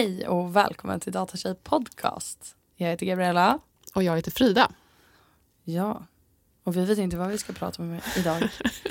Hej 0.00 0.28
och 0.28 0.56
välkommen 0.56 1.00
till 1.00 1.12
Datatjej 1.12 1.54
podcast. 1.54 2.56
Jag 2.76 2.88
heter 2.88 3.06
Gabriella. 3.06 3.58
Och 3.94 4.02
jag 4.02 4.16
heter 4.16 4.30
Frida. 4.30 4.70
Ja, 5.64 6.06
och 6.64 6.76
vi 6.76 6.84
vet 6.84 6.98
inte 6.98 7.16
vad 7.16 7.28
vi 7.28 7.38
ska 7.38 7.52
prata 7.52 7.82
om 7.82 8.00
idag. 8.16 8.42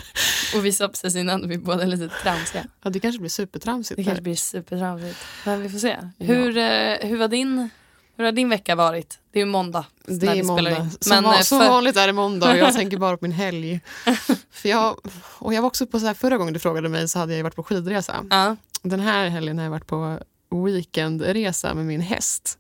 och 0.56 0.66
vi 0.66 0.72
sa 0.72 0.88
precis 0.88 1.16
innan 1.16 1.50
vi 1.50 1.58
båda 1.58 1.84
är 1.84 1.88
lite 1.88 2.10
tramsiga. 2.24 2.66
Ja, 2.84 2.90
det 2.90 3.00
kanske 3.00 3.20
blir 3.20 3.30
supertramsigt. 3.30 3.98
Det 3.98 4.04
kanske 4.04 4.22
blir 4.22 4.36
supertramsigt. 4.36 5.20
Men 5.46 5.62
vi 5.62 5.70
får 5.70 5.80
se. 5.80 5.98
Hur, 6.18 6.58
eh, 6.58 6.98
hur, 7.02 7.18
var 7.18 7.28
din, 7.28 7.70
hur 8.16 8.26
har 8.26 8.32
din 8.32 8.50
vecka 8.50 8.76
varit? 8.76 9.20
Det 9.32 9.40
är 9.40 9.46
ju 9.46 9.52
måndag. 9.52 9.86
Det 10.06 10.28
är 10.28 10.44
måndag. 10.44 10.90
Som, 11.00 11.24
Men, 11.24 11.44
som 11.44 11.60
för... 11.60 11.70
vanligt 11.70 11.98
är 11.98 12.08
det 12.08 12.14
måndag 12.14 12.52
och 12.52 12.58
jag 12.58 12.74
tänker 12.76 12.98
bara 12.98 13.18
på 13.18 13.26
min 13.26 13.32
helg. 13.32 13.82
för 14.52 14.70
jag, 14.70 15.00
och 15.40 15.54
jag 15.54 15.62
var 15.62 15.68
också 15.68 15.88
på 15.88 16.00
så 16.00 16.06
här, 16.06 16.14
förra 16.14 16.38
gången 16.38 16.54
du 16.54 16.60
frågade 16.60 16.90
mig 16.90 17.08
så 17.08 17.20
hade 17.20 17.36
jag 17.36 17.44
varit 17.44 17.56
på 17.56 17.64
skidresa. 17.64 18.26
Ja. 18.30 18.56
Den 18.82 19.00
här 19.00 19.30
helgen 19.30 19.58
har 19.58 19.66
jag 19.66 19.72
varit 19.72 19.88
på 19.88 20.20
weekendresa 20.50 21.74
med 21.74 21.86
min 21.86 22.02
häst 22.02 22.58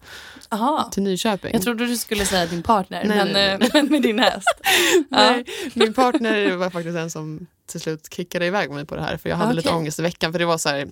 Aha. 0.49 0.89
till 0.93 1.03
Nyköping. 1.03 1.51
Jag 1.53 1.61
trodde 1.61 1.85
du 1.85 1.97
skulle 1.97 2.25
säga 2.25 2.45
din 2.45 2.63
partner, 2.63 3.03
nej, 3.05 3.17
men, 3.17 3.33
nej, 3.33 3.57
nej. 3.59 3.69
men 3.73 3.85
med 3.85 4.01
din 4.01 4.19
häst. 4.19 4.47
nej, 5.09 5.45
min 5.73 5.93
partner 5.93 6.55
var 6.55 6.69
faktiskt 6.69 6.95
den 6.95 7.11
som 7.11 7.47
till 7.65 7.81
slut 7.81 8.13
kickade 8.13 8.45
iväg 8.45 8.71
mig 8.71 8.85
på 8.85 8.95
det 8.95 9.01
här 9.01 9.17
för 9.17 9.29
jag 9.29 9.35
hade 9.35 9.49
okay. 9.49 9.55
lite 9.55 9.69
ångest 9.69 9.99
i 9.99 10.01
veckan 10.01 10.31
för 10.31 10.39
det 10.39 10.45
var 10.45 10.57
så 10.57 10.69
här, 10.69 10.87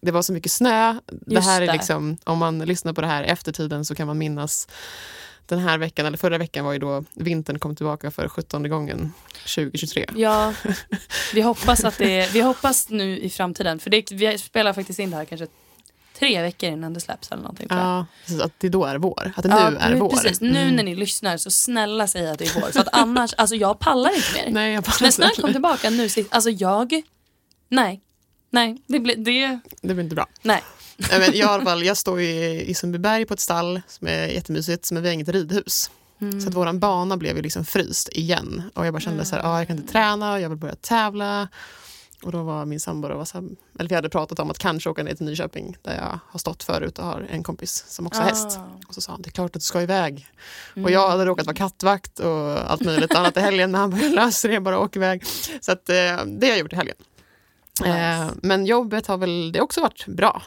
det 0.00 0.10
var 0.10 0.22
så 0.22 0.32
mycket 0.32 0.52
snö. 0.52 0.98
det 1.06 1.40
här 1.40 1.62
är 1.62 1.72
liksom, 1.72 2.16
om 2.24 2.38
man 2.38 2.58
lyssnar 2.58 2.92
på 2.92 3.00
det 3.00 3.06
här 3.06 3.22
efter 3.22 3.52
tiden 3.52 3.84
så 3.84 3.94
kan 3.94 4.06
man 4.06 4.18
minnas 4.18 4.68
den 5.46 5.58
här 5.58 5.78
veckan, 5.78 6.06
eller 6.06 6.18
förra 6.18 6.38
veckan 6.38 6.64
var 6.64 6.72
ju 6.72 6.78
då 6.78 7.04
vintern 7.14 7.58
kom 7.58 7.76
tillbaka 7.76 8.10
för 8.10 8.28
17 8.28 8.68
gången 8.68 9.12
2023. 9.56 10.06
Ja, 10.16 10.54
vi 11.34 11.40
hoppas 11.40 11.84
att 11.84 11.98
det 11.98 12.32
vi 12.32 12.40
hoppas 12.40 12.88
nu 12.88 13.18
i 13.18 13.30
framtiden, 13.30 13.78
för 13.78 13.90
det, 13.90 14.12
vi 14.12 14.38
spelar 14.38 14.72
faktiskt 14.72 14.98
in 14.98 15.10
det 15.10 15.16
här 15.16 15.24
kanske 15.24 15.46
tre 16.22 16.42
veckor 16.42 16.70
innan 16.70 16.94
det 16.94 17.00
släpps 17.00 17.30
eller 17.30 17.42
någonting. 17.42 17.66
Ja, 17.70 18.06
så 18.26 18.42
att 18.42 18.52
det 18.58 18.68
då 18.68 18.84
är 18.84 18.98
vår, 18.98 19.32
att 19.36 19.42
det 19.42 19.48
ja, 19.48 19.70
nu 19.70 19.76
är 19.76 19.94
vår. 19.94 20.08
Precis, 20.08 20.40
nu 20.40 20.48
mm. 20.48 20.76
när 20.76 20.82
ni 20.82 20.94
lyssnar 20.94 21.36
så 21.36 21.50
snälla 21.50 22.06
säg 22.06 22.30
att 22.30 22.38
det 22.38 22.44
är 22.44 22.60
vår. 22.60 22.70
För 22.70 22.80
att 22.80 22.88
annars, 22.92 23.34
alltså 23.34 23.56
jag 23.56 23.78
pallar 23.78 24.16
inte 24.16 24.32
mer. 24.34 24.50
Nej, 24.50 24.72
jag 24.72 24.84
pallar 24.84 25.02
När 25.02 25.10
snön 25.10 25.30
kom 25.40 25.52
tillbaka 25.52 25.90
nu, 25.90 26.08
alltså 26.30 26.50
jag, 26.50 27.02
nej, 27.68 28.00
nej, 28.50 28.82
det 28.86 28.98
blir, 29.00 29.16
det... 29.16 29.60
Det 29.80 29.94
blir 29.94 30.04
inte 30.04 30.14
bra. 30.14 30.26
Nej. 30.42 30.62
Nej, 30.96 31.20
men 31.20 31.38
jag, 31.38 31.50
alla 31.50 31.64
fall, 31.64 31.82
jag 31.84 31.96
står 31.96 32.20
i, 32.20 32.64
i 32.66 32.74
Sundbyberg 32.74 33.26
på 33.26 33.34
ett 33.34 33.40
stall 33.40 33.82
som 33.88 34.06
är 34.06 34.26
jättemysigt, 34.26 34.92
men 34.92 35.02
vi 35.02 35.08
har 35.08 35.14
inget 35.14 35.28
ridhus. 35.28 35.90
Mm. 36.20 36.40
Så 36.40 36.48
att 36.48 36.54
våran 36.54 36.78
bana 36.78 37.16
blev 37.16 37.36
ju 37.36 37.42
liksom 37.42 37.64
fryst 37.64 38.08
igen. 38.12 38.62
Och 38.74 38.86
jag 38.86 38.94
bara 38.94 39.00
kände 39.00 39.14
mm. 39.14 39.26
så 39.26 39.36
här, 39.36 39.42
ah, 39.44 39.58
jag 39.58 39.66
kan 39.66 39.76
inte 39.76 39.92
träna, 39.92 40.40
jag 40.40 40.48
vill 40.48 40.58
börja 40.58 40.74
tävla. 40.74 41.48
Och 42.22 42.32
då 42.32 42.42
var 42.42 42.64
min 42.64 42.80
sambo, 42.80 43.08
var 43.08 43.24
så 43.24 43.40
här, 43.40 43.48
eller 43.78 43.88
vi 43.88 43.94
hade 43.94 44.08
pratat 44.08 44.38
om 44.38 44.50
att 44.50 44.58
kanske 44.58 44.90
åka 44.90 45.02
ner 45.02 45.14
till 45.14 45.26
Nyköping 45.26 45.76
där 45.82 45.96
jag 45.96 46.18
har 46.28 46.38
stått 46.38 46.62
förut 46.62 46.98
och 46.98 47.04
har 47.04 47.26
en 47.30 47.42
kompis 47.42 47.84
som 47.88 48.06
också 48.06 48.20
har 48.20 48.26
ah. 48.26 48.28
häst. 48.28 48.58
Och 48.88 48.94
så 48.94 49.00
sa 49.00 49.12
han, 49.12 49.22
det 49.22 49.28
är 49.28 49.32
klart 49.32 49.46
att 49.46 49.52
du 49.52 49.60
ska 49.60 49.82
iväg. 49.82 50.26
Mm. 50.76 50.84
Och 50.84 50.90
jag 50.90 51.10
hade 51.10 51.26
råkat 51.26 51.46
vara 51.46 51.56
kattvakt 51.56 52.18
och 52.18 52.70
allt 52.70 52.84
möjligt 52.84 53.14
annat 53.14 53.36
i 53.36 53.40
helgen 53.40 53.70
men 53.70 53.80
han 53.80 53.90
bara, 53.90 54.08
löser 54.08 54.48
det, 54.48 54.60
bara 54.60 54.78
åk 54.78 54.96
iväg. 54.96 55.24
Så 55.60 55.72
att, 55.72 55.88
eh, 55.88 55.94
det 55.94 56.46
har 56.46 56.48
jag 56.48 56.58
gjort 56.58 56.72
i 56.72 56.76
helgen. 56.76 56.96
Nice. 57.80 57.98
Eh, 57.98 58.30
men 58.42 58.66
jobbet 58.66 59.06
har 59.06 59.16
väl 59.16 59.52
det 59.52 59.60
också 59.60 59.80
varit 59.80 60.06
bra. 60.06 60.42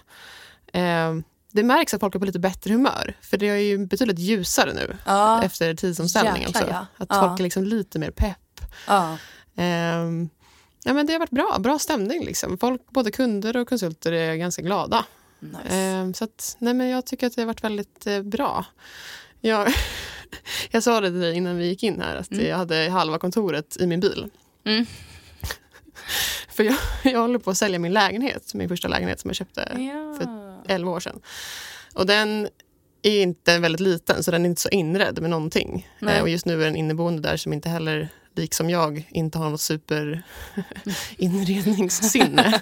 Eh, 0.74 1.14
det 1.52 1.64
märks 1.64 1.94
att 1.94 2.00
folk 2.00 2.16
är 2.16 2.20
på 2.20 2.26
lite 2.26 2.40
bättre 2.40 2.74
humör. 2.74 3.18
För 3.22 3.38
det 3.38 3.50
är 3.50 3.56
ju 3.56 3.86
betydligt 3.86 4.20
ljusare 4.20 4.74
nu 4.74 4.98
ja. 5.06 5.44
efter 5.44 5.74
tidsomställningen 5.74 6.50
också. 6.50 6.64
Ja. 6.70 6.86
Att 6.98 7.08
ja. 7.10 7.22
folk 7.22 7.40
är 7.40 7.44
liksom 7.44 7.64
lite 7.64 8.00
mer 8.00 8.12
pepp. 8.12 8.62
Ja. 10.86 10.94
Men 10.94 11.06
det 11.06 11.14
har 11.14 11.20
varit 11.20 11.30
bra, 11.30 11.58
bra 11.60 11.80
stämning. 11.80 12.26
Liksom. 12.26 12.58
Folk, 12.58 12.82
både 12.90 13.12
kunder 13.12 13.58
och 13.58 13.70
konsulter 13.70 14.12
är 14.12 14.36
ganska 14.36 14.62
glada. 14.62 15.06
Nice. 15.40 16.00
Um, 16.02 16.14
så 16.14 16.24
att, 16.24 16.56
nej, 16.60 16.74
men 16.74 16.90
jag 16.90 17.06
tycker 17.06 17.28
att 17.28 17.36
det 17.36 17.42
har 17.42 17.48
varit 17.48 17.64
väldigt 17.64 18.08
eh, 18.08 18.22
bra. 18.22 18.66
Jag, 19.42 19.74
jag 20.72 20.84
sa 20.84 21.02
det 21.02 21.10
till 21.10 21.20
dig 21.20 21.36
innan 21.36 21.58
vi 21.58 21.66
gick 21.66 21.84
in 21.84 22.02
här 22.02 22.16
att 22.16 22.32
mm. 22.32 22.46
jag 22.46 22.58
hade 22.58 22.90
halva 22.90 23.18
kontoret 23.18 23.78
i 23.80 23.88
min 23.88 24.00
bil. 24.00 24.30
Mm. 24.64 24.86
För 26.50 26.64
jag, 26.64 26.78
jag 27.04 27.20
håller 27.20 27.40
på 27.40 27.52
att 27.52 27.58
sälja 27.58 27.80
min 27.80 27.94
lägenhet, 27.94 28.54
min 28.54 28.70
första 28.70 28.88
lägenhet 28.88 29.20
som 29.20 29.30
jag 29.30 29.36
köpte 29.36 29.68
ja. 29.72 30.18
för 30.18 30.28
11 30.74 30.92
år 30.92 31.00
sedan. 31.00 31.20
Och 31.94 32.06
den 32.06 32.48
är 33.02 33.22
inte 33.22 33.60
väldigt 33.60 33.82
liten 33.82 34.24
så 34.24 34.32
den 34.32 34.46
är 34.46 34.50
inte 34.50 34.62
så 34.62 34.70
inredd 34.70 35.22
med 35.22 35.30
någonting. 35.30 35.88
Eh, 36.02 36.22
och 36.22 36.30
just 36.30 36.46
nu 36.46 36.62
är 36.62 36.66
den 36.66 36.76
inneboende 36.76 37.22
där 37.22 37.38
som 37.38 37.54
inte 37.54 37.70
heller 37.70 38.10
liksom 38.36 38.70
jag 38.70 39.08
inte 39.10 39.38
har 39.38 39.50
något 39.50 39.62
super 39.62 40.24
inredningssinne. 41.18 42.62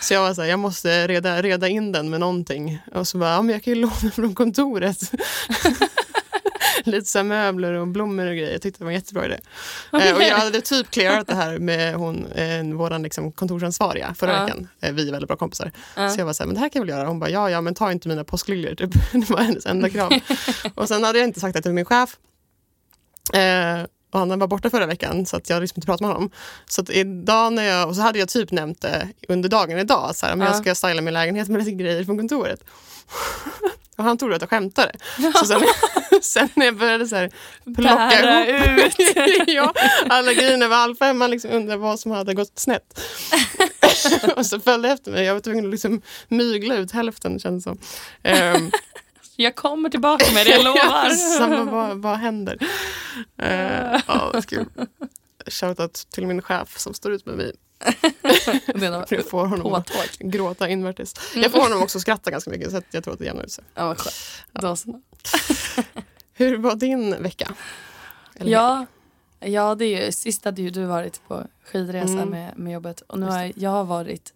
så 0.00 0.14
jag 0.14 0.20
var 0.20 0.34
så 0.34 0.42
här, 0.42 0.48
jag 0.48 0.58
måste 0.58 1.08
reda, 1.08 1.42
reda 1.42 1.68
in 1.68 1.92
den 1.92 2.10
med 2.10 2.20
någonting. 2.20 2.78
Och 2.94 3.08
så 3.08 3.18
bara, 3.18 3.30
ja, 3.30 3.42
men 3.42 3.52
jag 3.52 3.62
kan 3.62 3.74
ju 3.74 3.80
låna 3.80 4.10
från 4.14 4.34
kontoret. 4.34 4.98
lite 6.84 7.10
så 7.10 7.22
möbler 7.22 7.72
och 7.72 7.88
blommor 7.88 8.26
och 8.26 8.32
grejer. 8.32 8.52
Jag 8.52 8.62
tyckte 8.62 8.78
det 8.78 8.84
var 8.84 8.90
en 8.90 8.96
jättebra 8.96 9.24
idé. 9.24 9.38
Okay. 9.92 10.08
Eh, 10.08 10.16
och 10.16 10.22
jag 10.22 10.36
hade 10.36 10.60
typ 10.60 10.90
clearat 10.90 11.26
det 11.26 11.34
här 11.34 11.58
med 11.58 11.94
hon, 11.94 12.26
eh, 12.26 12.64
vår 12.64 12.98
liksom, 12.98 13.32
kontorsansvariga 13.32 14.14
förra 14.14 14.34
uh. 14.34 14.44
veckan. 14.44 14.68
Eh, 14.80 14.92
vi 14.92 15.08
är 15.08 15.12
väldigt 15.12 15.28
bra 15.28 15.36
kompisar. 15.36 15.72
Uh. 15.98 16.08
Så 16.08 16.20
jag 16.20 16.26
var 16.26 16.32
så 16.32 16.42
här, 16.42 16.46
men 16.46 16.54
det 16.54 16.60
här 16.60 16.68
kan 16.68 16.80
jag 16.80 16.86
väl 16.86 16.96
göra. 16.96 17.08
Hon 17.08 17.18
bara, 17.18 17.30
ja, 17.30 17.50
ja, 17.50 17.60
men 17.60 17.74
ta 17.74 17.92
inte 17.92 18.08
mina 18.08 18.24
påskliljor. 18.24 18.74
Typ. 18.74 18.90
det 19.12 19.30
var 19.30 19.40
hennes 19.40 19.66
enda 19.66 19.90
krav. 19.90 20.12
och 20.74 20.88
sen 20.88 21.04
hade 21.04 21.18
jag 21.18 21.28
inte 21.28 21.40
sagt 21.40 21.54
det 21.54 21.62
till 21.62 21.72
min 21.72 21.84
chef. 21.84 22.16
Eh, 23.32 23.86
och 24.14 24.20
han 24.20 24.38
var 24.38 24.46
borta 24.46 24.70
förra 24.70 24.86
veckan 24.86 25.26
så 25.26 25.36
att 25.36 25.50
jag 25.50 25.60
liksom 25.60 25.78
inte 25.78 25.86
pratade 25.86 26.08
med 26.08 26.14
honom. 26.16 26.30
Så 26.66 26.82
att 26.82 26.90
idag 26.90 27.52
när 27.52 27.62
jag, 27.62 27.88
och 27.88 27.96
så 27.96 28.02
hade 28.02 28.18
jag 28.18 28.28
typ 28.28 28.50
nämnt 28.50 28.80
det 28.80 29.08
under 29.28 29.48
dagen 29.48 29.78
idag. 29.78 30.16
Så 30.16 30.26
här, 30.26 30.36
men 30.36 30.46
jag 30.46 30.56
ska 30.56 30.74
styla 30.74 31.02
min 31.02 31.14
lägenhet 31.14 31.48
med 31.48 31.64
lite 31.64 31.70
grejer 31.70 32.04
från 32.04 32.18
kontoret. 32.18 32.60
Och 33.96 34.04
han 34.04 34.18
trodde 34.18 34.36
att 34.36 34.42
jag 34.42 34.50
skämtade. 34.50 34.92
Så 35.34 35.46
sen, 35.46 35.62
sen 36.22 36.48
när 36.54 36.66
jag 36.66 36.76
började 36.76 37.06
så 37.06 37.16
här, 37.16 37.30
plocka 37.76 38.46
ihop 38.46 39.46
ja, 39.46 39.72
alla 40.08 40.32
grejerna 40.32 40.68
var 40.68 40.76
all 40.76 40.96
femman 40.96 41.30
liksom 41.30 41.50
undrade 41.50 41.80
vad 41.80 42.00
som 42.00 42.10
hade 42.10 42.34
gått 42.34 42.58
snett. 42.58 43.00
och 44.36 44.46
så 44.46 44.60
följde 44.60 44.88
efter 44.88 45.10
mig. 45.10 45.24
Jag 45.24 45.34
var 45.34 45.40
tvungen 45.40 45.64
att 45.64 45.70
liksom 45.70 46.02
mygla 46.28 46.74
ut 46.74 46.92
hälften 46.92 47.38
kändes 47.38 47.64
som. 47.64 47.78
Um, 48.22 48.70
jag 49.36 49.54
kommer 49.54 49.90
tillbaka 49.90 50.24
med 50.34 50.46
det, 50.46 50.50
jag 50.50 50.64
lovar. 50.64 51.10
Samma, 51.10 51.64
vad, 51.64 51.98
vad 51.98 52.16
händer? 52.16 52.58
Uh, 53.42 54.00
ja, 54.06 54.42
Shoutout 55.46 55.94
till 56.10 56.26
min 56.26 56.42
chef 56.42 56.78
som 56.78 56.94
står 56.94 57.12
ut 57.12 57.26
med 57.26 57.36
mig. 57.36 57.52
jag 59.08 59.26
får 59.30 59.46
honom 59.46 59.74
att 59.74 59.90
gråta 60.18 60.68
invärtes. 60.68 61.14
Jag 61.34 61.52
får 61.52 61.60
honom 61.60 61.82
också 61.82 62.00
skratta 62.00 62.30
ganska 62.30 62.50
mycket 62.50 62.70
så 62.70 62.82
jag 62.90 63.04
tror 63.04 63.14
att 63.14 63.18
det 63.18 63.24
jämnar 63.24 63.44
ut 63.44 63.52
sig. 63.52 63.64
Ja, 63.74 63.86
vad 63.86 63.98
skönt. 63.98 64.16
Ja. 64.52 64.76
Hur 66.32 66.58
var 66.58 66.74
din 66.74 67.22
vecka? 67.22 67.54
Eller 68.34 68.52
ja, 68.52 68.86
ja 69.40 69.74
det 69.74 69.84
är 69.84 70.06
ju, 70.06 70.12
sist 70.12 70.44
hade 70.44 70.62
ju 70.62 70.70
du 70.70 70.84
varit 70.84 71.28
på 71.28 71.46
skidresa 71.64 72.12
mm. 72.12 72.28
med, 72.28 72.58
med 72.58 72.72
jobbet 72.72 73.00
och 73.00 73.18
nu 73.18 73.26
har 73.26 73.52
jag 73.56 73.70
har 73.70 73.84
varit 73.84 74.32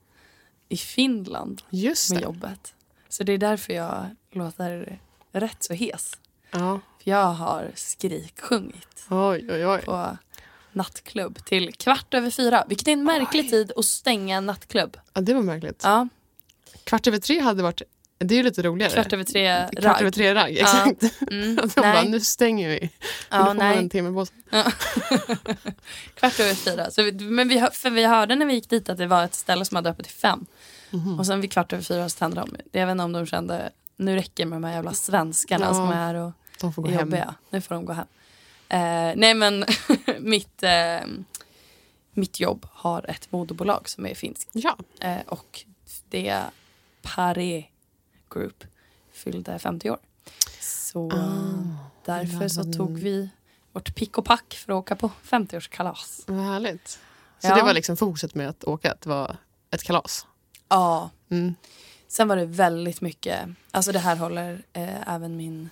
i 0.68 0.76
Finland 0.76 1.62
Just 1.70 2.10
med 2.10 2.22
jobbet. 2.22 2.74
Så 3.08 3.22
det 3.22 3.32
är 3.32 3.38
därför 3.38 3.72
jag 3.72 4.06
låter 4.32 4.98
rätt 5.32 5.62
så 5.62 5.74
hes. 5.74 6.12
Ja. 6.50 6.80
För 7.02 7.10
jag 7.10 7.24
har 7.24 7.70
skriksjungit 7.74 9.06
oj, 9.10 9.46
oj, 9.50 9.66
oj. 9.66 9.82
på 9.84 10.16
nattklubb 10.72 11.44
till 11.44 11.72
kvart 11.74 12.14
över 12.14 12.30
fyra. 12.30 12.64
Vilket 12.68 12.88
är 12.88 12.92
en 12.92 13.04
märklig 13.04 13.44
oj. 13.44 13.50
tid 13.50 13.72
att 13.76 13.84
stänga 13.84 14.36
en 14.36 14.46
nattklubb. 14.46 14.96
Ja, 15.12 15.20
det 15.20 15.34
var 15.34 15.42
märkligt. 15.42 15.80
Ja. 15.84 16.08
Kvart 16.84 17.06
över 17.06 17.18
tre 17.18 17.40
hade 17.40 17.62
varit 17.62 17.82
det 18.18 18.34
är 18.34 18.36
ju 18.36 18.42
lite 18.42 18.62
roligare. 18.62 18.92
Kvart 18.92 19.12
över 19.12 19.24
tre 19.24 19.62
ragg. 19.62 19.78
Kvart 19.78 20.00
över 20.00 20.10
tre 20.10 20.34
ragg, 20.34 20.58
exakt. 20.58 21.02
Ja. 21.02 21.26
Mm, 21.30 21.56
De 21.74 21.80
bara, 21.80 22.02
nu 22.02 22.20
stänger 22.20 22.68
vi. 22.68 22.90
Ja, 23.30 23.38
nu 23.38 23.44
får 23.46 23.54
nej. 23.54 23.68
man 23.68 23.78
en 23.78 23.90
timme 23.90 24.12
på 24.12 24.26
sig. 24.26 24.36
Ja. 24.50 24.62
Kvart 26.14 26.40
över 26.40 26.54
fyra. 26.54 26.90
Så 26.90 27.02
vi, 27.02 27.12
men 27.12 27.48
vi, 27.48 27.66
för 27.72 27.90
vi 27.90 28.04
hörde 28.04 28.34
när 28.34 28.46
vi 28.46 28.54
gick 28.54 28.70
dit 28.70 28.88
att 28.88 28.98
det 28.98 29.06
var 29.06 29.24
ett 29.24 29.34
ställe 29.34 29.64
som 29.64 29.76
hade 29.76 29.90
öppet 29.90 30.06
till 30.06 30.14
fem. 30.14 30.46
Mm. 30.92 31.18
Och 31.18 31.26
sen 31.26 31.40
vid 31.40 31.52
kvart 31.52 31.72
över 31.72 31.82
fyra 31.82 32.08
så 32.08 32.18
tände 32.18 32.40
de. 32.40 32.56
Jag 32.72 32.86
vet 32.86 32.92
inte 32.92 33.04
om 33.04 33.12
de 33.12 33.26
kände, 33.26 33.70
nu 33.96 34.14
räcker 34.14 34.44
det 34.44 34.50
med 34.50 34.56
de 34.56 34.64
här 34.64 34.74
jävla 34.74 34.92
svenskarna 34.92 35.66
ja, 35.66 35.74
som 35.74 35.88
är 35.88 35.94
här 35.94 36.14
och 36.14 36.32
de 36.60 36.72
får 36.72 36.82
gå 36.82 36.88
är 36.88 36.92
hem. 36.92 37.00
jobbiga. 37.00 37.34
Nu 37.50 37.60
får 37.60 37.74
de 37.74 37.84
gå 37.84 37.92
hem. 37.92 38.06
Eh, 38.68 39.12
nej 39.16 39.34
men 39.34 39.64
mitt, 40.18 40.62
eh, 40.62 41.06
mitt 42.12 42.40
jobb 42.40 42.66
har 42.72 43.10
ett 43.10 43.32
moderbolag 43.32 43.88
som 43.88 44.06
är 44.06 44.14
finskt. 44.14 44.50
Ja. 44.52 44.76
Eh, 45.00 45.20
och 45.26 45.64
det 46.08 46.28
är 46.28 46.50
Pare 47.02 47.64
Group 48.30 48.64
fyllde 49.12 49.58
50 49.58 49.90
år. 49.90 49.98
Så 50.60 51.10
ah, 51.12 51.88
därför 52.04 52.48
så 52.48 52.72
tog 52.72 52.98
vi 52.98 53.30
vårt 53.72 53.94
pick 53.94 54.18
och 54.18 54.24
pack 54.24 54.54
för 54.54 54.72
att 54.72 54.76
åka 54.76 54.96
på 54.96 55.10
50-årskalas. 55.24 56.24
Vad 56.26 56.44
härligt. 56.44 56.88
Så 57.38 57.48
ja. 57.48 57.54
det 57.54 57.62
var 57.62 57.74
liksom 57.74 57.96
fokuset 57.96 58.34
med 58.34 58.48
att 58.48 58.64
åka, 58.64 58.92
att 58.92 59.00
det 59.00 59.08
var 59.08 59.36
ett 59.70 59.82
kalas? 59.82 60.26
Ja. 60.68 61.10
Mm. 61.30 61.54
Sen 62.08 62.28
var 62.28 62.36
det 62.36 62.46
väldigt 62.46 63.00
mycket, 63.00 63.48
alltså 63.70 63.92
det 63.92 63.98
här 63.98 64.16
håller 64.16 64.62
eh, 64.72 65.14
även 65.14 65.36
min 65.36 65.70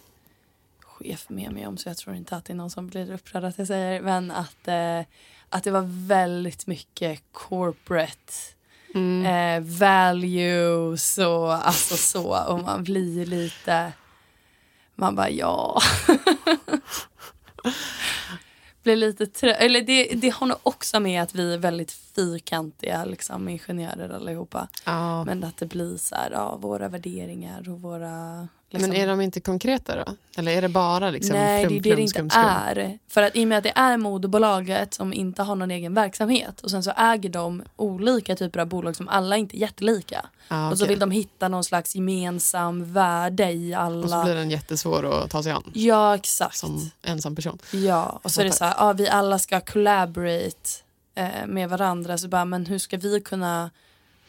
chef 0.81 1.29
med 1.29 1.53
mig 1.53 1.67
om 1.67 1.77
så 1.77 1.89
jag 1.89 1.97
tror 1.97 2.17
inte 2.17 2.37
att 2.37 2.45
det 2.45 2.53
är 2.53 2.55
någon 2.55 2.71
som 2.71 2.87
blir 2.87 3.13
upprörd 3.13 3.45
att 3.45 3.59
jag 3.59 3.67
säger 3.67 4.01
men 4.01 4.31
att, 4.31 4.69
eh, 4.69 5.01
att 5.49 5.65
det 5.65 5.71
var 5.71 6.07
väldigt 6.07 6.67
mycket 6.67 7.23
corporate 7.33 8.33
mm. 8.95 9.27
eh, 9.27 9.79
values 9.79 11.19
och 11.19 11.67
alltså 11.67 11.97
så. 11.97 12.45
Och 12.47 12.63
man 12.63 12.85
blir 12.85 13.27
lite... 13.27 13.93
Man 14.95 15.15
bara 15.15 15.31
ja. 15.31 15.81
blir 18.87 18.97
lite 18.97 19.27
trött. 19.27 19.57
Eller 19.59 19.83
det, 19.83 20.05
det 20.05 20.29
har 20.29 20.47
nog 20.47 20.59
också 20.63 21.01
med 21.01 21.23
att 21.23 21.35
vi 21.35 21.55
är 21.55 21.59
väldigt 21.59 21.93
fyrkantiga 21.93 23.05
liksom, 23.05 23.49
ingenjörer 23.49 24.09
allihopa. 24.09 24.69
Ja. 24.85 25.25
Men 25.25 25.45
att 25.45 25.57
det 25.57 25.67
blir 25.67 25.97
så 25.97 26.15
här, 26.15 26.31
ja, 26.31 26.57
våra 26.57 26.89
värderingar 26.89 27.69
och 27.69 27.81
våra 27.81 28.49
Liksom. 28.71 28.91
Men 28.91 29.01
är 29.01 29.07
de 29.07 29.21
inte 29.21 29.41
konkreta 29.41 30.05
då? 30.05 30.15
Eller 30.37 30.53
är 30.53 30.63
det 30.63 30.69
bara 30.69 31.11
liksom 31.11 31.37
Nej, 31.37 31.67
flum, 31.67 31.83
det 31.83 31.89
är 31.89 31.91
det 31.91 31.97
det 31.97 32.03
inte 32.03 32.11
skum, 32.11 32.31
skum? 32.31 32.43
är. 32.43 32.99
För 33.09 33.23
att 33.23 33.37
i 33.37 33.45
och 33.45 33.49
med 33.49 33.59
att 33.59 33.65
det 33.65 33.73
är 33.77 33.97
moderbolaget 33.97 34.95
som 34.95 35.13
inte 35.13 35.43
har 35.43 35.57
någon 35.57 35.71
egen 35.71 35.95
verksamhet 35.95 36.61
och 36.61 36.71
sen 36.71 36.83
så 36.83 36.91
äger 36.91 37.31
de 37.31 37.63
olika 37.77 38.37
typer 38.37 38.61
av 38.61 38.67
bolag 38.67 38.97
som 38.97 39.09
alla 39.09 39.37
inte 39.37 39.57
är 39.57 39.61
jättelika. 39.61 40.27
Ah, 40.49 40.67
okay. 40.67 40.73
Och 40.73 40.79
så 40.79 40.87
vill 40.87 40.99
de 40.99 41.11
hitta 41.11 41.49
någon 41.49 41.65
slags 41.65 41.95
gemensam 41.95 42.93
värde 42.93 43.53
i 43.53 43.75
alla. 43.75 44.05
Och 44.05 44.11
så 44.11 44.25
blir 44.25 44.35
den 44.35 44.51
jättesvår 44.51 45.25
att 45.25 45.31
ta 45.31 45.43
sig 45.43 45.53
an. 45.53 45.71
Ja, 45.75 46.15
exakt. 46.15 46.57
Som 46.57 46.91
ensam 47.03 47.37
person. 47.37 47.59
Ja, 47.71 48.21
och 48.23 48.31
så 48.31 48.41
är 48.41 48.45
det 48.45 48.53
så 48.53 48.65
här, 48.65 48.75
ja, 48.79 48.93
vi 48.93 49.09
alla 49.09 49.39
ska 49.39 49.61
collaborate 49.61 50.71
eh, 51.15 51.47
med 51.47 51.69
varandra. 51.69 52.19
Så 52.19 52.29
bara, 52.29 52.45
men 52.45 52.67
hur 52.67 52.79
ska 52.79 52.97
vi 52.97 53.21
kunna 53.21 53.71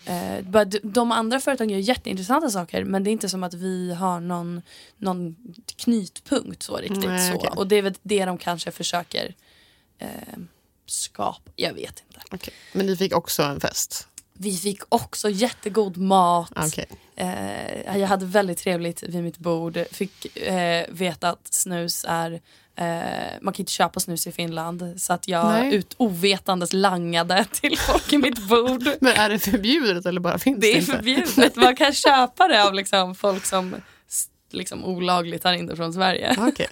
Eh, 0.07 0.65
de 0.83 1.11
andra 1.11 1.39
företagen 1.39 1.69
gör 1.69 1.79
jätteintressanta 1.79 2.49
saker 2.49 2.83
men 2.83 3.03
det 3.03 3.09
är 3.09 3.11
inte 3.11 3.29
som 3.29 3.43
att 3.43 3.53
vi 3.53 3.93
har 3.93 4.19
någon, 4.19 4.61
någon 4.97 5.35
knytpunkt 5.75 6.63
så 6.63 6.77
riktigt. 6.77 7.05
Nej, 7.05 7.31
så. 7.31 7.53
Och 7.55 7.67
det 7.67 7.75
är 7.75 7.81
väl 7.81 7.93
det 8.01 8.25
de 8.25 8.37
kanske 8.37 8.71
försöker 8.71 9.35
eh, 9.99 10.09
skapa. 10.85 11.51
Jag 11.55 11.73
vet 11.73 12.03
inte. 12.07 12.35
Okay. 12.35 12.53
Men 12.73 12.85
ni 12.85 12.97
fick 12.97 13.15
också 13.15 13.43
en 13.43 13.59
fest? 13.59 14.07
Vi 14.33 14.57
fick 14.57 14.81
också 14.89 15.29
jättegod 15.29 15.97
mat. 15.97 16.51
Okay. 16.51 16.85
Eh, 17.15 17.97
jag 17.97 18.07
hade 18.07 18.25
väldigt 18.25 18.57
trevligt 18.57 19.03
vid 19.03 19.23
mitt 19.23 19.37
bord. 19.37 19.79
Fick 19.91 20.37
eh, 20.37 20.85
veta 20.89 21.29
att 21.29 21.53
snus 21.53 22.05
är 22.07 22.41
Eh, 22.79 23.33
man 23.41 23.53
kan 23.53 23.61
inte 23.61 23.71
köpa 23.71 23.99
snus 23.99 24.27
i 24.27 24.31
Finland 24.31 24.93
så 24.97 25.13
att 25.13 25.27
jag 25.27 25.45
Nej. 25.45 25.75
ut 25.75 25.95
ovetandes 25.97 26.73
langade 26.73 27.45
till 27.51 27.77
folk 27.77 28.13
i 28.13 28.17
mitt 28.17 28.47
bord. 28.49 28.89
Men 29.01 29.13
är 29.13 29.29
det 29.29 29.39
förbjudet 29.39 30.05
eller 30.05 30.21
bara 30.21 30.39
finns 30.39 30.59
det, 30.59 30.71
det 30.71 30.77
inte? 30.77 30.91
Det 30.91 30.93
är 30.93 30.97
förbjudet. 30.97 31.55
Man 31.55 31.75
kan 31.75 31.93
köpa 31.93 32.47
det 32.47 32.63
av 32.63 32.73
liksom 32.73 33.15
folk 33.15 33.45
som 33.45 33.75
liksom 34.51 34.85
olagligt 34.85 35.43
tar 35.43 35.53
in 35.53 35.67
det 35.67 35.75
från 35.75 35.93
Sverige. 35.93 36.35
Okay. 36.47 36.67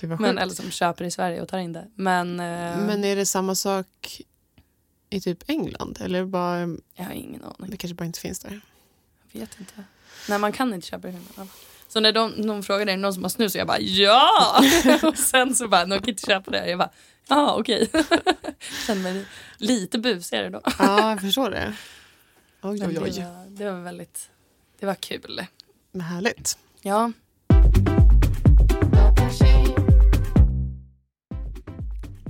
Men, 0.18 0.38
eller 0.38 0.54
som 0.54 0.70
köper 0.70 1.04
i 1.04 1.10
Sverige 1.10 1.42
och 1.42 1.48
tar 1.48 1.58
in 1.58 1.72
det. 1.72 1.86
Men, 1.94 2.40
eh, 2.40 2.76
Men 2.76 3.04
är 3.04 3.16
det 3.16 3.26
samma 3.26 3.54
sak 3.54 4.20
i 5.10 5.20
typ 5.20 5.50
England? 5.50 5.98
Eller 6.00 6.24
bara... 6.24 6.58
Jag 6.94 7.04
har 7.04 7.12
ingen 7.12 7.44
aning. 7.44 7.70
Det 7.70 7.76
kanske 7.76 7.94
bara 7.94 8.04
inte 8.04 8.20
finns 8.20 8.38
där. 8.38 8.60
Jag 9.32 9.40
vet 9.40 9.60
inte. 9.60 9.84
Nej, 10.28 10.38
man 10.38 10.52
kan 10.52 10.74
inte 10.74 10.86
köpa 10.86 11.08
i 11.08 11.12
Finland. 11.12 11.50
Så 11.92 12.00
när 12.00 12.12
de, 12.12 12.46
de 12.46 12.62
frågade 12.62 12.92
är 12.92 12.96
det 12.96 13.02
någon 13.02 13.14
som 13.14 13.22
har 13.22 13.30
snus 13.30 13.54
och 13.54 13.60
jag 13.60 13.66
bara 13.66 13.80
ja! 13.80 14.62
och 15.02 15.18
sen 15.18 15.54
så 15.54 15.68
bara, 15.68 15.86
de 15.86 15.98
kan 15.98 16.08
inte 16.08 16.26
köpa 16.26 16.50
det. 16.50 16.70
Jag 16.70 16.78
bara 16.78 16.90
ja 17.28 17.56
okej. 17.58 17.90
Okay. 17.94 18.14
Kände 18.86 19.02
mig 19.02 19.24
lite 19.56 19.98
busigare 19.98 20.48
då. 20.48 20.60
ja 20.78 21.10
jag 21.10 21.20
förstår 21.20 21.50
det. 21.50 21.72
Oj, 22.62 22.86
oj, 22.86 22.98
oj. 23.02 23.10
Det 23.10 23.20
var, 23.20 23.46
det 23.48 23.70
var 23.70 23.80
väldigt, 23.80 24.30
det 24.80 24.86
var 24.86 24.94
kul. 24.94 25.46
Men 25.92 26.00
härligt. 26.00 26.58
Ja. 26.82 27.12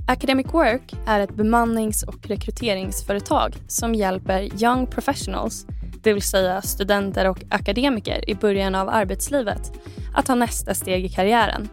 Academic 0.07 0.47
Work 0.53 0.93
är 1.07 1.19
ett 1.19 1.35
bemannings 1.35 2.03
och 2.03 2.27
rekryteringsföretag 2.27 3.55
som 3.67 3.95
hjälper 3.95 4.63
young 4.63 4.87
professionals 4.87 5.65
det 6.03 6.13
vill 6.13 6.21
säga 6.21 6.61
studenter 6.61 7.29
och 7.29 7.43
akademiker 7.49 8.29
i 8.29 8.35
början 8.35 8.75
av 8.75 8.89
arbetslivet, 8.89 9.71
att 10.13 10.25
ta 10.25 10.35
nästa 10.35 10.73
steg 10.73 11.05
i 11.05 11.09
karriären. 11.09 11.69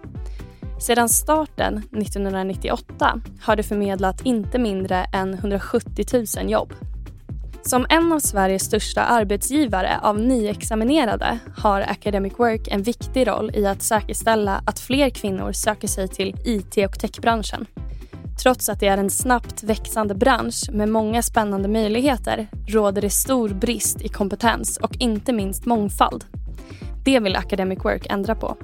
Sedan 0.80 1.08
starten 1.08 1.78
1998 1.78 3.20
har 3.42 3.56
det 3.56 3.62
förmedlat 3.62 4.26
inte 4.26 4.58
mindre 4.58 5.06
än 5.12 5.34
170 5.34 6.04
000 6.36 6.50
jobb. 6.50 6.74
Som 7.62 7.86
en 7.88 8.12
av 8.12 8.18
Sveriges 8.18 8.62
största 8.62 9.02
arbetsgivare 9.02 9.98
av 10.02 10.20
nyexaminerade 10.20 11.38
har 11.56 11.80
Academic 11.80 12.32
Work 12.38 12.68
en 12.68 12.82
viktig 12.82 13.28
roll 13.28 13.50
i 13.54 13.66
att 13.66 13.82
säkerställa 13.82 14.62
att 14.66 14.80
fler 14.80 15.10
kvinnor 15.10 15.52
söker 15.52 15.88
sig 15.88 16.08
till 16.08 16.36
IT 16.44 16.76
och 16.86 16.98
techbranschen. 16.98 17.66
Trots 18.42 18.68
att 18.68 18.80
det 18.80 18.86
är 18.86 18.98
en 18.98 19.10
snabbt 19.10 19.62
växande 19.62 20.14
bransch 20.14 20.70
med 20.72 20.88
många 20.88 21.22
spännande 21.22 21.68
möjligheter 21.68 22.46
råder 22.68 23.02
det 23.02 23.10
stor 23.10 23.48
brist 23.48 24.00
i 24.02 24.08
kompetens 24.08 24.76
och 24.76 24.96
inte 24.98 25.32
minst 25.32 25.66
mångfald. 25.66 26.24
Det 27.04 27.20
vill 27.20 27.36
Academic 27.36 27.78
Work 27.84 28.06
ändra 28.10 28.34
på. 28.34 28.56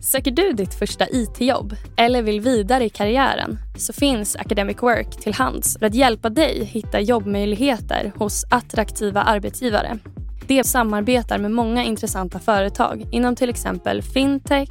Söker 0.00 0.30
du 0.30 0.52
ditt 0.52 0.74
första 0.74 1.06
IT-jobb 1.08 1.76
eller 1.96 2.22
vill 2.22 2.40
vidare 2.40 2.84
i 2.84 2.88
karriären 2.88 3.58
så 3.76 3.92
finns 3.92 4.36
Academic 4.36 4.82
Work 4.82 5.10
till 5.10 5.34
hands 5.34 5.78
för 5.78 5.86
att 5.86 5.94
hjälpa 5.94 6.28
dig 6.28 6.64
hitta 6.64 7.00
jobbmöjligheter 7.00 8.12
hos 8.16 8.44
attraktiva 8.50 9.22
arbetsgivare. 9.22 9.98
De 10.46 10.64
samarbetar 10.64 11.38
med 11.38 11.50
många 11.50 11.84
intressanta 11.84 12.38
företag 12.38 13.06
inom 13.12 13.36
till 13.36 13.50
exempel 13.50 14.02
fintech, 14.02 14.68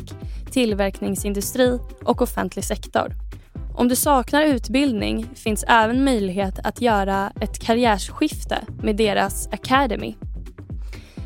tillverkningsindustri 0.52 1.80
och 2.04 2.22
offentlig 2.22 2.66
sektor. 2.66 3.29
Om 3.74 3.88
du 3.88 3.96
saknar 3.96 4.44
utbildning 4.44 5.30
finns 5.36 5.66
även 5.68 6.04
möjlighet 6.04 6.60
att 6.64 6.82
göra 6.82 7.32
ett 7.42 7.60
karriärsskifte 7.60 8.58
med 8.84 8.96
deras 8.96 9.48
Academy. 9.48 10.16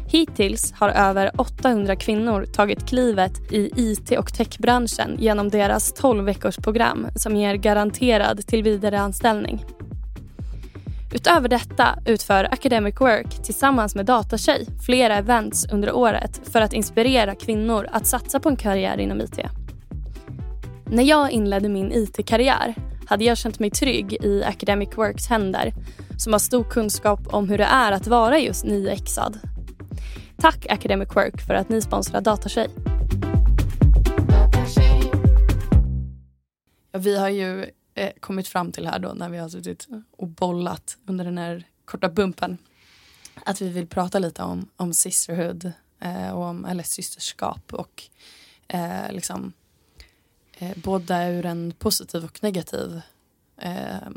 Hittills 0.07 0.73
har 0.73 0.89
över 0.89 1.41
800 1.41 1.95
kvinnor 1.95 2.45
tagit 2.45 2.87
klivet 2.87 3.51
i 3.51 3.71
IT 3.75 4.11
och 4.19 4.33
techbranschen 4.33 5.15
genom 5.19 5.49
deras 5.49 5.93
12 5.93 6.25
veckors 6.25 6.57
program 6.57 7.07
som 7.15 7.35
ger 7.35 7.55
garanterad 7.55 8.47
tillvidareanställning. 8.47 9.65
Utöver 11.13 11.49
detta 11.49 11.99
utför 12.05 12.43
Academic 12.43 12.95
Work 13.01 13.43
tillsammans 13.43 13.95
med 13.95 14.05
Datatjej 14.05 14.67
flera 14.85 15.17
events 15.17 15.65
under 15.71 15.91
året 15.91 16.41
för 16.51 16.61
att 16.61 16.73
inspirera 16.73 17.35
kvinnor 17.35 17.87
att 17.91 18.07
satsa 18.07 18.39
på 18.39 18.49
en 18.49 18.55
karriär 18.55 18.97
inom 18.97 19.21
IT. 19.21 19.39
När 20.93 21.03
jag 21.03 21.31
inledde 21.31 21.69
min 21.69 21.91
IT-karriär 21.91 22.75
hade 23.07 23.23
jag 23.23 23.37
känt 23.37 23.59
mig 23.59 23.69
trygg 23.69 24.13
i 24.13 24.43
Academic 24.43 24.89
Works 24.95 25.27
händer 25.27 25.73
som 26.17 26.33
har 26.33 26.39
stor 26.39 26.63
kunskap 26.63 27.19
om 27.33 27.49
hur 27.49 27.57
det 27.57 27.63
är 27.63 27.91
att 27.91 28.07
vara 28.07 28.39
just 28.39 28.65
nyexad. 28.65 29.39
Tack 30.37 30.65
Academic 30.69 31.09
Work 31.15 31.41
för 31.47 31.53
att 31.53 31.69
ni 31.69 31.81
sponsrar 31.81 32.21
Datatjej. 32.21 32.67
Ja, 36.91 36.99
vi 36.99 37.17
har 37.17 37.29
ju 37.29 37.65
eh, 37.93 38.11
kommit 38.19 38.47
fram 38.47 38.71
till 38.71 38.87
här 38.87 38.99
då 38.99 39.13
när 39.13 39.29
vi 39.29 39.37
har 39.37 39.49
suttit 39.49 39.87
och 40.17 40.27
bollat 40.27 40.97
under 41.07 41.25
den 41.25 41.37
här 41.37 41.63
korta 41.85 42.09
bumpen 42.09 42.57
att 43.45 43.61
vi 43.61 43.69
vill 43.69 43.87
prata 43.87 44.19
lite 44.19 44.43
om, 44.43 44.69
om 44.75 44.93
sisterhood 44.93 45.71
eh, 45.99 46.31
och 46.31 46.43
om, 46.43 46.65
eller 46.65 46.83
systerskap 46.83 47.73
och 47.73 48.03
eh, 48.67 49.11
liksom 49.11 49.53
eh, 50.57 50.77
både 50.77 51.31
ur 51.31 51.45
en 51.45 51.73
positiv 51.79 52.25
och 52.25 52.43
negativ 52.43 53.01
eh, 53.57 54.09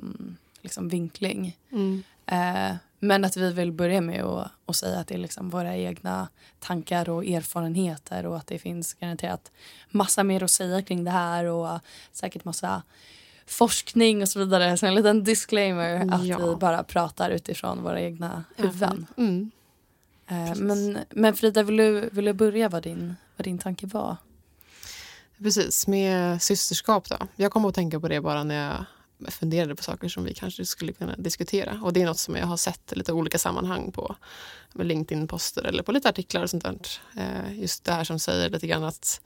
liksom 0.62 0.88
vinkling. 0.88 1.57
Mm. 1.73 2.02
Eh, 2.26 2.76
men 2.99 3.25
att 3.25 3.37
vi 3.37 3.52
vill 3.52 3.73
börja 3.73 4.00
med 4.00 4.25
att, 4.25 4.50
att 4.66 4.76
säga 4.76 4.99
att 4.99 5.07
det 5.07 5.14
är 5.14 5.19
liksom 5.19 5.50
våra 5.50 5.76
egna 5.76 6.28
tankar 6.59 7.09
och 7.09 7.25
erfarenheter 7.25 8.26
och 8.26 8.37
att 8.37 8.47
det 8.47 8.59
finns 8.59 8.95
garanterat 8.95 9.52
massa 9.90 10.25
mer 10.25 10.43
att 10.43 10.50
säga 10.50 10.83
kring 10.83 11.05
det 11.05 11.11
här 11.11 11.45
och 11.45 11.81
säkert 12.12 12.45
massa 12.45 12.83
forskning 13.47 14.23
och 14.23 14.28
så 14.28 14.38
vidare. 14.38 14.76
Så 14.76 14.87
en 14.87 14.95
liten 14.95 15.25
disclaimer 15.25 16.14
att 16.14 16.25
ja. 16.25 16.38
vi 16.38 16.57
bara 16.57 16.83
pratar 16.83 17.31
utifrån 17.31 17.83
våra 17.83 18.00
egna 18.00 18.45
huvuden. 18.57 19.07
Mm. 19.16 19.50
Eh, 20.28 20.55
men, 20.57 20.99
men 21.11 21.35
Frida, 21.35 21.62
vill 21.62 21.76
du, 21.76 22.09
vill 22.12 22.25
du 22.25 22.33
börja 22.33 22.69
vad 22.69 22.83
din, 22.83 23.16
vad 23.37 23.45
din 23.45 23.59
tanke 23.59 23.87
var? 23.87 24.16
Precis, 25.38 25.87
med 25.87 26.43
systerskap. 26.43 27.09
Då. 27.09 27.16
Jag 27.37 27.52
kom 27.52 27.64
att 27.64 27.75
tänka 27.75 28.00
på 28.00 28.09
det 28.09 28.21
bara 28.21 28.45
när 28.45 28.87
jag 29.19 29.33
funderade 29.33 29.76
på 29.76 29.83
saker 29.83 30.09
som 30.09 30.25
vi 30.25 30.35
kanske 30.35 30.64
skulle 30.64 30.93
kunna 30.93 31.16
diskutera. 31.16 31.81
Och 31.83 31.93
Det 31.93 32.02
är 32.02 32.07
något 32.07 32.19
som 32.19 32.37
jag 32.37 32.47
har 32.47 32.57
sett 32.57 32.93
i 32.93 32.97
lite 32.97 33.12
olika 33.12 33.38
sammanhang 33.38 33.93
på 33.93 34.16
LinkedIn-poster 34.75 35.64
eller 35.64 35.83
på 35.83 35.93
lite 35.93 36.09
artiklar 36.09 36.43
och 36.43 36.50
sånt 36.50 36.64
där. 36.64 36.78
Eh, 37.16 37.61
just 37.61 37.85
det 37.85 37.93
här 37.93 38.05
som 38.05 38.19
säger 38.19 38.50
lite 38.50 38.66
grann 38.66 38.85
att 38.85 39.21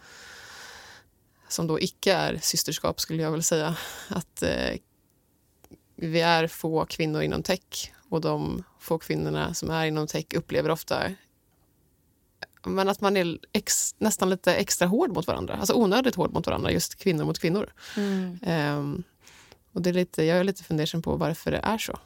som 1.49 1.67
då 1.67 1.81
icke 1.81 2.13
är 2.13 2.39
systerskap 2.43 3.01
skulle 3.01 3.23
jag 3.23 3.31
väl 3.31 3.43
säga 3.43 3.77
att 4.09 4.43
eh, 4.43 4.77
vi 5.97 6.21
är 6.21 6.47
få 6.47 6.87
kvinnor 6.87 7.23
inom 7.23 7.43
tech 7.43 7.93
och 8.09 8.21
de 8.21 8.63
få 8.79 8.99
kvinnorna 8.99 9.55
som 9.55 9.71
är 9.71 9.87
inom 9.87 10.07
tech 10.07 10.25
upplever 10.35 10.71
ofta 10.71 11.11
men 12.67 12.89
att 12.89 13.01
man 13.01 13.17
är 13.17 13.39
ex, 13.53 13.95
nästan 13.99 14.31
lite 14.31 14.55
extra 14.55 14.89
hård 14.89 15.15
mot 15.15 15.27
varandra. 15.27 15.55
Alltså 15.55 15.75
onödigt 15.75 16.15
hård 16.15 16.33
mot 16.33 16.47
varandra, 16.47 16.73
just 16.73 16.95
kvinnor 16.95 17.25
mot 17.25 17.39
kvinnor. 17.39 17.73
Mm. 17.97 18.39
Um, 18.77 19.03
och 19.73 19.83
det 19.83 19.91
är 19.91 19.95
lite, 19.95 20.25
jag 20.25 20.39
är 20.39 20.45
lite 20.45 20.65
fundersam 20.65 21.03
på 21.03 21.17
varför 21.17 21.51
det 21.51 21.59
är 21.59 21.79
så. 21.79 21.99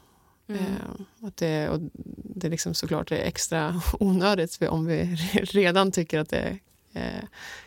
Mm. 0.49 0.63
Eh, 0.63 1.27
att 1.27 1.37
det, 1.37 1.69
och 1.69 1.81
det 2.17 2.49
liksom 2.49 2.75
såklart 2.75 3.13
är 3.13 3.17
extra 3.17 3.81
onödigt 4.01 4.63
om 4.63 4.87
vi 4.87 5.17
redan 5.35 5.93
tycker 5.93 6.19
att 6.19 6.29
det 6.29 6.59
eh, 6.93 7.25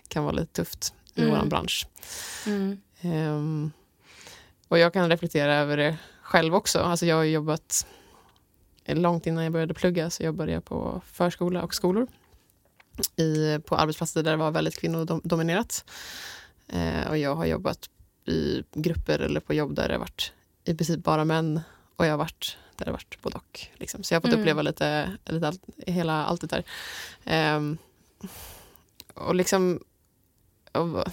kan 0.07 0.23
vara 0.23 0.33
lite 0.33 0.53
tufft 0.53 0.93
i 1.15 1.21
mm. 1.21 1.39
vår 1.39 1.45
bransch. 1.45 1.87
Mm. 2.45 2.77
Um, 3.01 3.71
och 4.67 4.79
jag 4.79 4.93
kan 4.93 5.09
reflektera 5.09 5.55
över 5.55 5.77
det 5.77 5.97
själv 6.21 6.55
också. 6.55 6.79
Alltså 6.79 7.05
jag 7.05 7.15
har 7.15 7.23
jobbat 7.23 7.87
långt 8.85 9.27
innan 9.27 9.43
jag 9.43 9.53
började 9.53 9.73
plugga 9.73 10.09
så 10.09 10.23
jobbade 10.23 10.51
jag 10.51 10.65
på 10.65 11.01
förskola 11.05 11.63
och 11.63 11.73
skolor 11.73 12.07
i, 13.15 13.59
på 13.65 13.75
arbetsplatser 13.75 14.23
där 14.23 14.31
det 14.31 14.37
var 14.37 14.51
väldigt 14.51 14.79
kvinnodominerat. 14.79 15.85
Eh, 16.67 17.09
och 17.09 17.17
jag 17.17 17.35
har 17.35 17.45
jobbat 17.45 17.89
i 18.25 18.63
grupper 18.73 19.19
eller 19.19 19.39
på 19.39 19.53
jobb 19.53 19.75
där 19.75 19.89
det 19.89 19.97
varit 19.97 20.33
i 20.63 20.75
princip 20.75 21.03
bara 21.03 21.25
män 21.25 21.61
och 21.95 22.05
jag 22.05 22.11
har 22.11 22.17
varit 22.17 22.57
där 22.77 22.85
det 22.85 22.91
varit 22.91 23.21
både 23.21 23.35
och. 23.35 23.67
Liksom. 23.73 24.03
Så 24.03 24.13
jag 24.13 24.17
har 24.17 24.21
fått 24.21 24.33
mm. 24.33 24.41
uppleva 24.41 24.61
lite, 24.61 25.17
lite 25.25 25.47
allt, 25.47 25.61
hela 25.77 26.25
allt 26.25 26.41
det 26.41 26.47
där. 26.47 26.63
Eh, 27.23 27.61
och 29.13 29.35
liksom... 29.35 29.79
Och, 30.71 31.07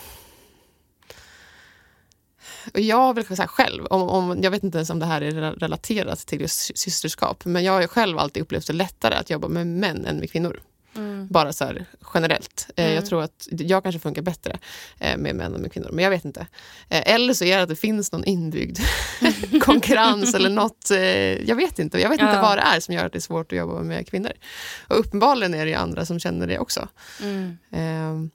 och 2.73 2.81
jag 2.81 3.15
väl 3.15 3.37
så 3.37 3.43
själv, 3.43 3.87
om, 3.87 4.03
om, 4.03 4.43
jag 4.43 4.51
vet 4.51 4.65
inte 4.65 4.79
ens 4.79 4.91
om 4.91 4.99
det 4.99 5.07
här 5.07 5.21
är 5.21 5.53
relaterat 5.53 6.19
till 6.19 6.41
just 6.41 6.79
systerskap, 6.79 7.45
men 7.45 7.65
jag 7.65 7.73
har 7.73 7.87
själv 7.87 8.19
alltid 8.19 8.43
upplevt 8.43 8.67
det 8.67 8.73
lättare 8.73 9.15
att 9.15 9.31
jobba 9.31 9.49
med 9.49 9.67
män 9.67 10.07
än 10.07 10.17
med 10.17 10.31
kvinnor. 10.31 10.61
Mm. 10.97 11.29
Bara 11.29 11.53
så 11.53 11.65
här, 11.65 11.87
generellt. 12.15 12.71
Eh, 12.77 12.85
mm. 12.85 12.95
Jag 12.95 13.07
tror 13.07 13.23
att 13.23 13.49
jag 13.51 13.83
kanske 13.83 13.99
funkar 13.99 14.23
bättre 14.23 14.59
eh, 14.99 15.17
med 15.17 15.37
män 15.37 15.55
än 15.55 15.61
med 15.61 15.73
kvinnor, 15.73 15.91
men 15.93 16.05
jag 16.05 16.11
vet 16.11 16.25
inte. 16.25 16.47
Eh, 16.89 17.15
eller 17.15 17.35
så 17.35 17.45
är 17.45 17.57
det 17.57 17.63
att 17.63 17.69
det 17.69 17.77
finns 17.77 18.13
någon 18.13 18.25
inbyggd 18.25 18.79
konkurrens 19.61 20.35
eller 20.35 20.51
något. 20.51 20.91
Jag 21.47 21.57
vet 21.57 21.79
inte. 21.79 22.01
Jag 22.01 22.09
vet 22.09 22.21
ja. 22.21 22.29
inte 22.29 22.41
vad 22.41 22.59
det 22.59 22.63
är 22.63 22.81
som 22.81 22.95
gör 22.95 23.07
att 23.07 23.13
det 23.13 23.19
är 23.19 23.21
svårt 23.21 23.53
att 23.53 23.59
jobba 23.59 23.83
med 23.83 24.09
kvinnor. 24.09 24.33
Och 24.89 24.99
uppenbarligen 24.99 25.55
är 25.55 25.67
det 25.67 25.75
andra 25.75 26.07
som 26.07 26.21
känner 26.21 26.47
det 26.47 26.59
också. 26.59 26.89
Mm. 27.23 27.59
Ehm, 27.71 28.31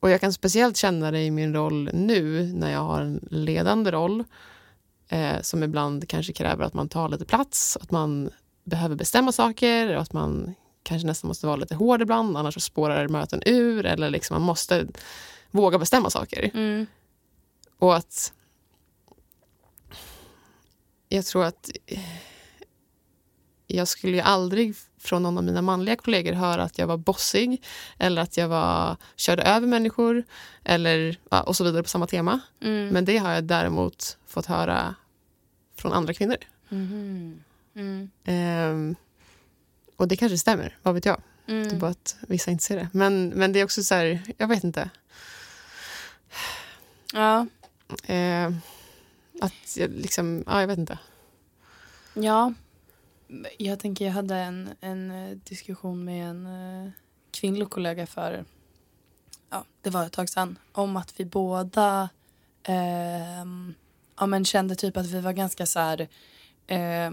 och 0.00 0.10
jag 0.10 0.20
kan 0.20 0.32
speciellt 0.32 0.76
känna 0.76 1.10
det 1.10 1.20
i 1.20 1.30
min 1.30 1.54
roll 1.54 1.90
nu 1.92 2.42
när 2.42 2.72
jag 2.72 2.80
har 2.80 3.00
en 3.00 3.28
ledande 3.30 3.90
roll 3.90 4.24
som 5.40 5.62
ibland 5.62 6.08
kanske 6.08 6.32
kräver 6.32 6.64
att 6.64 6.74
man 6.74 6.88
tar 6.88 7.08
lite 7.08 7.24
plats, 7.24 7.78
att 7.80 7.90
man 7.90 8.30
behöver 8.64 8.96
bestämma 8.96 9.32
saker 9.32 9.96
och 9.96 10.02
att 10.02 10.12
man 10.12 10.54
kanske 10.82 11.06
nästan 11.06 11.28
måste 11.28 11.46
vara 11.46 11.56
lite 11.56 11.74
hård 11.74 12.02
ibland, 12.02 12.36
annars 12.36 12.62
spårar 12.62 13.08
möten 13.08 13.42
ur. 13.46 13.86
Eller 13.86 14.10
liksom 14.10 14.34
man 14.34 14.42
måste 14.42 14.86
våga 15.50 15.78
bestämma 15.78 16.10
saker. 16.10 16.50
Mm. 16.54 16.86
Och 17.78 17.96
att... 17.96 18.32
Jag 21.08 21.26
tror 21.26 21.44
att... 21.44 21.70
Jag 23.66 23.88
skulle 23.88 24.16
ju 24.16 24.22
aldrig 24.22 24.74
från 24.98 25.22
någon 25.22 25.38
av 25.38 25.44
mina 25.44 25.62
manliga 25.62 25.96
kollegor 25.96 26.32
höra 26.32 26.62
att 26.62 26.78
jag 26.78 26.86
var 26.86 26.96
bossig 26.96 27.64
eller 27.98 28.22
att 28.22 28.36
jag 28.36 28.48
var, 28.48 28.96
körde 29.16 29.42
över 29.42 29.66
människor 29.66 30.24
eller, 30.64 31.18
och 31.46 31.56
så 31.56 31.64
vidare 31.64 31.82
på 31.82 31.88
samma 31.88 32.06
tema. 32.06 32.40
Mm. 32.60 32.88
Men 32.88 33.04
det 33.04 33.18
har 33.18 33.32
jag 33.32 33.44
däremot 33.44 34.18
fått 34.26 34.46
höra 34.46 34.94
från 35.76 35.92
andra 35.92 36.14
kvinnor. 36.14 36.36
Mm. 36.70 37.40
Mm. 37.74 38.10
Um, 38.26 38.96
och 39.98 40.08
det 40.08 40.16
kanske 40.16 40.38
stämmer, 40.38 40.76
vad 40.82 40.94
vet 40.94 41.04
jag? 41.04 41.20
Mm. 41.46 41.68
Det 41.68 41.74
är 41.74 41.78
bara 41.78 41.90
att 41.90 42.16
vissa 42.20 42.50
inte 42.50 42.64
ser 42.64 42.76
det. 42.76 42.88
Men, 42.92 43.28
men 43.28 43.52
det 43.52 43.60
är 43.60 43.64
också 43.64 43.82
så 43.82 43.94
här, 43.94 44.22
jag 44.36 44.48
vet 44.48 44.64
inte. 44.64 44.90
Ja. 47.12 47.46
Eh, 48.04 48.52
att 49.40 49.76
jag 49.76 49.90
liksom, 49.90 50.44
ja 50.46 50.60
jag 50.60 50.68
vet 50.68 50.78
inte. 50.78 50.98
Ja. 52.14 52.52
Jag 53.58 53.78
tänker 53.78 54.04
jag 54.04 54.12
hade 54.12 54.34
en, 54.34 54.70
en 54.80 55.10
eh, 55.10 55.36
diskussion 55.36 56.04
med 56.04 56.30
en 56.30 56.46
uh, 56.46 56.90
kvinnlig 57.30 57.70
kollega 57.70 58.06
för, 58.06 58.44
ja 59.50 59.64
det 59.82 59.90
var 59.90 60.06
ett 60.06 60.12
tag 60.12 60.28
sedan, 60.28 60.58
om 60.72 60.96
att 60.96 61.20
vi 61.20 61.24
båda 61.24 62.08
eh, 62.62 63.44
ja, 64.16 64.26
men 64.26 64.44
kände 64.44 64.74
typ 64.74 64.96
att 64.96 65.06
vi 65.06 65.20
var 65.20 65.32
ganska 65.32 65.66
så 65.66 65.80
här, 65.80 66.08
eh, 66.66 67.10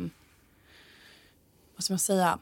vad 1.75 1.83
ska 1.83 1.93
man 1.93 1.99
säga, 1.99 2.39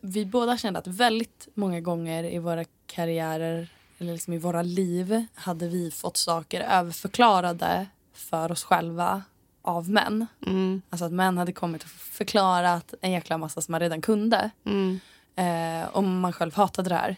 vi 0.00 0.26
båda 0.26 0.58
kände 0.58 0.78
att 0.78 0.86
väldigt 0.86 1.48
många 1.54 1.80
gånger 1.80 2.24
i 2.24 2.38
våra 2.38 2.64
karriärer 2.86 3.68
eller 3.98 4.12
liksom 4.12 4.32
i 4.32 4.38
våra 4.38 4.62
liv 4.62 5.24
hade 5.34 5.68
vi 5.68 5.90
fått 5.90 6.16
saker 6.16 6.60
överförklarade 6.60 7.86
för 8.12 8.52
oss 8.52 8.64
själva 8.64 9.22
av 9.62 9.90
män. 9.90 10.26
Mm. 10.46 10.82
Alltså 10.90 11.04
att 11.04 11.12
män 11.12 11.38
hade 11.38 11.52
kommit 11.52 11.82
och 11.82 11.90
förklarat 11.90 12.94
en 13.00 13.10
jäkla 13.10 13.38
massa 13.38 13.60
som 13.60 13.72
man 13.72 13.80
redan 13.80 14.00
kunde. 14.00 14.50
Mm. 14.64 15.00
Eh, 15.36 15.88
och 15.88 16.04
man 16.04 16.32
själv 16.32 16.54
hatade 16.54 16.88
det 16.88 16.94
här. 16.94 17.16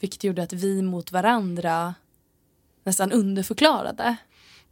Vilket 0.00 0.24
gjorde 0.24 0.42
att 0.42 0.52
vi 0.52 0.82
mot 0.82 1.12
varandra 1.12 1.94
nästan 2.84 3.12
underförklarade. 3.12 4.16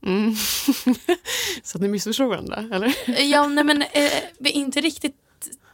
Mm. 0.02 0.34
så 1.62 1.78
att 1.78 1.82
ni 1.82 1.88
missförstod 1.88 2.28
varandra? 2.28 2.68
Eller? 2.72 3.20
ja, 3.20 3.46
nej 3.46 3.64
men 3.64 3.82
eh, 3.82 4.12
inte 4.40 4.80
riktigt 4.80 5.16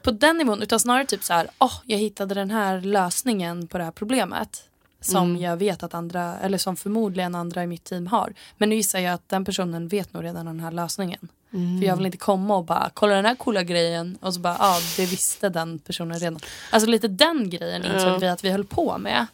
på 0.03 0.11
den 0.11 0.37
nivån 0.37 0.63
utan 0.63 0.81
snarare 0.81 1.05
typ 1.05 1.25
så 1.25 1.33
här, 1.33 1.49
oh, 1.59 1.75
jag 1.85 1.99
hittade 1.99 2.35
den 2.35 2.51
här 2.51 2.81
lösningen 2.81 3.67
på 3.67 3.79
det 3.79 3.85
här 3.85 3.91
problemet. 3.91 4.63
Som 5.01 5.31
mm. 5.31 5.43
jag 5.43 5.57
vet 5.57 5.83
att 5.83 5.95
andra, 5.95 6.39
eller 6.39 6.59
som 6.59 6.77
förmodligen 6.77 7.35
andra 7.35 7.65
i 7.65 7.67
mitt 7.67 7.85
team 7.85 8.07
har. 8.07 8.35
Men 8.59 8.69
nu 8.69 8.75
gissar 8.75 8.99
jag 8.99 9.15
att 9.15 9.29
den 9.29 9.45
personen 9.45 9.89
vet 9.89 10.13
nog 10.13 10.25
redan 10.25 10.47
den 10.47 10.61
här 10.61 10.71
lösningen. 10.71 11.29
Mm. 11.53 11.81
För 11.81 11.87
jag 11.87 11.97
vill 11.97 12.07
inte 12.07 12.19
komma 12.19 12.57
och 12.57 12.65
bara 12.65 12.91
kolla 12.95 13.15
den 13.15 13.25
här 13.25 13.35
coola 13.35 13.63
grejen 13.63 14.19
och 14.21 14.35
så 14.35 14.41
bara 14.41 14.57
ja 14.59 14.77
ah, 14.77 14.81
det 14.97 15.07
visste 15.07 15.49
den 15.49 15.79
personen 15.79 16.19
redan. 16.19 16.41
Alltså 16.71 16.91
lite 16.91 17.09
den 17.09 17.51
grejen 17.51 17.85
insåg 17.85 18.09
ja. 18.09 18.19
vi 18.19 18.29
att 18.29 18.45
vi 18.45 18.51
höll 18.51 18.65
på 18.65 18.99
med. 18.99 19.27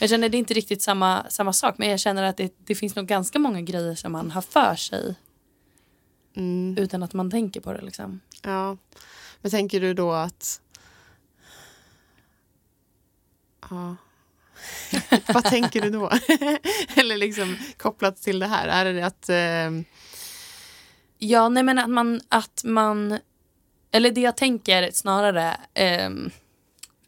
Jag 0.00 0.10
känner 0.10 0.28
det 0.28 0.36
är 0.36 0.38
inte 0.38 0.54
riktigt 0.54 0.82
samma, 0.82 1.26
samma 1.28 1.52
sak 1.52 1.74
men 1.78 1.88
jag 1.88 2.00
känner 2.00 2.22
att 2.22 2.36
det, 2.36 2.54
det 2.58 2.74
finns 2.74 2.96
nog 2.96 3.06
ganska 3.06 3.38
många 3.38 3.60
grejer 3.60 3.94
som 3.94 4.12
man 4.12 4.30
har 4.30 4.42
för 4.42 4.76
sig. 4.76 5.14
Mm. 6.36 6.76
Utan 6.78 7.02
att 7.02 7.12
man 7.12 7.30
tänker 7.30 7.60
på 7.60 7.72
det 7.72 7.80
liksom. 7.82 8.20
Ja. 8.42 8.76
Men 9.40 9.50
tänker 9.50 9.80
du 9.80 9.94
då 9.94 10.12
att... 10.12 10.60
Ja. 13.70 13.96
Vad 15.26 15.44
tänker 15.44 15.80
du 15.80 15.90
då? 15.90 16.10
Eller 16.96 17.16
liksom 17.16 17.56
kopplat 17.76 18.22
till 18.22 18.38
det 18.38 18.46
här, 18.46 18.68
är 18.68 18.92
det 18.92 19.02
att... 19.02 19.28
Eh... 19.28 19.84
Ja, 21.18 21.48
nej 21.48 21.62
men 21.62 21.78
att 21.78 21.90
man, 21.90 22.20
att 22.28 22.62
man... 22.64 23.18
Eller 23.90 24.10
det 24.10 24.20
jag 24.20 24.36
tänker 24.36 24.90
snarare, 24.92 25.56
eh, 25.74 26.10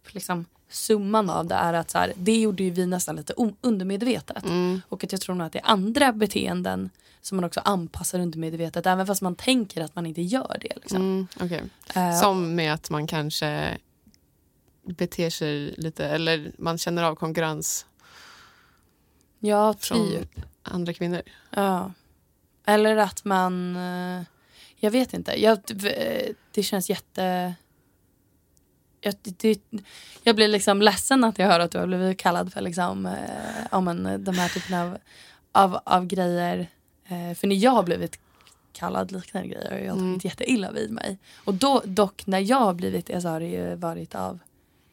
liksom 0.06 0.46
summan 0.70 1.30
av 1.30 1.46
det 1.46 1.54
är 1.54 1.72
att 1.72 1.90
så 1.90 1.98
här, 1.98 2.12
det 2.16 2.36
gjorde 2.36 2.62
ju 2.62 2.70
vi 2.70 2.86
nästan 2.86 3.16
lite 3.16 3.34
undermedvetet. 3.60 4.44
Mm. 4.44 4.80
Och 4.88 5.04
att 5.04 5.12
jag 5.12 5.20
tror 5.20 5.34
nog 5.34 5.46
att 5.46 5.52
det 5.52 5.58
är 5.58 5.70
andra 5.70 6.12
beteenden 6.12 6.90
som 7.22 7.36
man 7.36 7.44
också 7.44 7.60
anpassar 7.60 8.20
undermedvetet 8.20 8.86
även 8.86 9.06
fast 9.06 9.22
man 9.22 9.34
tänker 9.34 9.80
att 9.80 9.94
man 9.94 10.06
inte 10.06 10.22
gör 10.22 10.56
det. 10.60 10.72
Liksom. 10.76 10.96
Mm, 10.96 11.26
okay. 11.40 11.60
uh, 11.96 12.20
som 12.20 12.54
med 12.54 12.74
att 12.74 12.90
man 12.90 13.06
kanske 13.06 13.78
beter 14.82 15.30
sig 15.30 15.74
lite, 15.76 16.06
eller 16.06 16.52
man 16.58 16.78
känner 16.78 17.02
av 17.02 17.14
konkurrens 17.14 17.86
ja, 19.38 19.72
typ. 19.72 19.82
från 19.82 20.26
andra 20.62 20.92
kvinnor. 20.92 21.22
Ja. 21.50 21.92
Eller 22.66 22.96
att 22.96 23.24
man... 23.24 23.76
Eh, 23.76 24.22
jag 24.76 24.90
vet 24.90 25.14
inte. 25.14 25.42
Jag, 25.42 25.58
det 26.52 26.62
känns 26.62 26.90
jätte... 26.90 27.54
Jag, 29.00 29.14
det, 29.22 29.60
jag 30.22 30.36
blir 30.36 30.48
liksom 30.48 30.82
ledsen 30.82 31.24
att 31.24 31.38
jag 31.38 31.46
hör 31.46 31.60
att 31.60 31.70
du 31.70 31.78
har 31.78 31.86
blivit 31.86 32.18
kallad 32.18 32.52
för 32.52 32.60
liksom, 32.60 33.06
eh, 33.06 33.66
om 33.70 33.88
en, 33.88 34.24
de 34.24 34.34
här 34.34 34.48
typen 34.48 34.78
av, 34.78 34.98
av, 35.52 35.80
av 35.84 36.06
grejer 36.06 36.58
Eh, 36.58 36.79
för 37.10 37.46
när 37.46 37.56
jag 37.56 37.70
har 37.70 37.82
blivit 37.82 38.18
kallad 38.72 39.12
liknande 39.12 39.48
grejer 39.48 39.70
har 39.70 39.78
jag 39.78 39.96
mm. 39.96 40.12
tagit 40.12 40.24
jätteilla 40.24 40.72
vid 40.72 40.90
mig. 40.90 41.18
Och 41.44 41.54
då, 41.54 41.82
dock 41.84 42.26
när 42.26 42.38
jag 42.38 42.60
har 42.60 42.74
blivit 42.74 43.06
det 43.06 43.20
så 43.20 43.28
har 43.28 43.40
det 43.40 43.46
ju 43.46 43.74
varit 43.74 44.14
av 44.14 44.38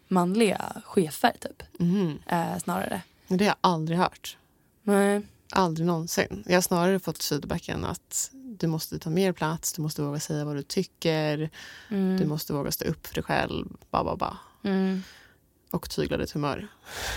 manliga 0.08 0.82
chefer 0.86 1.36
typ. 1.40 1.64
Mm. 1.80 2.20
Eh, 2.28 2.58
snarare. 2.58 3.02
Men 3.28 3.38
det 3.38 3.46
har 3.46 3.50
jag 3.50 3.58
aldrig 3.62 3.98
hört. 3.98 4.38
Nej. 4.84 5.22
Aldrig 5.52 5.88
någonsin. 5.88 6.44
Jag 6.46 6.54
har 6.54 6.62
snarare 6.62 7.00
fått 7.00 7.24
feedbacken 7.24 7.86
att 7.86 8.32
du 8.34 8.68
måste 8.68 9.00
ta 9.00 9.10
mer 9.10 9.32
plats, 9.32 9.74
du 9.74 9.82
måste 9.82 10.02
våga 10.02 10.20
säga 10.20 10.46
vad 10.46 10.56
du 10.56 10.62
tycker, 10.62 11.50
mm. 11.90 12.18
du 12.18 12.26
måste 12.26 12.54
våga 12.54 12.72
stå 12.72 12.86
upp 12.86 13.08
för 13.08 13.14
dig 13.14 13.24
själv. 13.24 13.68
Ba, 13.90 14.04
ba, 14.04 14.16
ba. 14.16 14.38
Mm. 14.64 15.04
Och 15.72 15.90
tygla 15.90 16.18
ditt 16.18 16.32
humör. 16.32 16.68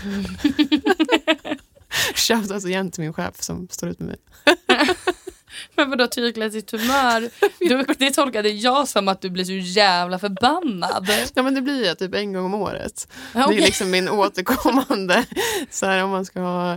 Mm. 0.04 0.25
Shoutout 2.14 2.64
igen 2.64 2.90
till 2.90 3.02
min 3.02 3.12
chef 3.12 3.42
som 3.42 3.69
står 3.71 3.88
ut 3.88 3.99
med 3.99 4.09
mig. 4.09 4.19
Men 5.80 5.90
vadå 5.90 6.06
tygla 6.06 6.50
sitt 6.50 6.70
humör? 6.70 7.30
Du, 7.58 7.84
det 7.99 8.10
tolkade 8.10 8.49
jag 8.49 8.88
som 8.88 9.08
att 9.08 9.20
du 9.20 9.30
blir 9.30 9.44
så 9.44 9.52
jävla 9.52 10.18
förbannad. 10.18 11.08
Ja 11.34 11.42
men 11.42 11.54
det 11.54 11.60
blir 11.62 11.87
jag 11.87 11.99
typ 11.99 12.14
en 12.14 12.32
gång 12.32 12.44
om 12.44 12.54
året. 12.54 13.08
Okay. 13.34 13.56
Det 13.56 13.62
är 13.62 13.66
liksom 13.66 13.90
min 13.90 14.08
återkommande, 14.08 15.25
så 15.70 15.87
här 15.87 16.04
om 16.04 16.10
man 16.10 16.25
ska 16.25 16.40
ha, 16.40 16.72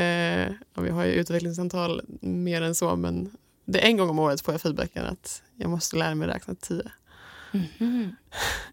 eh, 0.00 0.52
vi 0.80 0.90
har 0.90 1.04
ju 1.04 1.12
utvecklingssamtal 1.12 2.02
mer 2.20 2.62
än 2.62 2.74
så 2.74 2.96
men 2.96 3.30
det 3.64 3.78
en 3.78 3.96
gång 3.96 4.10
om 4.10 4.18
året 4.18 4.40
får 4.40 4.54
jag 4.54 4.60
feedbacken 4.60 5.04
att 5.04 5.42
jag 5.56 5.70
måste 5.70 5.96
lära 5.96 6.14
mig 6.14 6.28
räkna 6.28 6.54
tio. 6.54 6.90
Mhm. 7.52 8.16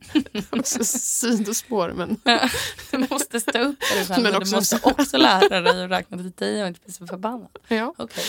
så 0.63 0.83
sidospår, 0.85 1.93
men... 1.95 2.17
Du 2.91 2.97
måste 2.97 3.39
stå 3.39 3.59
upp 3.59 3.83
för 3.83 3.95
dig 3.95 4.05
själv, 4.05 4.23
Men 4.23 4.31
men, 4.31 4.35
också- 4.41 4.51
du 4.51 4.57
måste 4.57 4.79
också 4.83 5.17
lära 5.17 5.61
dig 5.61 5.83
att 5.83 5.91
räkna 5.91 6.17
till 6.17 6.31
tio 6.31 6.61
och 6.61 6.67
inte 6.67 6.79
bli 6.85 6.93
så 6.93 7.07
förbannad. 7.07 7.49
ja. 7.67 7.93
Okej. 7.97 8.23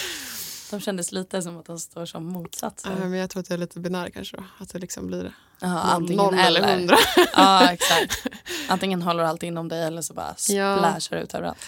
De 0.70 0.80
kändes 0.80 1.12
lite 1.12 1.42
som 1.42 1.56
att 1.58 1.66
de 1.66 1.78
står 1.78 2.06
som 2.06 2.24
motsatser. 2.26 2.90
Ja, 3.00 3.08
men 3.08 3.18
jag 3.18 3.30
tror 3.30 3.40
att 3.40 3.50
jag 3.50 3.54
är 3.56 3.60
lite 3.60 3.80
binär 3.80 4.10
kanske. 4.10 4.36
Då. 4.36 4.44
Att 4.58 4.68
det 4.72 4.78
liksom 4.78 5.06
blir 5.06 5.32
Ja, 5.60 5.68
noll, 5.68 5.78
antingen 5.84 6.24
noll 6.24 6.34
eller 6.34 6.60
eller. 6.60 6.76
hundra. 6.78 6.96
Ja, 7.36 7.72
exakt. 7.72 8.26
Antingen 8.68 9.02
håller 9.02 9.24
allt 9.24 9.42
inom 9.42 9.68
dig 9.68 9.82
eller 9.84 10.02
så 10.02 10.14
bara 10.14 10.34
Ja. 10.48 10.76
splashar 10.78 11.16
ut 11.16 11.34
överallt. 11.34 11.58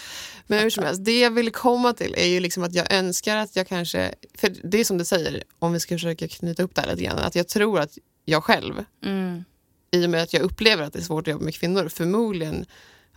Men 0.47 0.59
hur 0.59 0.69
som 0.69 0.83
helst, 0.83 1.05
det 1.05 1.19
jag 1.19 1.31
ville 1.31 1.51
komma 1.51 1.93
till 1.93 2.13
är 2.17 2.25
ju 2.27 2.39
liksom 2.39 2.63
att 2.63 2.73
jag 2.73 2.93
önskar 2.93 3.37
att 3.37 3.55
jag 3.55 3.67
kanske... 3.67 4.15
För 4.37 4.55
det 4.63 4.79
är 4.79 4.83
som 4.85 4.97
du 4.97 5.05
säger, 5.05 5.43
om 5.59 5.73
vi 5.73 5.79
ska 5.79 5.95
försöka 5.95 6.27
knyta 6.27 6.63
upp 6.63 6.75
det 6.75 6.81
här 6.81 6.87
lite 6.91 7.03
grann, 7.03 7.17
att 7.17 7.35
jag 7.35 7.47
tror 7.47 7.79
att 7.79 7.97
jag 8.25 8.43
själv, 8.43 8.85
Mm. 9.05 9.43
i 9.91 10.05
och 10.05 10.09
med 10.09 10.23
att 10.23 10.33
jag 10.33 10.41
upplever 10.43 10.83
att 10.83 10.93
det 10.93 10.99
är 10.99 11.03
svårt 11.03 11.27
att 11.27 11.31
jobba 11.31 11.45
med 11.45 11.55
kvinnor, 11.55 11.89
förmodligen 11.89 12.65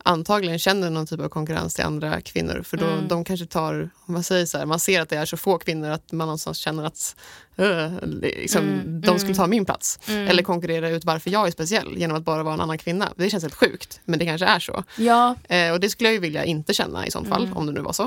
antagligen 0.03 0.59
känner 0.59 0.91
någon 0.91 1.07
typ 1.07 1.21
av 1.21 1.29
konkurrens 1.29 1.75
till 1.75 1.85
andra 1.85 2.21
kvinnor. 2.21 2.63
För 2.65 2.77
då, 2.77 2.87
Mm. 2.87 3.09
de 3.09 3.25
kanske 3.25 3.47
tar, 3.47 3.91
om 4.07 4.15
man 4.15 4.23
säger 4.23 4.47
så 4.47 4.59
här, 4.59 4.67
man 4.67 4.81
ser 4.81 5.01
att 5.01 5.09
det 5.09 5.17
är 5.17 5.25
så 5.27 5.37
få 5.37 5.59
kvinnor 5.59 5.91
att 5.91 6.13
man 6.13 6.27
någonstans 6.27 6.59
känner 6.59 6.85
att 6.85 7.17
uh, 7.61 7.99
liksom, 8.23 8.63
Mm, 8.69 9.01
de 9.01 9.19
skulle 9.19 9.35
ta 9.35 9.47
min 9.47 9.65
plats. 9.65 9.99
Mm. 10.09 10.29
Eller 10.29 10.43
konkurrera 10.43 10.89
ut 10.91 11.05
varför 11.05 11.31
jag 11.31 11.47
är 11.47 11.51
speciell 11.51 11.97
genom 11.97 12.17
att 12.17 12.23
bara 12.25 12.43
vara 12.43 12.55
en 12.55 12.61
annan 12.61 12.79
kvinna. 12.79 13.13
Det 13.17 13.31
känns 13.31 13.45
helt 13.45 13.55
sjukt, 13.55 14.01
men 14.05 14.19
det 14.19 14.25
kanske 14.27 14.47
är 14.47 14.59
så. 14.61 14.85
Ja, 14.97 15.35
Eh, 15.49 15.73
och 15.73 15.81
det 15.81 15.91
skulle 15.91 16.09
jag 16.09 16.15
ju 16.15 16.21
vilja 16.21 16.45
inte 16.45 16.75
känna 16.75 17.07
i 17.07 17.11
sånt 17.11 17.29
fall, 17.29 17.43
Mm. 17.45 17.57
om 17.57 17.67
det 17.67 17.73
nu 17.73 17.81
var 17.81 17.93
så. 17.93 18.05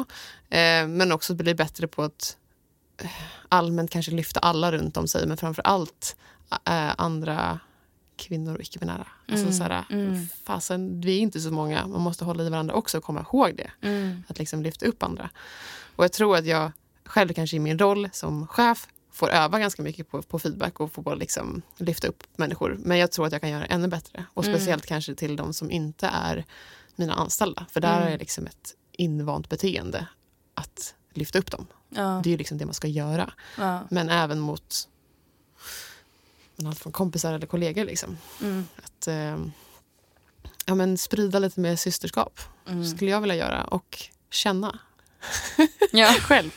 Eh, 0.50 0.88
men 0.88 1.12
också 1.12 1.34
bli 1.36 1.56
bättre 1.56 1.88
på 1.88 2.04
att 2.04 2.38
eh, 3.04 3.10
allmänt 3.50 3.92
kanske 3.92 4.12
lyfta 4.12 4.40
alla 4.40 4.72
runt 4.72 4.98
om 4.98 5.08
sig, 5.08 5.28
men 5.28 5.38
framför 5.38 5.62
allt 5.62 6.16
eh, 6.70 6.92
andra 6.98 7.60
kvinnor 8.18 8.56
och 8.56 8.62
icke-binära. 8.62 9.08
Alltså, 9.28 9.46
Mm, 9.46 9.54
såhär, 9.58 9.86
mm. 9.90 10.28
fasen, 10.44 11.02
vi 11.02 11.18
är 11.18 11.20
inte 11.22 11.40
så 11.40 11.52
många, 11.52 11.88
man 11.88 12.02
måste 12.02 12.26
hålla 12.26 12.44
i 12.44 12.50
varandra 12.50 12.76
också 12.76 12.98
och 12.98 13.04
komma 13.04 13.22
ihåg 13.22 13.56
det. 13.56 13.72
mm. 13.88 14.24
Att 14.28 14.40
liksom 14.40 14.62
lyfta 14.64 14.86
upp 14.86 15.04
andra. 15.04 15.30
Och 15.96 16.04
jag 16.04 16.12
tror 16.12 16.38
att 16.38 16.46
jag 16.46 16.72
själv 17.06 17.34
kanske 17.34 17.56
i 17.56 17.60
min 17.60 17.80
roll 17.80 18.10
som 18.14 18.48
chef 18.48 18.88
får 19.12 19.30
öva 19.30 19.60
ganska 19.60 19.82
mycket 19.82 20.10
på, 20.12 20.22
på 20.22 20.40
feedback 20.40 20.80
och 20.80 20.92
få 20.92 21.16
liksom 21.16 21.62
lyfta 21.78 22.08
upp 22.08 22.24
människor. 22.36 22.78
Men 22.80 22.98
jag 22.98 23.12
tror 23.12 23.26
att 23.26 23.32
jag 23.32 23.42
kan 23.42 23.50
göra 23.50 23.66
ännu 23.66 23.88
bättre. 23.88 24.26
Och 24.34 24.44
Mm. 24.44 24.56
speciellt 24.56 24.86
kanske 24.86 25.16
till 25.16 25.36
de 25.36 25.54
som 25.54 25.72
inte 25.72 26.08
är 26.08 26.46
mina 26.96 27.14
anställda. 27.14 27.66
För 27.70 27.80
där 27.82 27.96
Mm. 27.98 28.08
är 28.08 28.12
det 28.12 28.18
liksom 28.18 28.46
ett 28.48 28.76
invant 28.92 29.50
beteende 29.50 30.08
att 30.54 30.96
lyfta 31.14 31.40
upp 31.40 31.52
dem. 31.52 31.68
ja, 31.90 32.22
Det 32.24 32.30
är 32.30 32.32
ju 32.32 32.38
liksom 32.38 32.58
det 32.58 32.66
man 32.66 32.74
ska 32.74 32.88
göra. 32.88 33.34
ja. 33.58 33.80
Men 33.90 34.10
även 34.10 34.40
mot 34.40 34.88
men 36.56 36.68
allt 36.68 36.80
från 36.80 36.94
kompisar 36.94 37.34
eller 37.34 37.48
kollegor. 37.48 37.86
Liksom. 37.86 38.18
Mm. 38.42 38.68
Att 38.76 39.08
eh, 39.08 39.46
ja, 40.66 40.76
men 40.76 40.98
sprida 40.98 41.40
lite 41.40 41.60
mer 41.60 41.76
systerskap 41.76 42.40
Mm. 42.68 42.86
skulle 42.86 43.12
jag 43.12 43.22
vilja 43.22 43.36
göra. 43.36 43.64
Och 43.64 43.98
känna 44.30 44.80
Ja. 45.92 46.08
själv. 46.20 46.52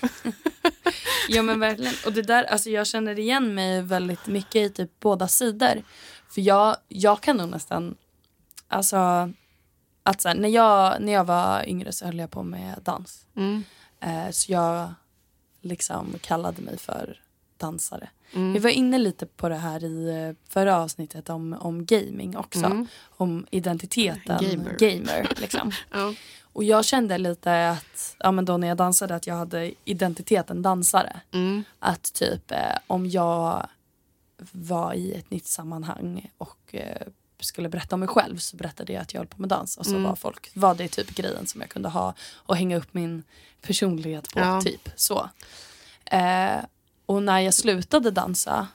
ja 1.28 1.42
men 1.42 1.60
verkligen. 1.60 1.94
Och 2.06 2.12
det 2.12 2.22
där, 2.22 2.44
alltså 2.44 2.70
jag 2.70 2.86
känner 2.86 3.18
igen 3.18 3.54
mig 3.54 3.82
väldigt 3.82 4.26
mycket 4.26 4.56
i 4.56 4.70
typ 4.70 5.00
båda 5.00 5.28
sidor. 5.28 5.82
För 6.28 6.40
jag, 6.40 6.76
jag 6.88 7.20
kan 7.20 7.36
nog 7.36 7.48
nästan, 7.48 7.96
alltså 8.68 8.96
att 10.02 10.20
så 10.20 10.28
här, 10.28 10.34
när, 10.36 10.48
jag, 10.48 11.02
när 11.02 11.12
jag 11.12 11.24
var 11.24 11.68
yngre 11.68 11.92
så 11.92 12.04
höll 12.04 12.18
jag 12.18 12.30
på 12.30 12.42
med 12.42 12.78
dans. 12.84 13.26
Mm. 13.36 13.64
Eh, 14.00 14.30
så 14.30 14.52
jag 14.52 14.94
liksom 15.60 16.14
kallade 16.20 16.62
mig 16.62 16.78
för 16.78 17.20
dansare. 17.56 18.08
Mm. 18.32 18.52
Vi 18.52 18.58
var 18.58 18.70
inne 18.70 18.98
lite 18.98 19.26
på 19.26 19.48
det 19.48 19.56
här 19.56 19.84
i 19.84 20.08
eh, 20.28 20.52
förra 20.52 20.76
avsnittet 20.78 21.30
om, 21.30 21.52
om 21.60 21.86
gaming 21.86 22.36
också. 22.36 22.64
Mm. 22.64 22.86
Om 23.08 23.46
identiteten 23.50 24.38
Gamer. 24.50 24.76
gamer 24.78 25.28
liksom. 25.40 25.72
Ja. 25.92 26.14
Och 26.52 26.64
jag 26.64 26.84
kände 26.84 27.18
lite 27.18 27.70
att, 27.70 28.16
ja 28.18 28.32
men 28.32 28.44
då 28.44 28.56
när 28.56 28.68
jag 28.68 28.76
dansade 28.76 29.14
att 29.14 29.26
jag 29.26 29.34
hade 29.34 29.72
identiteten 29.84 30.62
dansare. 30.62 31.20
Mm. 31.32 31.64
Att 31.78 32.12
typ 32.12 32.50
eh, 32.50 32.58
om 32.86 33.06
jag 33.06 33.66
var 34.52 34.94
i 34.94 35.12
ett 35.12 35.30
nytt 35.30 35.46
sammanhang 35.46 36.30
och 36.38 36.74
eh, 36.74 37.06
skulle 37.40 37.68
berätta 37.68 37.96
om 37.96 38.00
mig 38.00 38.08
själv 38.08 38.36
så 38.36 38.56
berättade 38.56 38.92
jag 38.92 39.02
att 39.02 39.14
jag 39.14 39.20
höll 39.20 39.26
på 39.28 39.40
med 39.40 39.48
dans. 39.48 39.76
Och 39.76 39.84
så 39.86 39.90
Mm. 39.90 40.02
var 40.02 40.16
folk, 40.16 40.50
var 40.54 40.74
det 40.74 40.88
typ 40.88 41.14
grejen 41.14 41.46
som 41.46 41.60
jag 41.60 41.70
kunde 41.70 41.88
ha 41.88 42.14
och 42.34 42.56
hänga 42.56 42.76
upp 42.76 42.94
min 42.94 43.22
personlighet 43.62 44.28
på. 44.32 44.38
Ja. 44.40 44.60
typ 44.60 44.88
så. 44.96 45.28
Eh, 46.04 46.56
och 47.08 47.22
när 47.22 47.40
jag 47.40 47.54
slutade 47.54 48.10
dansa 48.10 48.68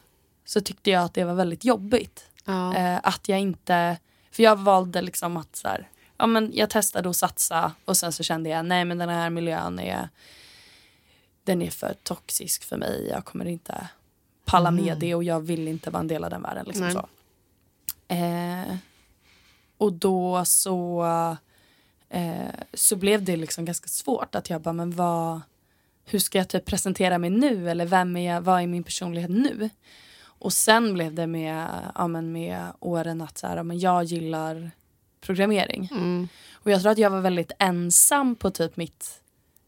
så 0.45 0.61
tyckte 0.61 0.89
jag 0.89 1.03
att 1.03 1.13
det 1.13 1.23
var 1.23 1.33
väldigt 1.33 1.65
jobbigt. 1.65 2.25
Ja. 2.45 2.75
Eh, 2.75 2.99
att 3.03 3.29
jag 3.29 3.39
inte, 3.39 3.97
för 4.31 4.43
jag 4.43 4.55
valde 4.55 5.01
liksom 5.01 5.37
att 5.37 5.55
så 5.55 5.67
här, 5.67 5.89
ja 6.17 6.27
men 6.27 6.51
jag 6.53 6.69
testade 6.69 7.09
att 7.09 7.15
satsa 7.15 7.71
och 7.85 7.97
sen 7.97 8.11
så 8.11 8.23
kände 8.23 8.49
jag 8.49 8.65
nej 8.65 8.85
men 8.85 8.97
den 8.97 9.09
här 9.09 9.29
miljön 9.29 9.79
är, 9.79 10.09
den 11.43 11.61
är 11.61 11.69
för 11.69 11.95
toxisk 12.03 12.63
för 12.63 12.77
mig. 12.77 13.07
Jag 13.09 13.25
kommer 13.25 13.45
inte 13.45 13.87
palla 14.45 14.71
med 14.71 14.97
det 14.97 15.15
och 15.15 15.23
jag 15.23 15.39
vill 15.39 15.67
inte 15.67 15.89
vara 15.89 15.99
en 15.99 16.07
del 16.07 16.23
av 16.23 16.29
den 16.29 16.41
världen. 16.41 16.65
Liksom 16.65 16.85
Nej. 16.85 16.93
så. 16.93 17.07
Eh, 18.07 18.75
och 19.77 19.93
då 19.93 20.45
så, 20.45 21.05
eh, 22.09 22.53
så 22.73 22.95
blev 22.95 23.23
det 23.23 23.35
liksom 23.35 23.65
ganska 23.65 23.87
svårt 23.87 24.35
att 24.35 24.49
jag 24.49 24.61
bara, 24.61 24.73
men 24.73 24.91
vad, 24.91 25.41
hur 26.05 26.19
ska 26.19 26.37
jag 26.37 26.47
typ 26.47 26.65
presentera 26.65 27.17
mig 27.17 27.29
nu 27.29 27.69
eller 27.69 27.85
vem 27.85 28.17
är 28.17 28.33
jag, 28.33 28.41
vad 28.41 28.61
är 28.61 28.67
min 28.67 28.83
personlighet 28.83 29.29
nu? 29.29 29.69
Och 30.25 30.53
sen 30.53 30.93
blev 30.93 31.13
det 31.13 31.27
med, 31.27 31.67
ja, 31.95 32.07
men 32.07 32.31
med 32.31 32.61
åren 32.79 33.21
att 33.21 33.37
så 33.37 33.47
här, 33.47 33.57
ja, 33.57 33.63
men 33.63 33.79
jag 33.79 34.03
gillar 34.03 34.71
programmering. 35.21 35.89
Mm. 35.91 36.27
Och 36.53 36.71
jag 36.71 36.81
tror 36.81 36.91
att 36.91 36.97
jag 36.97 37.09
var 37.09 37.21
väldigt 37.21 37.51
ensam 37.59 38.35
på 38.35 38.51
typ 38.51 38.77
mitt, 38.77 39.21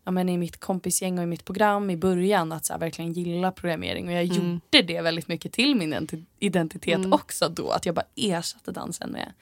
ja, 0.03 0.11
men 0.11 0.29
i 0.29 0.37
mitt 0.37 0.59
kompisgäng 0.59 1.17
och 1.17 1.23
i 1.23 1.27
mitt 1.27 1.45
program 1.45 1.89
i 1.89 1.97
början 1.97 2.51
att 2.51 2.65
så 2.65 2.73
här, 2.73 2.79
verkligen 2.79 3.13
gilla 3.13 3.51
programmering. 3.51 4.07
Och 4.07 4.13
jag 4.13 4.23
Mm. 4.23 4.35
gjorde 4.71 4.81
det 4.93 5.01
väldigt 5.01 5.27
mycket 5.27 5.53
till 5.53 5.75
min 5.75 5.93
identi- 5.93 6.25
identitet 6.39 6.95
Mm. 6.97 7.13
också 7.13 7.49
då. 7.49 7.69
Att 7.71 7.85
jag 7.85 7.95
bara 7.95 8.05
ersatte 8.15 8.71
dansen 8.71 9.09
med, 9.11 9.33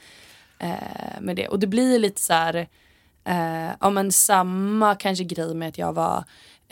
eh, 0.59 1.21
med 1.21 1.35
det. 1.35 1.47
Och 1.47 1.59
det 1.59 1.67
blir 1.67 1.99
lite 1.99 2.21
så 2.21 2.33
här, 2.33 2.67
eh, 3.23 3.71
ja 3.79 3.89
men 3.89 4.11
samma 4.11 4.95
kanske 4.95 5.23
grej 5.23 5.53
med 5.55 5.69
att 5.69 5.77
jag 5.77 5.93
var 5.93 6.23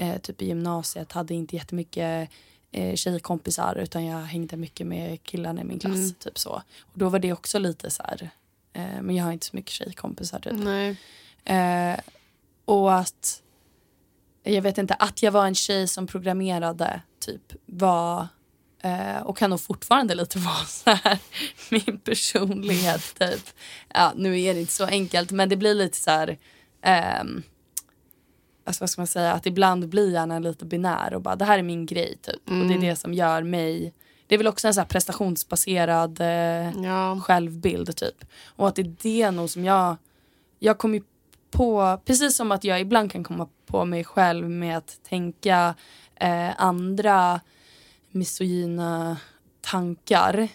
eh, 0.02 0.18
typ 0.18 0.42
i 0.42 0.46
gymnasiet, 0.46 1.12
hade 1.12 1.34
inte 1.34 1.56
jättemycket 1.56 2.30
eh, 2.72 2.96
tjejkompisar 2.96 3.76
utan 3.76 4.06
jag 4.06 4.20
hängde 4.20 4.58
mycket 4.58 4.88
med 4.88 5.24
killarna 5.24 5.62
i 5.62 5.64
min 5.64 5.80
klass. 5.80 5.96
Mm. 5.96 6.14
Typ 6.14 6.40
så. 6.40 6.62
Och 6.82 7.00
då 7.00 7.10
var 7.10 7.20
det 7.20 7.34
också 7.34 7.60
lite 7.60 7.92
så 7.92 8.04
här, 8.04 8.30
eh, 8.74 9.02
men 9.02 9.16
jag 9.16 9.26
har 9.26 9.32
inte 9.32 9.46
så 9.46 9.56
mycket 9.56 9.72
tjejkompisar 9.72 10.40
typ. 10.40 10.54
Eh, 11.44 12.00
och 12.66 12.96
att 12.96 13.42
jag 14.44 14.62
vet 14.62 14.78
inte, 14.78 14.94
att 14.94 15.24
jag 15.24 15.32
var 15.32 15.46
en 15.46 15.56
tjej 15.56 15.88
som 15.88 16.08
programmerade 16.08 17.02
typ 17.20 17.54
var 17.66 18.28
eh, 18.82 19.18
och 19.18 19.38
kan 19.38 19.50
nog 19.50 19.62
fortfarande 19.62 20.16
lite 20.16 20.40
vara 20.40 20.66
så 20.66 20.90
här 20.90 21.20
min 21.70 22.00
personlighet 22.00 23.16
typ. 23.20 23.50
Ja, 23.94 24.14
nu 24.16 24.42
är 24.42 24.54
det 24.54 24.60
inte 24.60 24.74
så 24.74 24.86
enkelt 24.86 25.32
men 25.32 25.50
det 25.50 25.58
blir 25.58 25.74
lite 25.74 25.98
så 25.98 26.12
här 26.12 26.38
ehm, 26.82 27.44
alltså 28.72 28.82
vad 28.84 28.90
ska 28.90 29.02
man 29.02 29.08
säga, 29.08 29.34
att 29.34 29.46
ibland 29.46 29.90
blir 29.90 30.12
hjärnan 30.12 30.42
lite 30.42 30.66
binär 30.66 31.14
och 31.14 31.22
bara 31.22 31.36
det 31.36 31.46
här 31.46 31.60
är 31.60 31.64
min 31.64 31.86
grej 31.86 32.18
typ. 32.22 32.42
Och 32.46 32.68
det 32.68 32.74
är 32.74 32.78
det 32.82 32.96
som 32.96 33.14
gör 33.14 33.44
mig, 33.44 33.94
det 34.28 34.36
är 34.36 34.38
väl 34.38 34.48
också 34.48 34.68
en 34.68 34.74
så 34.74 34.86
prestationsbaserad 34.86 36.22
eh, 36.22 36.84
Ja. 36.84 37.20
självbild 37.24 37.96
typ. 37.96 38.26
Och 38.46 38.68
att 38.68 38.76
det 38.76 38.82
är 38.82 38.96
det 39.02 39.32
nog 39.32 39.50
som 39.50 39.66
jag, 39.66 39.96
jag 40.60 40.78
kommer 40.78 41.02
på, 41.52 42.00
precis 42.06 42.36
som 42.36 42.52
att 42.52 42.64
jag 42.64 42.82
ibland 42.82 43.12
kan 43.12 43.24
komma 43.24 43.48
på 43.66 43.86
mig 43.86 44.04
själv 44.04 44.50
med 44.50 44.78
att 44.78 45.00
tänka 45.10 45.76
eh, 46.16 46.62
andra 46.62 47.42
misogyna 48.12 49.18
tankar 49.62 50.48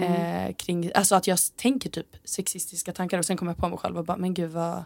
eh, 0.00 0.54
kring, 0.54 0.90
alltså 0.94 1.14
att 1.14 1.26
jag 1.26 1.38
tänker 1.56 1.90
typ 1.90 2.16
sexistiska 2.24 2.92
tankar 2.92 3.18
och 3.18 3.24
sen 3.24 3.36
kommer 3.36 3.52
jag 3.52 3.58
på 3.58 3.68
mig 3.68 3.78
själv 3.78 3.98
och 3.98 4.04
bara 4.04 4.16
men 4.16 4.34
gud 4.34 4.50
vad, 4.50 4.84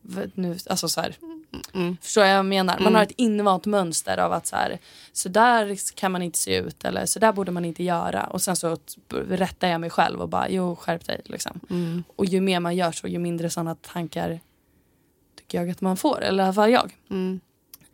vad 0.00 0.30
nu, 0.34 0.56
alltså 0.70 0.88
så 0.88 1.00
här, 1.00 1.16
Mm. 1.74 1.96
Förstår 2.02 2.24
jag 2.24 2.30
vad 2.30 2.38
jag 2.38 2.46
menar? 2.46 2.78
Man 2.78 2.94
har 2.94 3.02
ett 3.02 3.12
invant 3.16 3.66
mönster 3.66 4.18
av 4.18 4.32
att 4.32 4.46
så 4.46 4.56
här, 4.56 4.78
så 5.12 5.28
där 5.28 5.94
kan 5.96 6.12
man 6.12 6.22
inte 6.22 6.38
se 6.38 6.56
ut 6.56 6.84
eller 6.84 7.06
så 7.06 7.18
där 7.18 7.32
borde 7.32 7.52
man 7.52 7.64
inte 7.64 7.84
göra. 7.84 8.24
Och 8.24 8.42
sen 8.42 8.56
så 8.56 8.76
rättar 9.28 9.68
jag 9.68 9.80
mig 9.80 9.90
själv 9.90 10.20
och 10.20 10.28
bara, 10.28 10.48
jo 10.48 10.76
skärp 10.76 11.06
dig. 11.06 11.20
Liksom. 11.24 11.60
Mm. 11.70 12.04
Och 12.16 12.24
ju 12.24 12.40
mer 12.40 12.60
man 12.60 12.76
gör 12.76 12.92
så, 12.92 13.08
ju 13.08 13.18
mindre 13.18 13.50
sådana 13.50 13.74
tankar 13.74 14.40
tycker 15.36 15.58
jag 15.58 15.70
att 15.70 15.80
man 15.80 15.96
får. 15.96 16.22
Eller 16.22 16.42
i 16.42 16.46
alla 16.46 16.54
fall 16.54 16.70
jag. 16.70 16.96
Mm. 17.10 17.40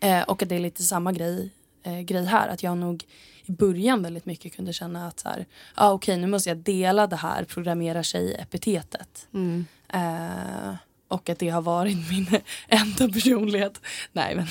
Eh, 0.00 0.22
och 0.22 0.42
att 0.42 0.48
det 0.48 0.54
är 0.54 0.60
lite 0.60 0.82
samma 0.82 1.12
grej, 1.12 1.50
eh, 1.82 2.00
grej 2.00 2.24
här. 2.24 2.48
Att 2.48 2.62
jag 2.62 2.78
nog 2.78 3.04
i 3.44 3.52
början 3.52 4.02
väldigt 4.02 4.26
mycket 4.26 4.56
kunde 4.56 4.72
känna 4.72 5.08
att 5.08 5.20
så 5.20 5.28
här, 5.28 5.46
ah, 5.74 5.92
okej 5.92 6.16
nu 6.16 6.26
måste 6.26 6.50
jag 6.50 6.58
dela 6.58 7.06
det 7.06 7.16
här 7.16 7.44
programmera 7.44 8.04
sig-epitetet. 8.04 9.26
Mm. 9.34 9.66
Eh, 9.88 10.74
och 11.10 11.28
att 11.28 11.38
det 11.38 11.48
har 11.48 11.62
varit 11.62 12.10
min 12.10 12.26
enda 12.68 13.08
personlighet. 13.12 13.80
Nej 14.12 14.36
men. 14.36 14.46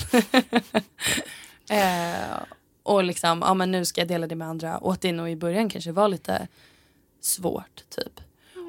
eh, 1.80 2.38
och 2.84 3.04
liksom, 3.04 3.40
ja 3.42 3.54
men 3.54 3.72
nu 3.72 3.86
ska 3.86 4.02
jag 4.02 4.08
dela 4.08 4.28
det 4.28 4.36
med 4.36 4.48
andra. 4.48 4.78
Och 4.78 4.94
att 4.94 5.02
det 5.02 5.12
nog 5.12 5.30
i 5.30 5.36
början 5.36 5.70
kanske 5.70 5.92
var 5.92 6.08
lite 6.08 6.48
svårt 7.22 7.84
typ. 7.90 8.22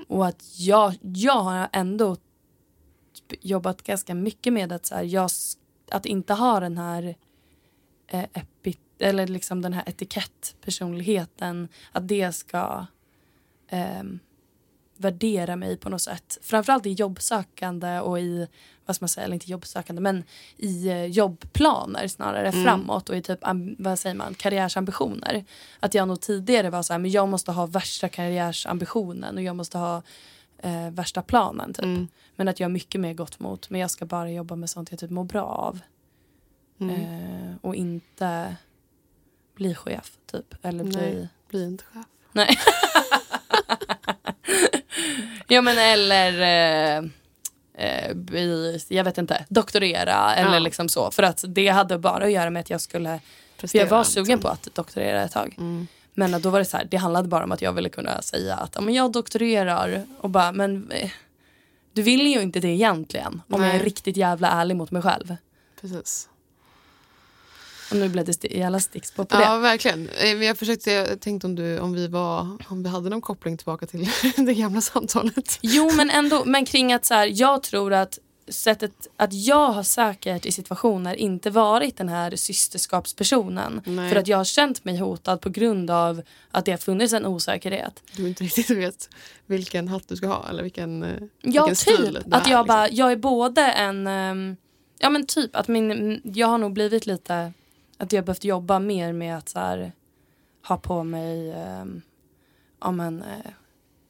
Och 0.09 0.27
att 0.27 0.43
jag, 0.59 0.95
jag 1.03 1.43
har 1.43 1.69
ändå 1.73 2.17
jobbat 3.41 3.83
ganska 3.83 4.15
mycket 4.15 4.53
med 4.53 4.73
att, 4.73 4.87
så 4.87 4.95
här, 4.95 5.03
jag, 5.03 5.31
att 5.91 6.07
inte 6.07 6.35
ha 6.35 6.61
den 6.61 6.79
här 6.79 7.15
eh, 8.07 8.25
epi, 8.33 8.77
eller 8.99 9.27
liksom 9.27 9.63
den 9.63 9.73
här 9.73 9.89
etikettpersonligheten. 9.89 11.69
Att 11.93 12.09
det 12.09 12.33
ska 12.33 12.87
eh, 13.69 14.03
värdera 15.01 15.57
mig 15.57 15.77
på 15.77 15.89
något 15.89 16.03
sätt. 16.03 16.39
Framförallt 16.43 16.87
i 16.87 16.93
jobbsökande 16.93 18.01
och 18.01 18.21
i, 18.21 18.49
vad 18.87 18.97
ska 18.97 19.03
man 19.03 19.09
säga, 19.09 19.25
eller 19.25 19.35
inte 19.35 19.51
jobbsökande 19.51 20.03
men 20.03 20.25
i 20.57 20.89
eh, 20.89 21.05
jobbplaner 21.05 22.09
snarare 22.09 22.49
mm. 22.49 22.65
framåt 22.65 23.09
och 23.09 23.17
i 23.17 23.23
typ, 23.23 23.39
vad 23.79 23.99
säger 23.99 24.17
man, 24.17 24.35
karriärsambitioner. 24.35 25.45
Att 25.81 25.95
jag 25.95 26.09
nog 26.09 26.21
tidigare 26.21 26.71
var 26.71 26.83
så 26.83 26.93
här, 26.93 26.99
men 26.99 27.11
jag 27.11 27.29
måste 27.29 27.53
ha 27.53 27.67
värsta 27.67 28.09
karriärsambitionen 28.09 29.37
och 29.37 29.43
jag 29.43 29.57
måste 29.57 29.79
ha 29.79 30.03
eh, 30.59 30.91
värsta 30.91 31.23
planen 31.23 31.75
typ. 31.75 31.85
Mm. 31.85 32.09
Men 32.37 32.49
att 32.49 32.61
jag 32.61 32.71
mycket 32.71 33.01
mer 33.01 33.15
gått 33.15 33.39
mot, 33.39 33.71
men 33.71 33.81
jag 33.81 33.91
ska 33.91 34.07
bara 34.07 34.31
jobba 34.31 34.57
med 34.57 34.71
sånt 34.71 34.91
jag 34.91 35.01
typ 35.01 35.11
mår 35.11 35.25
bra 35.25 35.45
av. 35.45 35.81
Mm. 36.81 37.01
Eh, 37.01 37.55
och 37.61 37.75
inte 37.75 38.57
bli 39.55 39.75
chef 39.75 40.13
typ. 40.27 40.55
Eller 40.63 40.85
bli... 40.85 40.97
Nej, 40.97 41.29
bli 41.49 41.65
inte 41.65 41.85
chef. 41.85 42.07
Nej. 42.33 42.59
ja 45.49 45.63
men 45.63 45.79
eller 45.79 46.41
eh, 46.41 47.05
eh, 47.75 48.81
jag 48.89 49.05
vet 49.05 49.19
inte, 49.19 49.45
doktorera 49.49 50.35
eller 50.35 50.55
ja. 50.55 50.59
liksom 50.59 50.89
så. 50.89 51.11
För 51.11 51.23
att 51.23 51.45
det 51.49 51.69
hade 51.69 51.99
bara 51.99 52.25
att 52.25 52.33
göra 52.33 52.51
med 52.51 52.61
att 52.61 52.71
jag 52.71 52.81
skulle, 52.81 53.21
för 53.57 53.77
jag 53.77 53.87
var 53.87 54.05
sugen 54.05 54.25
liksom. 54.25 54.41
på 54.41 54.49
att 54.49 54.75
doktorera 54.75 55.23
ett 55.23 55.33
tag. 55.33 55.55
Mm. 55.59 55.87
Men 56.15 56.43
då 56.43 56.51
var 56.51 56.59
det 56.59 56.65
så 56.65 56.77
här, 56.77 56.89
det 56.91 56.97
handlade 56.97 57.29
bara 57.29 57.45
om 57.45 57.53
att 57.53 57.63
jag 57.63 57.73
ville 57.73 57.89
kunna 57.89 58.23
säga 58.23 58.57
att 58.57 58.85
men 58.85 58.95
jag 58.95 59.13
doktorerar 59.13 60.07
och 60.21 60.31
bara 60.31 60.53
men 60.53 60.91
eh, 60.91 61.11
du 61.93 62.03
vill 62.03 62.27
ju 62.27 62.43
inte 62.43 62.61
det 62.61 62.69
egentligen 62.69 63.43
om 63.49 63.61
Nej. 63.61 63.71
jag 63.71 63.81
är 63.81 63.85
riktigt 63.85 64.17
jävla 64.17 64.51
ärlig 64.51 64.77
mot 64.77 64.91
mig 64.91 65.03
själv. 65.03 65.37
Precis. 65.81 66.29
Och 67.91 67.97
nu 67.97 68.09
blev 68.09 68.25
det 68.25 68.45
jävla 68.45 68.81
sticks 68.81 69.11
på, 69.11 69.25
på 69.25 69.37
det. 69.37 69.43
Ja, 69.43 69.59
verkligen. 69.59 70.09
Eh, 70.09 70.45
jag 70.45 70.59
försökte, 70.59 70.93
jag 70.93 71.21
tänkte 71.21 71.47
om, 71.47 71.55
du, 71.55 71.79
om, 71.79 71.93
vi 71.93 72.07
var, 72.09 72.57
om 72.69 72.83
vi 72.83 72.89
hade 72.89 73.11
någon 73.11 73.21
koppling 73.21 73.57
tillbaka 73.57 73.87
till 73.87 74.09
det 74.37 74.55
gamla 74.55 74.81
samtalet. 74.81 75.59
Jo, 75.61 75.91
men 75.97 76.11
ändå. 76.11 76.43
Men 76.45 76.65
kring 76.65 76.93
att 76.93 77.07
så 77.07 77.15
här, 77.15 77.31
jag 77.33 77.63
tror 77.63 77.93
att 77.93 78.19
sättet 78.53 78.93
att 79.17 79.33
jag 79.33 79.69
har 79.69 79.83
säkert 79.83 80.47
i 80.47 80.53
situationer 80.53 81.15
inte 81.15 81.51
varit 81.51 81.97
den 81.97 82.09
här 82.09 82.37
systerskapspersonen. 82.37 83.83
Nej. 83.85 84.11
För 84.11 84.17
att 84.17 84.29
jag 84.29 84.37
har 84.37 84.45
känt 84.45 84.85
mig 84.85 84.97
hotad 84.97 85.41
på 85.41 85.49
grund 85.49 85.91
av 85.91 86.23
att 86.51 86.65
det 86.65 86.71
har 86.71 86.79
funnits 86.79 87.13
en 87.13 87.27
osäkerhet. 87.27 88.03
Du 88.17 88.29
inte 88.29 88.45
riktigt 88.45 88.71
vet 88.71 89.09
vilken 89.47 89.89
hatt 89.89 90.09
du 90.09 90.17
ska 90.17 90.27
ha 90.27 90.49
eller 90.49 90.63
vilken, 90.63 91.03
eh, 91.03 91.09
ja, 91.11 91.19
vilken 91.43 91.67
typ. 91.67 91.77
stil 91.77 92.17
att 92.17 92.27
jag, 92.31 92.45
liksom. 92.47 92.67
bara, 92.67 92.89
jag 92.89 93.13
är 93.13 93.17
både 93.17 93.63
en... 93.63 94.07
Um, 94.07 94.57
ja 94.99 95.11
men 95.11 95.27
typ 95.27 95.57
att 95.57 95.69
min, 95.69 96.21
jag 96.25 96.47
har 96.47 96.59
nog 96.59 96.73
blivit 96.73 97.07
lite 97.07 97.53
att 98.01 98.13
jag 98.13 98.25
behövt 98.25 98.45
jobba 98.45 98.79
mer 98.79 99.13
med 99.13 99.39
att 99.39 99.49
så 99.49 99.59
här, 99.59 99.93
ha 100.67 100.77
på 100.77 101.05
mig 101.05 101.55
um, 101.55 102.03
ja, 102.81 102.91
men, 102.91 103.23
uh, 103.23 103.51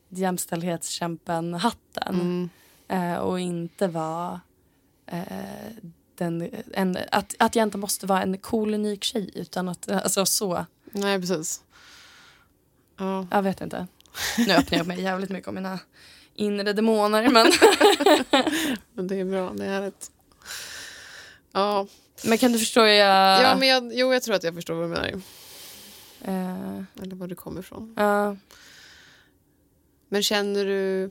jämställdhetskämpen-hatten. 0.08 2.20
Mm. 2.20 2.50
Uh, 2.92 3.14
och 3.18 3.40
inte 3.40 3.88
vara 3.88 4.40
uh, 5.12 5.20
den, 6.14 6.50
en, 6.72 6.98
att, 7.10 7.34
att 7.38 7.56
jag 7.56 7.62
inte 7.62 7.78
måste 7.78 8.06
vara 8.06 8.22
en 8.22 8.38
cool 8.38 8.74
unik 8.74 9.04
tjej 9.04 9.30
utan 9.34 9.68
att, 9.68 9.90
alltså 9.90 10.26
så. 10.26 10.66
Nej 10.84 11.20
precis. 11.20 11.62
Ja. 12.98 13.26
Jag 13.30 13.42
vet 13.42 13.60
inte. 13.60 13.86
Nu 14.38 14.52
öppnar 14.52 14.78
jag 14.78 14.86
mig 14.86 15.00
jävligt 15.00 15.30
mycket 15.30 15.48
om 15.48 15.54
mina 15.54 15.78
inre 16.34 16.72
demoner 16.72 17.28
men. 17.28 17.46
men 18.94 19.06
det 19.06 19.20
är 19.20 19.24
bra, 19.24 19.52
det 19.52 19.66
är 19.66 19.82
ett... 19.82 20.10
Ja, 21.52 21.86
men 22.24 22.38
kan 22.38 22.52
du 22.52 22.58
förstå? 22.58 22.80
Jag... 22.80 23.42
Ja, 23.42 23.56
men 23.56 23.68
jag, 23.68 23.90
jo, 23.94 24.12
jag 24.12 24.22
tror 24.22 24.34
att 24.34 24.44
jag 24.44 24.54
förstår 24.54 24.74
vad 24.74 24.84
du 24.84 24.88
menar. 24.88 25.12
Uh... 26.28 26.82
Eller 27.02 27.16
var 27.16 27.26
du 27.26 27.34
kommer 27.34 27.60
ifrån. 27.60 27.98
Uh. 27.98 28.34
Men 30.08 30.22
känner 30.22 30.64
du 30.64 31.10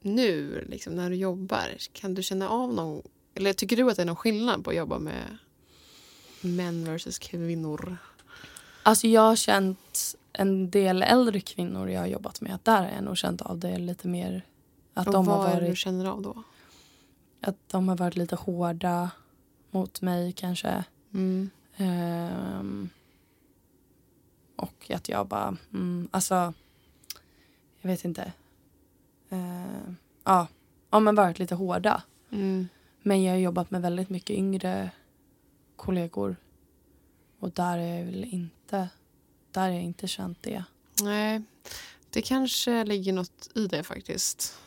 nu, 0.00 0.64
liksom, 0.68 0.94
när 0.94 1.10
du 1.10 1.16
jobbar, 1.16 1.76
kan 1.92 2.14
du 2.14 2.22
känna 2.22 2.48
av 2.48 2.74
någon... 2.74 3.02
Eller 3.34 3.52
tycker 3.52 3.76
du 3.76 3.90
att 3.90 3.96
det 3.96 4.02
är 4.02 4.06
någon 4.06 4.16
skillnad 4.16 4.64
på 4.64 4.70
att 4.70 4.76
jobba 4.76 4.98
med 4.98 5.38
män 6.40 6.84
versus 6.84 7.18
kvinnor? 7.18 7.96
Alltså 8.82 9.06
jag 9.06 9.20
har 9.20 9.36
känt 9.36 10.14
en 10.32 10.70
del 10.70 11.02
äldre 11.02 11.40
kvinnor 11.40 11.90
jag 11.90 12.00
har 12.00 12.06
jobbat 12.06 12.40
med. 12.40 12.54
Att 12.54 12.64
där 12.64 12.82
har 12.82 12.90
jag 12.94 13.04
nog 13.04 13.18
känt 13.18 13.42
av 13.42 13.58
det 13.58 13.78
lite 13.78 14.08
mer. 14.08 14.42
Att 14.94 15.06
Och 15.06 15.12
de 15.12 15.26
vad 15.26 15.36
har 15.36 15.54
varit, 15.54 15.70
du 15.70 15.76
känner 15.76 16.06
av 16.06 16.22
då? 16.22 16.42
Att 17.40 17.56
de 17.68 17.88
har 17.88 17.96
varit 17.96 18.16
lite 18.16 18.36
hårda 18.36 19.10
mot 19.76 20.00
mig 20.00 20.32
kanske. 20.32 20.84
Mm. 21.14 21.50
Um, 21.78 22.90
och 24.56 24.90
att 24.90 25.08
jag 25.08 25.26
bara, 25.26 25.56
mm, 25.72 26.08
alltså, 26.10 26.54
jag 27.80 27.90
vet 27.90 28.04
inte. 28.04 28.32
Uh, 29.32 29.92
ja, 30.24 30.46
ja, 30.90 31.00
men 31.00 31.14
varit 31.14 31.38
lite 31.38 31.54
hårda. 31.54 32.02
Mm. 32.30 32.68
Men 33.02 33.22
jag 33.22 33.32
har 33.32 33.38
jobbat 33.38 33.70
med 33.70 33.82
väldigt 33.82 34.10
mycket 34.10 34.36
yngre 34.36 34.90
kollegor. 35.76 36.36
Och 37.40 37.50
där 37.50 37.78
är 37.78 37.98
jag 37.98 38.04
väl 38.04 38.24
inte, 38.24 38.88
där 39.50 39.62
har 39.62 39.68
jag 39.68 39.82
inte 39.82 40.08
känt 40.08 40.42
det. 40.42 40.64
Nej, 41.02 41.42
det 42.10 42.22
kanske 42.22 42.84
ligger 42.84 43.12
något 43.12 43.50
i 43.54 43.66
det 43.66 43.82
faktiskt. 43.82 44.58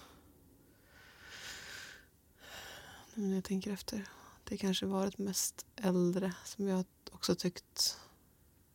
När 3.13 3.36
jag 3.36 3.43
tänker 3.43 3.74
efter 3.74 4.06
det 4.50 4.58
kanske 4.58 4.86
varit 4.86 5.18
mest 5.18 5.66
äldre 5.76 6.34
som 6.44 6.68
jag 6.68 6.86
också 7.12 7.36
tyckt 7.36 7.98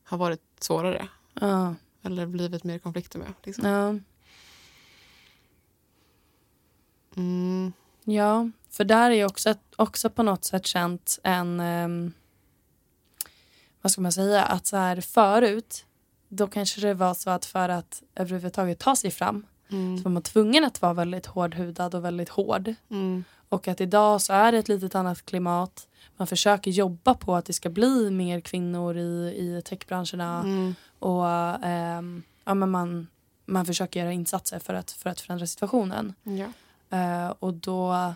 har 0.05 0.19
varit 0.19 0.43
svårare. 0.61 1.09
Ja. 1.41 1.75
Eller 2.03 2.27
blivit 2.27 2.65
mer 2.65 2.79
konflikter 2.79 3.19
med. 3.19 3.33
Liksom. 3.43 3.65
Ja. 3.69 3.95
Mm. 7.17 7.73
Ja, 8.05 8.51
för 8.71 8.85
där 8.85 9.11
är 9.11 9.15
ju 9.15 9.25
också, 9.25 9.55
också 9.77 10.11
på 10.11 10.23
något 10.23 10.45
sätt 10.45 10.67
känt 10.67 11.19
en... 11.23 11.61
Um, 11.61 12.13
vad 13.83 13.93
ska 13.93 14.01
man 14.01 14.13
säga? 14.13 14.45
Att 14.45 14.67
så 14.67 14.77
här 14.77 15.01
förut, 15.01 15.87
då 16.29 16.47
kanske 16.47 16.81
det 16.81 16.95
var 16.95 17.15
så 17.15 17.31
att 17.31 17.45
för 17.45 17.69
att 17.69 18.03
överhuvudtaget 18.15 18.79
ta 18.79 18.97
sig 18.97 19.11
fram 19.11 19.47
mm. 19.69 19.99
så 19.99 20.05
var 20.05 20.11
man 20.11 20.23
tvungen 20.23 20.65
att 20.65 20.83
vara 20.83 20.93
väldigt 20.93 21.27
hårdhudad 21.27 21.95
och 21.95 22.05
väldigt 22.05 22.29
hård. 22.29 22.75
Mm. 22.91 23.25
Och 23.55 23.69
att 23.69 23.81
idag 23.81 24.23
så 24.23 24.33
är 24.33 24.53
det 24.53 24.59
ett 24.59 24.69
litet 24.69 24.95
annat 24.95 25.27
klimat. 25.27 25.88
Man 26.17 26.27
försöker 26.27 26.71
jobba 26.71 27.14
på 27.14 27.35
att 27.35 27.45
det 27.45 27.53
ska 27.53 27.71
bli 27.71 28.11
mer 28.11 28.40
kvinnor 28.40 28.97
i, 28.97 29.35
i 29.38 29.62
techbranscherna. 29.64 30.40
Mm. 30.40 30.75
Och 30.99 31.25
um, 31.69 32.23
ja, 32.45 32.55
men 32.55 32.71
man, 32.71 33.07
man 33.45 33.67
försöker 33.67 34.01
göra 34.01 34.12
insatser 34.12 34.59
för 34.59 34.75
att, 34.75 34.90
för 34.90 35.11
att 35.11 35.21
förändra 35.21 35.47
situationen. 35.47 36.14
Ja. 36.23 36.47
Uh, 36.99 37.35
och 37.38 37.55
då 37.55 38.14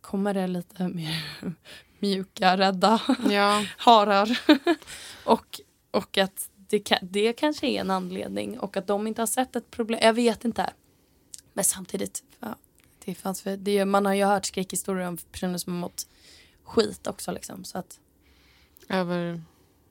kommer 0.00 0.34
det 0.34 0.46
lite 0.46 0.88
mer 0.88 1.24
mjuka, 1.98 2.56
rädda 2.56 3.00
ja. 3.30 3.64
harar. 3.76 4.40
och, 5.24 5.60
och 5.90 6.18
att 6.18 6.48
det, 6.56 6.98
det 7.02 7.32
kanske 7.32 7.66
är 7.66 7.80
en 7.80 7.90
anledning 7.90 8.58
och 8.58 8.76
att 8.76 8.86
de 8.86 9.06
inte 9.06 9.22
har 9.22 9.26
sett 9.26 9.56
ett 9.56 9.70
problem. 9.70 10.00
Jag 10.02 10.12
vet 10.12 10.44
inte. 10.44 10.70
Men 11.52 11.64
samtidigt, 11.64 12.22
ja, 12.40 12.54
det 13.12 13.14
fanns 13.14 13.42
för, 13.42 13.56
det, 13.56 13.84
man 13.84 14.06
har 14.06 14.14
ju 14.14 14.24
hört 14.24 14.46
skräckhistorier 14.46 15.08
om 15.08 15.16
personer 15.16 15.58
som 15.58 15.72
har 15.72 15.80
mått 15.80 16.06
skit 16.64 17.06
också. 17.06 17.32
Liksom, 17.32 17.64
så 17.64 17.78
att, 17.78 18.00
Över? 18.88 19.42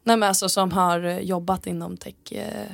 Nej 0.04 0.18
men 0.18 0.24
alltså 0.24 0.50
som 0.50 0.72
har 0.72 1.00
jobbat 1.20 1.68
inom 1.68 1.98
tech 1.98 2.32
eh, 2.32 2.72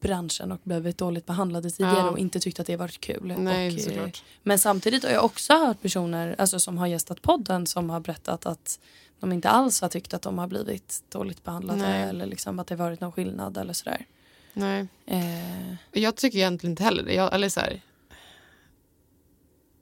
branschen 0.00 0.52
och 0.52 0.60
blivit 0.62 0.98
dåligt 0.98 1.26
behandlade 1.26 1.70
tidigare 1.70 1.98
ja. 1.98 2.10
och 2.10 2.18
inte 2.18 2.40
tyckt 2.40 2.60
att 2.60 2.66
det 2.66 2.76
varit 2.76 3.00
kul. 3.00 3.34
Nej, 3.38 3.86
och, 3.86 3.92
eh, 3.92 4.10
men 4.42 4.58
samtidigt 4.58 5.04
har 5.04 5.10
jag 5.10 5.24
också 5.24 5.52
hört 5.52 5.82
personer 5.82 6.34
alltså, 6.38 6.60
som 6.60 6.78
har 6.78 6.86
gästat 6.86 7.22
podden 7.22 7.66
som 7.66 7.90
har 7.90 8.00
berättat 8.00 8.46
att 8.46 8.80
de 9.20 9.32
inte 9.32 9.48
alls 9.48 9.80
har 9.80 9.88
tyckt 9.88 10.14
att 10.14 10.22
de 10.22 10.38
har 10.38 10.46
blivit 10.46 11.02
dåligt 11.08 11.44
behandlade 11.44 11.82
Nej. 11.82 12.02
eller 12.02 12.26
liksom 12.26 12.58
att 12.58 12.66
det 12.66 12.76
varit 12.76 13.00
någon 13.00 13.12
skillnad 13.12 13.56
eller 13.56 13.72
sådär. 13.72 14.06
Nej. 14.52 14.86
Eh. 15.06 15.74
Jag 15.92 16.16
tycker 16.16 16.38
egentligen 16.38 16.72
inte 16.72 16.82
heller 16.82 17.02
det. 17.02 17.14
Jag, 17.14 17.34
eller 17.34 17.48
så 17.48 17.60
här, 17.60 17.80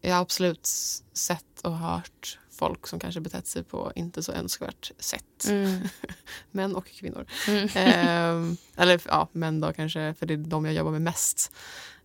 jag 0.05 0.15
har 0.15 0.23
absolut 0.23 0.67
sett 1.13 1.61
och 1.63 1.79
hört 1.79 2.39
folk 2.51 2.87
som 2.87 2.99
kanske 2.99 3.21
betett 3.21 3.47
sig 3.47 3.65
på 3.65 3.93
inte 3.95 4.23
så 4.23 4.33
önskvärt 4.33 4.93
sätt. 4.99 5.47
Mm. 5.49 5.81
män 6.51 6.77
och 6.77 6.87
kvinnor. 6.87 7.27
Mm. 7.49 7.65
Eh, 7.65 8.57
eller 8.77 9.01
ja, 9.07 9.29
män 9.33 9.61
då 9.61 9.73
kanske, 9.73 10.15
för 10.19 10.27
det 10.27 10.35
är 10.35 10.39
de 10.39 10.65
jag 10.65 10.75
jobbar 10.75 10.91
med 10.91 11.03
mest. 11.03 11.53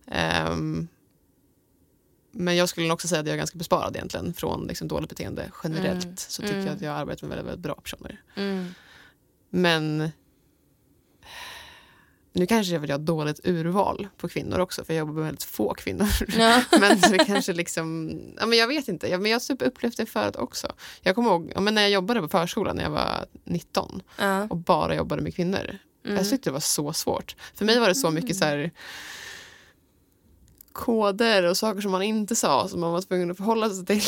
Eh, 0.06 0.56
men 2.32 2.56
jag 2.56 2.68
skulle 2.68 2.92
också 2.92 3.08
säga 3.08 3.20
att 3.20 3.26
jag 3.26 3.34
är 3.34 3.38
ganska 3.38 3.58
besparad 3.58 3.96
egentligen 3.96 4.34
från 4.34 4.66
liksom 4.66 4.88
dåligt 4.88 5.08
beteende 5.08 5.50
generellt. 5.64 6.04
Mm. 6.04 6.16
Så 6.16 6.42
tycker 6.42 6.56
jag 6.56 6.68
att 6.68 6.68
mm. 6.68 6.84
jag 6.84 6.96
arbetar 6.96 7.26
med 7.26 7.36
väldigt, 7.36 7.48
väldigt 7.48 7.62
bra 7.62 7.74
personer. 7.74 8.22
Mm. 8.34 8.74
Men 9.50 10.10
nu 12.32 12.46
kanske 12.46 12.72
jag 12.72 12.80
vill 12.80 12.90
ha 12.90 12.98
dåligt 12.98 13.40
urval 13.44 14.08
på 14.16 14.28
kvinnor 14.28 14.58
också 14.58 14.84
för 14.84 14.94
jag 14.94 14.98
jobbar 14.98 15.12
med 15.12 15.24
väldigt 15.24 15.44
få 15.44 15.74
kvinnor. 15.74 16.08
Ja. 16.38 16.62
men 16.80 17.00
det 17.00 17.18
kanske 17.18 17.52
liksom, 17.52 18.18
ja, 18.38 18.46
men 18.46 18.58
jag 18.58 18.66
vet 18.66 18.88
inte, 18.88 19.08
jag, 19.08 19.20
men 19.20 19.30
jag 19.30 19.34
har 19.34 19.40
typ 19.40 19.62
upplevt 19.62 19.96
det 19.96 20.06
förut 20.06 20.36
också. 20.36 20.72
Jag 21.00 21.14
kommer 21.14 21.30
ihåg 21.30 21.52
ja, 21.54 21.60
men 21.60 21.74
när 21.74 21.82
jag 21.82 21.90
jobbade 21.90 22.20
på 22.20 22.28
förskolan 22.28 22.76
när 22.76 22.82
jag 22.82 22.90
var 22.90 23.26
19 23.44 24.02
ja. 24.18 24.46
och 24.50 24.56
bara 24.56 24.94
jobbade 24.94 25.22
med 25.22 25.34
kvinnor. 25.34 25.78
Mm. 26.04 26.16
Jag 26.16 26.28
tyckte 26.28 26.50
det 26.50 26.52
var 26.52 26.60
så 26.60 26.92
svårt. 26.92 27.36
För 27.54 27.64
mig 27.64 27.80
var 27.80 27.88
det 27.88 27.94
så 27.94 28.10
mycket 28.10 28.36
så 28.36 28.44
här, 28.44 28.70
koder 30.72 31.46
och 31.46 31.56
saker 31.56 31.80
som 31.80 31.90
man 31.90 32.02
inte 32.02 32.36
sa 32.36 32.68
som 32.68 32.80
man 32.80 32.92
var 32.92 33.02
tvungen 33.02 33.30
att 33.30 33.36
förhålla 33.36 33.70
sig 33.70 33.86
till. 33.86 34.02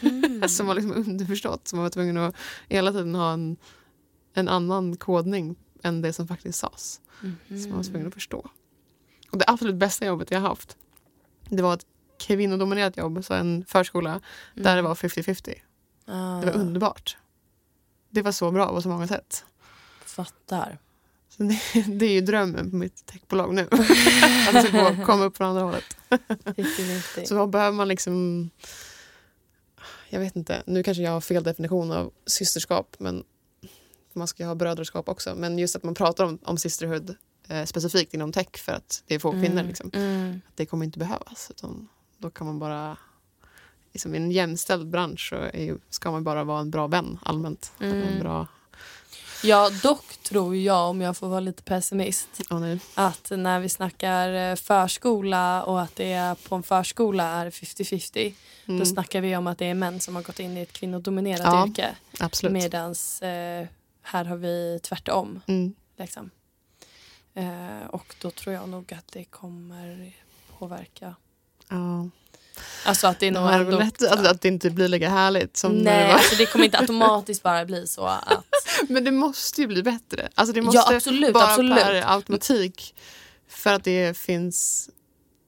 Mm. 0.00 0.48
som 0.48 0.66
var 0.66 0.74
liksom 0.74 0.92
underförstått. 0.92 1.68
Som 1.68 1.76
man 1.76 1.82
var 1.84 1.90
tvungen 1.90 2.16
att 2.16 2.36
hela 2.68 2.92
tiden 2.92 3.14
ha 3.14 3.32
en, 3.32 3.56
en 4.34 4.48
annan 4.48 4.96
kodning 4.96 5.56
än 5.84 6.02
det 6.02 6.12
som 6.12 6.28
faktiskt 6.28 6.58
sades. 6.58 7.00
Mm. 7.22 7.36
Som 7.48 7.70
man 7.70 7.76
var 7.76 7.84
tvungen 7.84 8.08
att 8.08 8.14
förstå. 8.14 8.50
Och 9.30 9.38
det 9.38 9.44
absolut 9.48 9.74
bästa 9.76 10.06
jobbet 10.06 10.30
jag 10.30 10.40
haft 10.40 10.76
det 11.48 11.62
var 11.62 11.74
ett 11.74 11.86
kvinnodominerat 12.18 12.96
jobb, 12.96 13.24
så 13.24 13.34
en 13.34 13.64
förskola 13.68 14.10
mm. 14.10 14.22
där 14.54 14.76
det 14.76 14.82
var 14.82 14.94
50-50. 14.94 15.54
Ah. 16.06 16.40
Det 16.40 16.46
var 16.46 16.60
underbart. 16.60 17.16
Det 18.10 18.22
var 18.22 18.32
så 18.32 18.50
bra 18.50 18.68
på 18.68 18.82
så 18.82 18.88
många 18.88 19.08
sätt. 19.08 19.44
Fattar. 20.04 20.78
Så 21.28 21.42
det, 21.42 21.60
det, 21.86 22.06
är 22.06 22.12
ju 22.12 22.20
drömmen 22.20 22.70
på 22.70 22.76
mitt 22.76 23.06
techbolag 23.06 23.54
nu. 23.54 23.62
att 24.48 24.52
det 24.52 24.62
ska 24.68 25.04
komma 25.04 25.24
upp 25.24 25.36
från 25.36 25.48
andra 25.48 25.62
hållet. 25.62 25.96
så 27.28 27.36
vad 27.36 27.50
behöver 27.50 27.76
man 27.76 27.88
liksom... 27.88 28.50
Jag 30.08 30.20
vet 30.20 30.36
inte, 30.36 30.62
nu 30.66 30.82
kanske 30.82 31.02
jag 31.02 31.10
har 31.10 31.20
fel 31.20 31.42
definition 31.42 31.92
av 31.92 32.12
systerskap 32.26 32.96
men 32.98 33.24
man 34.14 34.28
ska 34.28 34.46
ha 34.46 34.54
brödraskap 34.54 35.08
också. 35.08 35.34
Men 35.34 35.58
just 35.58 35.76
att 35.76 35.82
man 35.82 35.94
pratar 35.94 36.24
om, 36.24 36.38
om 36.42 36.58
sisterhood 36.58 37.16
eh, 37.48 37.64
specifikt 37.64 38.14
inom 38.14 38.32
tech 38.32 38.56
för 38.56 38.72
att 38.72 39.02
det 39.06 39.14
är 39.14 39.18
få 39.18 39.30
kvinnor. 39.30 39.46
Mm. 39.46 39.66
Liksom. 39.66 39.90
Mm. 39.92 40.40
Att 40.48 40.56
det 40.56 40.66
kommer 40.66 40.84
inte 40.84 40.98
behövas. 40.98 41.50
Utan 41.50 41.88
då 42.18 42.30
kan 42.30 42.46
man 42.46 42.58
bara... 42.58 42.96
Liksom, 43.92 44.14
I 44.14 44.16
en 44.16 44.30
jämställd 44.30 44.88
bransch 44.88 45.28
så 45.28 45.36
är, 45.36 45.78
ska 45.90 46.10
man 46.10 46.24
bara 46.24 46.44
vara 46.44 46.60
en 46.60 46.70
bra 46.70 46.86
vän 46.86 47.18
allmänt. 47.22 47.72
Mm. 47.80 48.02
En 48.02 48.20
bra 48.20 48.46
Ja, 49.44 49.70
dock 49.82 50.16
tror 50.22 50.56
jag, 50.56 50.88
om 50.88 51.00
jag 51.00 51.16
får 51.16 51.28
vara 51.28 51.40
lite 51.40 51.62
pessimist, 51.62 52.28
oh, 52.50 52.76
att 52.94 53.30
när 53.30 53.60
vi 53.60 53.68
snackar 53.68 54.50
eh, 54.50 54.56
förskola 54.56 55.64
och 55.64 55.82
att 55.82 55.96
det 55.96 56.12
är 56.12 56.34
på 56.34 56.54
en 56.54 56.62
förskola 56.62 57.24
är 57.24 57.50
50-50, 57.50 58.34
mm. 58.66 58.80
då 58.80 58.86
snackar 58.86 59.20
vi 59.20 59.36
om 59.36 59.46
att 59.46 59.58
det 59.58 59.66
är 59.66 59.74
män 59.74 60.00
som 60.00 60.14
har 60.14 60.22
gått 60.22 60.40
in 60.40 60.56
i 60.56 60.60
ett 60.60 60.72
kvinnodominerat 60.72 61.40
ja, 61.44 61.66
yrke. 61.66 61.94
Medans 62.50 63.22
eh, 63.22 63.66
här 64.04 64.24
har 64.24 64.36
vi 64.36 64.80
tvärtom. 64.82 65.40
Mm. 65.46 65.74
Liksom. 65.98 66.30
Eh, 67.34 67.86
och 67.90 68.14
då 68.20 68.30
tror 68.30 68.54
jag 68.54 68.68
nog 68.68 68.94
att 68.94 69.12
det 69.12 69.24
kommer 69.24 70.16
påverka. 70.58 71.14
Ja. 71.68 72.08
Alltså 72.84 73.06
att 73.06 73.20
det 73.20 73.26
är 73.26 73.32
nog 73.32 73.48
det 73.48 73.54
ändå... 73.54 73.78
Lätt, 73.78 74.02
att, 74.02 74.26
att 74.26 74.40
det 74.40 74.48
inte 74.48 74.70
blir 74.70 74.88
lika 74.88 75.08
härligt 75.08 75.56
som 75.56 75.72
Nej, 75.72 76.06
det 76.06 76.12
alltså 76.12 76.36
det 76.36 76.46
kommer 76.46 76.64
inte 76.64 76.78
automatiskt 76.80 77.42
bara 77.42 77.64
bli 77.64 77.86
så 77.86 78.06
att... 78.06 78.44
Men 78.88 79.04
det 79.04 79.10
måste 79.10 79.60
ju 79.60 79.66
bli 79.66 79.82
bättre. 79.82 80.28
Alltså 80.34 80.54
det 80.54 80.62
måste 80.62 80.78
ja, 80.78 80.96
absolut, 80.96 81.34
bara 81.34 81.44
absolut. 81.44 81.78
per 81.78 82.12
automatik. 82.14 82.94
För 83.48 83.72
att 83.72 83.84
det 83.84 84.18
finns 84.18 84.90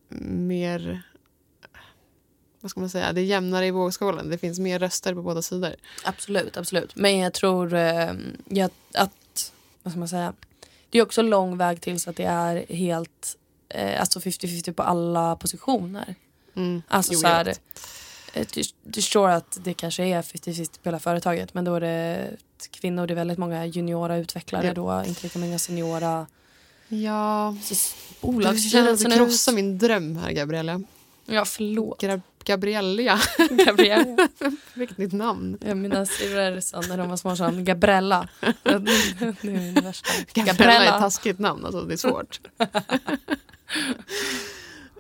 mer... 0.09 1.03
Vad 2.66 2.70
ska 2.70 2.81
man 2.81 2.90
säga? 2.90 3.12
Det 3.12 3.20
är 3.20 3.24
jämnare 3.24 3.66
i 3.66 3.70
vågskålen. 3.70 4.31
Det 4.31 4.38
finns 4.38 4.59
mer 4.59 4.79
röster 4.79 5.14
på 5.14 5.22
båda 5.22 5.42
sidor. 5.42 5.74
Absolut, 6.05 6.57
absolut. 6.57 6.96
Men 6.96 7.18
jag 7.18 7.33
tror 7.33 7.74
eh, 7.74 8.12
jag, 8.48 8.70
att... 8.94 9.52
Vad 9.83 9.92
ska 9.92 9.98
man 9.98 10.09
säga? 10.09 10.33
Det 10.90 10.98
är 10.98 11.02
också 11.02 11.22
lång 11.22 11.57
väg 11.57 11.81
till 11.81 12.00
så 12.00 12.11
att 12.11 12.16
det 12.16 12.24
är 12.24 12.66
helt... 12.68 13.37
Eh, 13.68 14.00
alltså 14.00 14.18
50-50 14.18 14.72
på 14.72 14.83
alla 14.83 15.37
positioner. 15.37 16.14
Mm. 16.55 16.83
Alltså 16.88 17.12
jo, 17.12 17.18
så 17.18 17.26
här, 17.26 17.55
eh, 18.33 18.46
du, 18.55 18.62
du 18.85 18.92
förstår 18.92 19.29
att 19.29 19.59
det 19.64 19.74
kanske 19.74 20.05
är 20.05 20.22
50-50 20.22 20.81
på 20.83 20.88
hela 20.88 20.98
företaget 20.98 21.55
men 21.55 21.64
då 21.64 21.74
är 21.74 21.81
det 21.81 22.37
kvinnor, 22.70 23.07
det 23.07 23.12
är 23.12 23.16
väldigt 23.16 23.38
många 23.38 23.66
juniora 23.66 24.16
utvecklare 24.16 24.66
ja. 24.66 24.74
då, 24.74 25.05
inte 25.07 25.22
lika 25.22 25.38
många 25.38 25.59
seniora. 25.59 26.26
Ja, 26.88 27.57
bolagsstyrelsen 28.20 29.11
Du 29.11 29.16
krossar 29.16 29.52
min 29.52 29.79
dröm 29.79 30.16
här 30.16 30.33
Gabriella. 30.33 30.83
Ja, 31.26 31.44
förlåt. 31.44 32.00
Gra 32.00 32.20
Gabriella. 32.46 33.20
Gabriella. 33.66 34.28
Vilket 34.74 34.98
nytt 34.98 35.12
namn. 35.12 35.59
Ja, 35.61 35.74
mina 35.74 36.06
syrror 36.06 36.61
sa 36.61 36.80
när 36.80 36.96
de 36.96 37.09
var 37.09 37.16
små 37.16 37.37
sa 37.37 37.50
Gabriella. 37.50 38.28
det 38.62 38.70
är 38.70 39.50
min 39.50 39.74
värsta. 39.74 40.09
Gabriella 40.35 40.85
är 40.85 40.94
ett 40.94 41.00
taskigt 41.00 41.38
namn, 41.38 41.64
alltså, 41.64 41.80
det 41.80 41.94
är 41.94 41.96
svårt. 41.96 42.40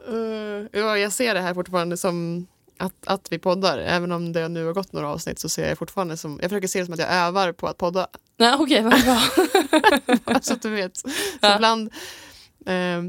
Uh, 0.08 0.66
ja, 0.72 0.98
jag 0.98 1.12
ser 1.12 1.34
det 1.34 1.40
här 1.40 1.54
fortfarande 1.54 1.96
som 1.96 2.46
att, 2.78 3.06
att 3.06 3.32
vi 3.32 3.38
poddar. 3.38 3.78
Även 3.78 4.12
om 4.12 4.32
det 4.32 4.48
nu 4.48 4.66
har 4.66 4.72
gått 4.72 4.92
några 4.92 5.08
avsnitt 5.08 5.38
så 5.38 5.48
ser 5.48 5.68
jag 5.68 5.78
fortfarande 5.78 6.16
som, 6.16 6.38
jag 6.42 6.50
försöker 6.50 6.68
se 6.68 6.78
det 6.78 6.84
som 6.84 6.94
att 6.94 7.00
jag 7.00 7.12
övar 7.12 7.52
på 7.52 7.66
att 7.66 7.78
podda. 7.78 8.06
Nej, 8.36 8.54
okej, 8.54 8.86
okay, 8.86 9.02
vad 9.04 10.24
bra. 10.24 10.40
så 10.40 10.52
att 10.52 10.62
du 10.62 10.70
vet. 10.70 10.96
Så 10.96 11.08
ja. 11.40 11.54
ibland, 11.54 11.92
eh, 12.66 13.02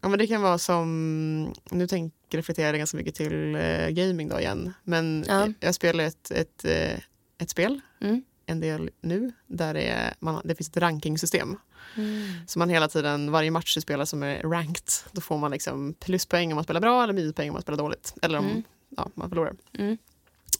ja 0.00 0.08
men 0.08 0.18
det 0.18 0.26
kan 0.26 0.42
vara 0.42 0.58
som, 0.58 1.54
nu 1.70 1.86
tänker 1.86 2.23
jag 2.34 2.38
reflektera 2.38 2.78
ganska 2.78 2.96
mycket 2.96 3.14
till 3.14 3.54
eh, 3.54 3.88
gaming 3.88 4.28
då 4.28 4.40
igen. 4.40 4.72
Men 4.84 5.24
ja. 5.28 5.48
jag 5.60 5.74
spelar 5.74 6.04
ett, 6.04 6.30
ett, 6.30 6.64
ett, 6.64 6.64
eh, 6.64 6.98
ett 7.38 7.50
spel, 7.50 7.80
mm. 8.00 8.22
en 8.46 8.60
del 8.60 8.90
nu, 9.00 9.32
där 9.46 9.74
det, 9.74 9.88
är, 9.88 10.14
man, 10.18 10.40
det 10.44 10.54
finns 10.54 10.68
ett 10.68 10.76
rankingsystem. 10.76 11.56
Mm. 11.96 12.28
Så 12.46 12.58
man 12.58 12.70
hela 12.70 12.88
tiden, 12.88 13.30
varje 13.30 13.50
match 13.50 13.74
du 13.74 13.80
spelar 13.80 14.04
som 14.04 14.22
är 14.22 14.42
ranked, 14.42 14.88
då 15.12 15.20
får 15.20 15.38
man 15.38 15.50
liksom 15.50 15.94
pluspoäng 15.94 16.52
om 16.52 16.54
man 16.54 16.64
spelar 16.64 16.80
bra 16.80 17.02
eller 17.02 17.12
minuspoäng 17.12 17.48
om 17.48 17.52
man 17.52 17.62
spelar 17.62 17.78
dåligt. 17.78 18.14
Eller 18.22 18.38
om 18.38 18.46
mm. 18.46 18.62
ja, 18.96 19.10
man 19.14 19.28
förlorar. 19.28 19.54
Mm. 19.78 19.98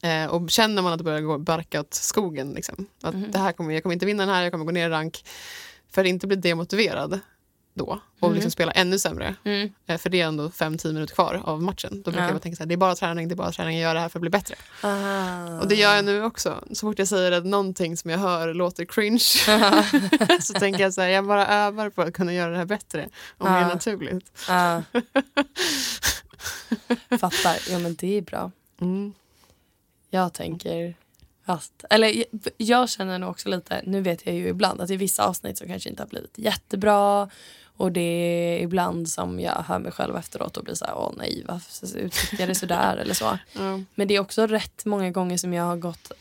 Eh, 0.03 0.27
och 0.35 0.51
känner 0.51 0.83
man 0.83 0.93
att 0.93 0.99
det 0.99 1.05
börjar 1.05 1.21
gå 1.21 1.39
barka 1.39 1.81
åt 1.81 1.95
skogen, 1.95 2.53
liksom, 2.53 2.87
att 3.03 3.15
mm. 3.15 3.31
det 3.31 3.39
här 3.39 3.53
kommer, 3.53 3.75
jag 3.75 3.83
kommer 3.83 3.95
inte 3.95 4.07
vinna 4.07 4.27
den 4.27 4.35
här, 4.35 4.43
jag 4.43 4.53
kommer 4.53 4.65
gå 4.65 4.71
ner 4.71 4.87
i 4.87 4.91
rank, 4.91 5.25
för 5.91 6.01
att 6.01 6.07
inte 6.07 6.27
bli 6.27 6.37
demotiverad 6.37 7.21
då 7.75 8.01
och 8.21 8.29
mm. 8.29 8.35
liksom 8.35 8.51
spela 8.51 8.73
ännu 8.73 8.99
sämre. 8.99 9.35
Mm. 9.45 9.73
Eh, 9.87 9.99
för 9.99 10.11
det 10.11 10.21
är 10.21 10.27
ändå 10.27 10.49
5-10 10.49 10.93
minuter 10.93 11.15
kvar 11.15 11.43
av 11.45 11.63
matchen. 11.63 12.03
Då 12.03 12.11
brukar 12.11 12.27
ja. 12.27 12.33
jag 12.33 12.43
tänka 12.43 12.57
så 12.57 12.63
här, 12.63 12.69
det 12.69 12.75
är 12.75 12.77
bara 12.77 12.95
träning, 12.95 13.29
det 13.29 13.35
är 13.35 13.37
bara 13.37 13.53
träning, 13.53 13.79
jag 13.79 13.83
gör 13.83 13.95
det 13.95 14.01
här 14.01 14.09
för 14.09 14.19
att 14.19 14.21
bli 14.21 14.31
bättre. 14.31 14.55
Aha. 14.83 15.61
Och 15.61 15.69
det 15.69 15.75
gör 15.75 15.95
jag 15.95 16.05
nu 16.05 16.25
också. 16.25 16.65
Så 16.73 16.87
fort 16.87 16.99
jag 16.99 17.09
säger 17.09 17.33
att 17.33 17.45
någonting 17.45 17.97
som 17.97 18.11
jag 18.11 18.19
hör 18.19 18.55
låter 18.55 18.85
cringe 18.85 19.19
så 20.41 20.53
tänker 20.53 20.81
jag 20.81 20.95
så 20.95 21.01
här, 21.01 21.09
jag 21.09 21.27
bara 21.27 21.47
övar 21.47 21.91
på 21.91 22.03
att 22.03 22.15
kunna 22.15 22.33
göra 22.33 22.51
det 22.51 22.59
här 22.59 22.65
bättre 22.65 23.09
och 23.39 23.51
mer 23.51 23.65
naturligt. 23.67 24.33
Fattar, 27.21 27.71
ja 27.71 27.79
men 27.79 27.95
det 27.95 28.19
är 28.19 28.23
bra. 28.23 28.51
Mm. 28.81 29.13
Jag 30.11 30.33
tänker 30.33 30.95
att, 31.45 31.85
eller 31.91 32.25
jag 32.57 32.91
känner 32.91 33.19
nog 33.19 33.31
också 33.31 33.49
lite, 33.49 33.83
nu 33.87 34.01
vet 34.01 34.27
jag 34.27 34.35
ju 34.35 34.49
ibland 34.49 34.81
att 34.81 34.91
i 34.91 34.97
vissa 34.97 35.25
avsnitt 35.25 35.59
så 35.59 35.67
kanske 35.67 35.91
inte 35.91 36.03
har 36.03 36.09
blivit 36.09 36.39
jättebra 36.39 37.29
och 37.77 37.93
det 37.93 38.01
är 38.01 38.63
ibland 38.63 39.09
som 39.09 39.41
jag 39.41 39.65
hör 39.69 39.79
mig 39.79 39.93
själv 39.93 40.17
efteråt 40.17 40.57
och 40.57 40.65
blir 40.65 40.75
så 40.75 40.85
här, 40.85 40.95
åh 40.97 41.13
nej, 41.17 41.45
varför 41.49 41.99
uttryckte 41.99 42.37
jag 42.39 42.49
det 42.49 42.55
sådär 42.55 42.97
eller 42.97 43.15
så. 43.15 43.39
Mm. 43.55 43.87
Men 43.95 44.09
det 44.09 44.17
är 44.17 44.21
också 44.21 44.47
rätt 44.47 44.85
många 44.85 45.11
gånger 45.11 45.37
som 45.37 45.55
jag 45.55 45.65
har 45.65 45.77
gått 45.77 46.13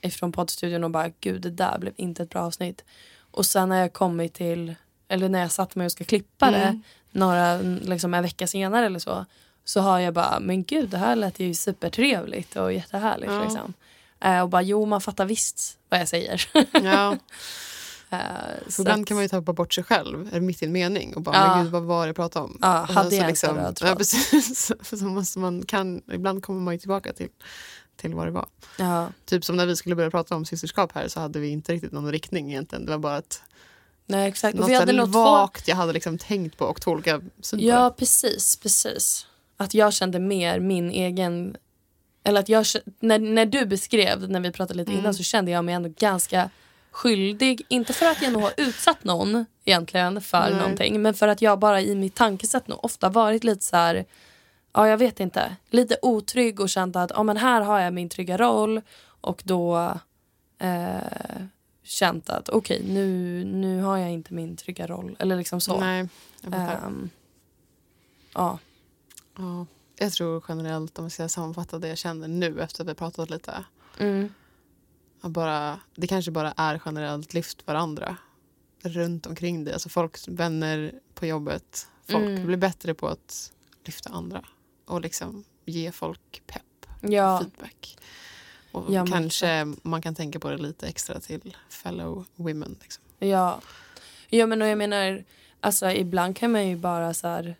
ifrån 0.00 0.32
poddstudion 0.32 0.84
och 0.84 0.90
bara, 0.90 1.10
gud 1.20 1.42
det 1.42 1.50
där 1.50 1.78
blev 1.78 1.92
inte 1.96 2.22
ett 2.22 2.30
bra 2.30 2.40
avsnitt. 2.40 2.84
Och 3.30 3.46
sen 3.46 3.68
när 3.68 3.80
jag 3.80 3.92
kommit 3.92 4.34
till, 4.34 4.74
eller 5.08 5.28
när 5.28 5.40
jag 5.40 5.50
satt 5.50 5.74
mig 5.74 5.84
och 5.84 5.92
ska 5.92 6.04
klippa 6.04 6.48
mm. 6.48 6.60
det 6.60 6.80
några, 7.18 7.56
liksom 7.62 8.14
en 8.14 8.22
vecka 8.22 8.46
senare 8.46 8.86
eller 8.86 8.98
så, 8.98 9.26
så 9.64 9.80
har 9.80 9.98
jag 9.98 10.14
bara, 10.14 10.40
men 10.40 10.64
gud 10.64 10.88
det 10.88 10.98
här 10.98 11.16
lät 11.16 11.40
ju 11.40 11.54
supertrevligt 11.54 12.56
och 12.56 12.72
jättehärligt. 12.72 13.30
Mm. 13.30 13.42
Liksom. 13.42 13.74
Uh, 14.24 14.40
och 14.40 14.48
bara, 14.48 14.62
jo 14.62 14.86
man 14.86 15.00
fattar 15.00 15.24
visst 15.24 15.78
vad 15.88 16.00
jag 16.00 16.08
säger. 16.08 16.50
Ja. 16.82 17.16
Uh, 18.12 18.18
så 18.68 18.82
ibland 18.82 19.06
kan 19.06 19.14
man 19.14 19.24
ju 19.24 19.28
tappa 19.28 19.52
bort 19.52 19.74
sig 19.74 19.84
själv, 19.84 20.42
mitt 20.42 20.62
i 20.62 20.64
en 20.64 20.72
mening 20.72 21.16
och 21.16 21.22
bara, 21.22 21.36
ja. 21.36 21.56
men 21.56 21.64
gud 21.64 21.72
vad 21.72 21.82
var 21.82 22.02
det 22.02 22.08
jag 22.08 22.16
pratade 22.16 22.44
om? 22.44 22.58
Ja, 22.60 22.68
hade 22.68 23.16
jag 23.16 23.26
liksom, 23.26 23.56
röd 23.56 23.78
ja, 23.80 23.94
precis. 23.94 24.72
så 24.98 25.04
måste 25.04 25.38
man 25.38 25.62
kan, 25.62 26.02
ibland 26.12 26.42
kommer 26.42 26.60
man 26.60 26.74
ju 26.74 26.78
tillbaka 26.78 27.12
till, 27.12 27.28
till 27.96 28.14
vad 28.14 28.26
det 28.26 28.30
var. 28.30 28.46
Ja. 28.78 29.08
Typ 29.24 29.44
som 29.44 29.56
när 29.56 29.66
vi 29.66 29.76
skulle 29.76 29.94
börja 29.94 30.10
prata 30.10 30.36
om 30.36 30.44
systerskap 30.44 30.92
här 30.92 31.08
så 31.08 31.20
hade 31.20 31.38
vi 31.38 31.48
inte 31.48 31.72
riktigt 31.72 31.92
någon 31.92 32.12
riktning 32.12 32.50
egentligen. 32.50 32.86
Det 32.86 32.92
var 32.92 32.98
bara 32.98 33.18
ett 33.18 33.42
Nej, 34.06 34.28
exakt. 34.28 34.58
något, 34.58 34.72
hade 34.72 34.92
något 34.92 35.10
vagt 35.10 35.68
jag 35.68 35.76
hade 35.76 35.92
liksom 35.92 36.18
tänkt 36.18 36.56
på 36.56 36.64
och 36.64 36.80
två 36.80 36.90
olika 36.90 37.20
syn 37.40 37.60
Ja, 37.60 37.94
precis, 37.98 38.56
precis. 38.56 39.26
Att 39.56 39.74
jag 39.74 39.92
kände 39.92 40.18
mer 40.18 40.60
min 40.60 40.90
egen... 40.90 41.56
Eller 42.24 42.40
att 42.40 42.48
jag, 42.48 42.66
när, 43.00 43.18
när 43.18 43.46
du 43.46 43.66
beskrev, 43.66 44.30
när 44.30 44.40
vi 44.40 44.52
pratade 44.52 44.78
lite 44.78 44.90
mm. 44.90 45.00
innan 45.00 45.14
så 45.14 45.22
kände 45.22 45.50
jag 45.50 45.64
mig 45.64 45.74
ändå 45.74 45.92
ganska 45.98 46.50
skyldig. 46.92 47.62
Inte 47.68 47.92
för 47.92 48.06
att 48.06 48.22
jag 48.22 48.32
nog 48.32 48.42
har 48.42 48.52
utsatt 48.56 49.04
någon 49.04 49.46
egentligen 49.64 50.20
för 50.20 50.50
Nej. 50.50 50.54
någonting 50.54 51.02
men 51.02 51.14
för 51.14 51.28
att 51.28 51.42
jag 51.42 51.58
bara 51.58 51.80
i 51.80 51.94
mitt 51.94 52.14
tankesätt 52.14 52.68
nog 52.68 52.84
ofta 52.84 53.08
varit 53.08 53.44
lite 53.44 53.64
så 53.64 53.76
här, 53.76 54.04
ja 54.72 54.88
jag 54.88 54.98
vet 54.98 55.20
inte, 55.20 55.56
lite 55.70 55.96
otrygg 56.02 56.60
och 56.60 56.68
känt 56.68 56.96
att 56.96 57.12
ja, 57.14 57.22
men 57.22 57.36
här 57.36 57.60
har 57.60 57.80
jag 57.80 57.92
min 57.92 58.08
trygga 58.08 58.36
roll 58.36 58.80
och 59.20 59.42
då 59.44 59.94
eh, 60.58 61.42
känt 61.82 62.30
att 62.30 62.48
okej 62.48 62.80
okay, 62.80 62.92
nu, 62.94 63.44
nu 63.44 63.80
har 63.80 63.96
jag 63.96 64.10
inte 64.10 64.34
min 64.34 64.56
trygga 64.56 64.86
roll. 64.86 65.16
Eller 65.18 65.36
liksom 65.36 65.60
så. 65.60 65.80
Nej, 65.80 66.08
jag 66.42 66.78
um, 66.86 67.10
ja. 68.34 68.58
ja. 69.36 69.66
Jag 69.98 70.12
tror 70.12 70.44
generellt, 70.48 70.98
om 70.98 71.04
jag 71.04 71.12
ska 71.12 71.28
sammanfatta 71.28 71.78
det 71.78 71.88
jag 71.88 71.98
känner 71.98 72.28
nu 72.28 72.60
efter 72.60 72.82
att 72.84 72.90
vi 72.90 72.94
pratat 72.94 73.30
lite. 73.30 73.64
Mm. 73.98 74.28
Bara, 75.22 75.80
det 75.94 76.06
kanske 76.06 76.30
bara 76.30 76.54
är 76.56 76.82
generellt 76.84 77.34
lyft 77.34 77.66
varandra 77.66 78.16
runt 78.82 79.26
omkring 79.26 79.64
dig. 79.64 79.72
Alltså 79.72 79.88
folk, 79.88 80.18
vänner 80.28 80.92
på 81.14 81.26
jobbet. 81.26 81.88
Folk 82.06 82.24
mm. 82.24 82.46
blir 82.46 82.56
bättre 82.56 82.94
på 82.94 83.08
att 83.08 83.52
lyfta 83.84 84.10
andra 84.10 84.44
och 84.86 85.00
liksom 85.00 85.44
ge 85.64 85.92
folk 85.92 86.42
pepp, 86.46 86.86
ja. 87.00 87.38
feedback. 87.38 87.98
Och 88.72 88.92
ja, 88.92 89.06
kanske 89.06 89.74
man 89.82 90.02
kan 90.02 90.14
tänka 90.14 90.38
på 90.40 90.50
det 90.50 90.56
lite 90.56 90.86
extra 90.86 91.20
till 91.20 91.56
fellow 91.68 92.24
women. 92.36 92.76
Liksom. 92.82 93.04
Ja. 93.18 93.60
ja, 94.28 94.46
men 94.46 94.62
och 94.62 94.68
jag 94.68 94.78
menar, 94.78 95.24
alltså, 95.60 95.90
ibland 95.90 96.36
kan 96.36 96.52
man 96.52 96.68
ju 96.68 96.76
bara 96.76 97.14
så 97.14 97.28
här, 97.28 97.56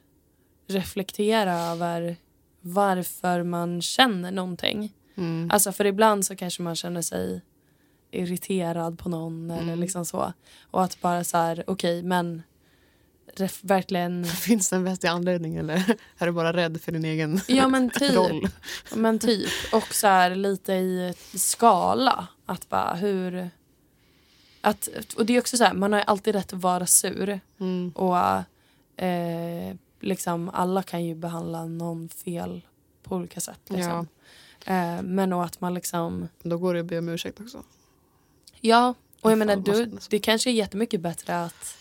reflektera 0.67 1.61
över 1.61 2.17
varför 2.61 3.43
man 3.43 3.83
känner 3.83 4.31
någonting. 4.31 4.93
Mm. 5.15 5.51
Alltså 5.53 5.73
för 5.73 5.85
ibland 5.85 6.27
så 6.27 6.37
kanske 6.37 6.63
man 6.63 6.77
känner 6.77 7.03
sig 7.03 7.41
irriterad 8.13 8.99
på 8.99 9.09
någon 9.09 9.51
mm. 9.51 9.63
eller 9.63 9.77
liksom 9.77 10.05
så. 10.05 10.33
Och 10.71 10.85
att 10.85 11.01
bara 11.01 11.25
så 11.25 11.37
här, 11.37 11.65
okej 11.67 11.99
okay, 11.99 12.09
men 12.09 12.43
verkligen... 13.63 14.25
Finns 14.25 14.71
det 14.71 14.77
en 14.77 14.85
vettig 14.85 15.09
anledning 15.09 15.57
eller 15.57 15.75
är 16.19 16.27
du 16.27 16.33
bara 16.33 16.53
rädd 16.53 16.81
för 16.81 16.93
din 16.93 17.05
egen 17.05 17.41
ja, 17.49 17.69
men 17.69 17.91
typ, 17.99 18.15
roll? 18.15 18.49
Men 18.95 19.19
typ. 19.19 19.51
Och 19.73 19.95
så 19.95 20.07
här, 20.07 20.35
lite 20.35 20.73
i 20.73 21.15
skala. 21.35 22.27
Att 22.47 22.69
bara 22.69 22.95
hur... 22.95 23.51
Att, 24.61 24.89
och 25.17 25.27
det 25.27 25.37
är 25.37 25.41
också 25.41 25.57
så 25.57 25.65
här, 25.65 25.75
man 25.75 25.93
har 25.93 26.01
alltid 26.01 26.35
rätt 26.35 26.53
att 26.53 26.63
vara 26.63 26.87
sur. 26.87 27.41
Mm. 27.61 27.91
Och 27.91 28.17
eh, 29.05 29.77
liksom 30.01 30.49
alla 30.49 30.83
kan 30.83 31.05
ju 31.05 31.15
behandla 31.15 31.67
någon 31.67 32.09
fel 32.09 32.61
på 33.03 33.17
olika 33.17 33.41
sätt. 33.41 33.61
Liksom. 33.69 34.09
Ja. 34.65 34.73
Eh, 34.73 35.03
men 35.03 35.33
och 35.33 35.45
att 35.45 35.61
man 35.61 35.75
liksom... 35.75 36.29
Då 36.43 36.59
går 36.59 36.75
det 36.75 36.81
att 36.81 36.87
be 36.87 36.99
om 36.99 37.09
ursäkt 37.09 37.41
också. 37.41 37.63
Ja, 38.65 38.95
och 39.21 39.31
jag 39.31 39.39
menar 39.39 39.57
du, 39.57 39.99
det 40.11 40.19
kanske 40.19 40.51
är 40.51 40.53
jättemycket 40.53 41.01
bättre 41.01 41.45
att 41.45 41.79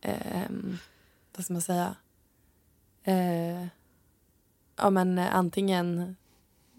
eh, 0.00 0.48
vad 1.36 1.44
ska 1.44 1.52
man 1.52 1.62
säga 1.62 1.96
eh, 3.04 3.66
ja 4.76 4.90
men 4.90 5.18
antingen 5.18 6.16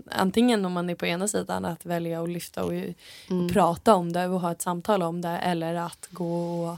antingen 0.06 0.66
om 0.66 0.74
man 0.74 0.90
är 0.90 0.96
på 0.96 1.06
ena 1.06 1.28
sidan 1.28 1.66
att 1.66 1.86
välja 1.86 2.24
att 2.24 2.30
lyfta 2.30 2.64
och, 2.64 2.74
mm. 2.74 3.50
prata 3.54 3.96
om 3.96 4.14
det 4.14 4.28
och 4.28 4.42
ha 4.42 4.52
ett 4.52 4.62
samtal 4.62 5.02
om 5.02 5.22
det 5.22 5.38
eller 5.38 5.76
att 5.76 6.08
gå 6.12 6.66
och 6.66 6.78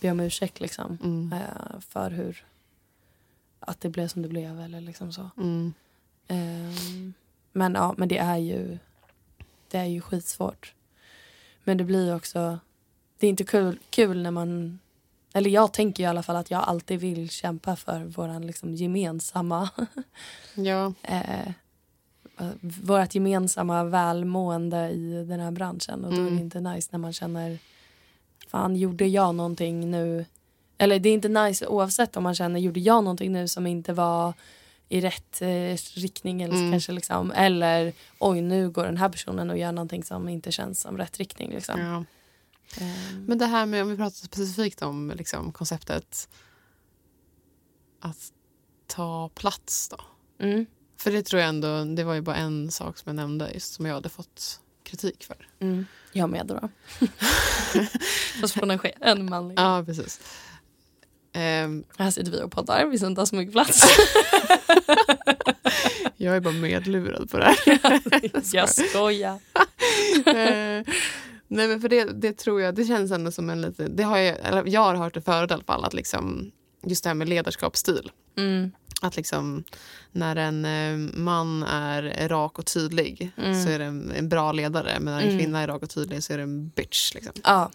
be 0.00 0.10
om 0.10 0.20
ursäkt 0.20 0.60
liksom 0.60 0.98
mm. 1.02 1.32
eh, 1.32 1.80
för 1.80 2.10
hur 2.10 2.44
att 3.60 3.80
det 3.80 3.88
blev 3.88 4.08
som 4.08 4.22
det 4.22 4.28
blev 4.28 4.60
eller 4.60 4.80
liksom 4.80 5.12
så. 5.12 5.30
Mm. 5.36 5.74
Um, 6.28 7.14
men 7.52 7.74
ja, 7.74 7.94
men 7.96 8.08
det 8.08 8.18
är 8.18 8.36
ju 8.36 8.78
det 9.68 9.78
är 9.78 9.84
ju 9.84 10.00
skitsvårt. 10.00 10.74
Men 11.68 11.76
det 11.76 11.84
blir 11.84 12.16
också 12.16 12.58
det 13.18 13.26
är 13.26 13.30
inte 13.30 13.44
kul, 13.44 13.78
kul 13.90 14.22
när 14.22 14.30
man 14.30 14.78
eller 15.32 15.50
jag 15.50 15.72
tänker 15.72 16.02
i 16.02 16.06
alla 16.06 16.22
fall 16.22 16.36
att 16.36 16.50
jag 16.50 16.62
alltid 16.62 17.00
vill 17.00 17.30
kämpa 17.30 17.76
för 17.76 18.04
våran 18.04 18.46
liksom 18.46 18.74
gemensamma 18.74 19.68
ja. 20.54 20.92
eh, 21.02 21.52
vårt 22.60 23.14
gemensamma 23.14 23.84
välmående 23.84 24.90
i 24.90 25.24
den 25.28 25.40
här 25.40 25.50
branschen. 25.50 26.04
Och 26.04 26.10
då 26.10 26.16
mm. 26.16 26.26
är 26.26 26.30
det 26.30 26.36
mm. 26.36 26.44
inte 26.44 26.60
nice 26.60 26.88
när 26.92 26.98
man 26.98 27.12
känner 27.12 27.58
fan 28.48 28.76
gjorde 28.76 29.06
jag 29.06 29.34
någonting 29.34 29.90
nu 29.90 30.24
eller 30.78 30.98
det 30.98 31.08
är 31.08 31.14
inte 31.14 31.28
nice 31.28 31.66
oavsett 31.66 32.16
om 32.16 32.22
man 32.22 32.34
känner 32.34 32.60
gjorde 32.60 32.80
jag 32.80 33.04
någonting 33.04 33.32
nu 33.32 33.48
som 33.48 33.66
inte 33.66 33.92
var 33.92 34.34
i 34.88 35.00
rätt 35.00 35.42
eh, 35.42 35.76
riktning 35.94 36.42
eller 36.42 36.54
mm. 36.54 36.70
kanske 36.70 36.92
liksom 36.92 37.30
eller 37.30 37.92
oj 38.18 38.40
nu 38.40 38.70
går 38.70 38.84
den 38.84 38.96
här 38.96 39.08
personen 39.08 39.50
och 39.50 39.58
gör 39.58 39.72
någonting 39.72 40.04
som 40.04 40.28
inte 40.28 40.52
känns 40.52 40.80
som 40.80 40.98
rätt 40.98 41.18
riktning 41.18 41.50
liksom. 41.50 41.80
Ja. 41.80 42.04
Um. 42.80 43.24
Men 43.24 43.38
det 43.38 43.46
här 43.46 43.66
med 43.66 43.82
om 43.82 43.88
vi 43.88 43.96
pratar 43.96 44.16
specifikt 44.16 44.82
om 44.82 45.12
liksom, 45.16 45.52
konceptet 45.52 46.28
att 48.00 48.32
ta 48.86 49.28
plats 49.28 49.88
då. 49.88 50.00
Mm. 50.44 50.66
För 50.96 51.12
det 51.12 51.22
tror 51.22 51.40
jag 51.40 51.48
ändå, 51.48 51.84
det 51.84 52.04
var 52.04 52.14
ju 52.14 52.20
bara 52.20 52.36
en 52.36 52.70
sak 52.70 52.98
som 52.98 53.10
jag 53.10 53.16
nämnde 53.16 53.50
just 53.54 53.74
som 53.74 53.86
jag 53.86 53.94
hade 53.94 54.08
fått 54.08 54.60
kritik 54.82 55.24
för. 55.24 55.48
Mm. 55.58 55.86
Jag 56.12 56.30
med 56.30 56.46
då. 56.46 56.68
Fast 58.40 58.54
på 58.54 58.64
en, 58.64 58.80
en 59.00 59.30
manlig. 59.30 59.58
Ja, 59.58 59.82
precis. 59.86 60.20
Um, 61.34 61.84
här 61.98 62.10
sitter 62.10 62.30
vi 62.30 62.42
och 62.42 62.52
poddar, 62.52 62.86
vi 62.86 62.98
som 62.98 63.08
inte 63.08 63.20
har 63.20 63.26
så 63.26 63.36
mycket 63.36 63.52
plats. 63.52 63.82
jag 66.16 66.36
är 66.36 66.40
bara 66.40 66.54
medlurad 66.54 67.30
på 67.30 67.38
det 67.38 67.44
här. 67.44 67.56
jag 68.56 68.68
skojar. 68.68 69.34
uh, 69.34 69.42
nej 71.48 71.68
men 71.68 71.80
för 71.80 71.88
det, 71.88 72.04
det 72.04 72.32
tror 72.32 72.60
jag, 72.60 72.74
det 72.74 72.84
känns 72.84 73.10
ändå 73.10 73.30
som 73.30 73.50
en 73.50 73.60
lite, 73.60 73.88
det 73.88 74.02
har 74.02 74.18
jag, 74.18 74.36
eller 74.42 74.64
jag 74.66 74.80
har 74.80 74.94
hört 74.94 75.14
det 75.14 75.20
förut 75.20 75.50
i 75.50 75.54
alla 75.54 75.64
fall, 75.64 75.84
att 75.84 75.94
liksom, 75.94 76.50
just 76.86 77.04
det 77.04 77.10
här 77.10 77.14
med 77.14 77.28
ledarskapsstil. 77.28 78.10
Mm. 78.36 78.70
Att 79.00 79.16
liksom 79.16 79.64
när 80.12 80.36
en 80.36 80.64
uh, 80.64 81.14
man 81.14 81.62
är 81.62 82.28
rak 82.28 82.58
och 82.58 82.66
tydlig 82.66 83.30
mm. 83.36 83.64
så 83.64 83.70
är 83.70 83.78
det 83.78 83.84
en, 83.84 84.12
en, 84.12 84.28
bra 84.28 84.52
ledare. 84.52 84.96
Men 85.00 85.14
när 85.14 85.20
en 85.20 85.28
mm. 85.28 85.38
kvinna 85.38 85.60
är 85.60 85.66
rak 85.68 85.82
och 85.82 85.90
tydlig 85.90 86.24
så 86.24 86.32
är 86.32 86.36
det 86.36 86.42
en 86.42 86.68
bitch. 86.68 87.14
Liksom. 87.14 87.32
Ja, 87.44 87.70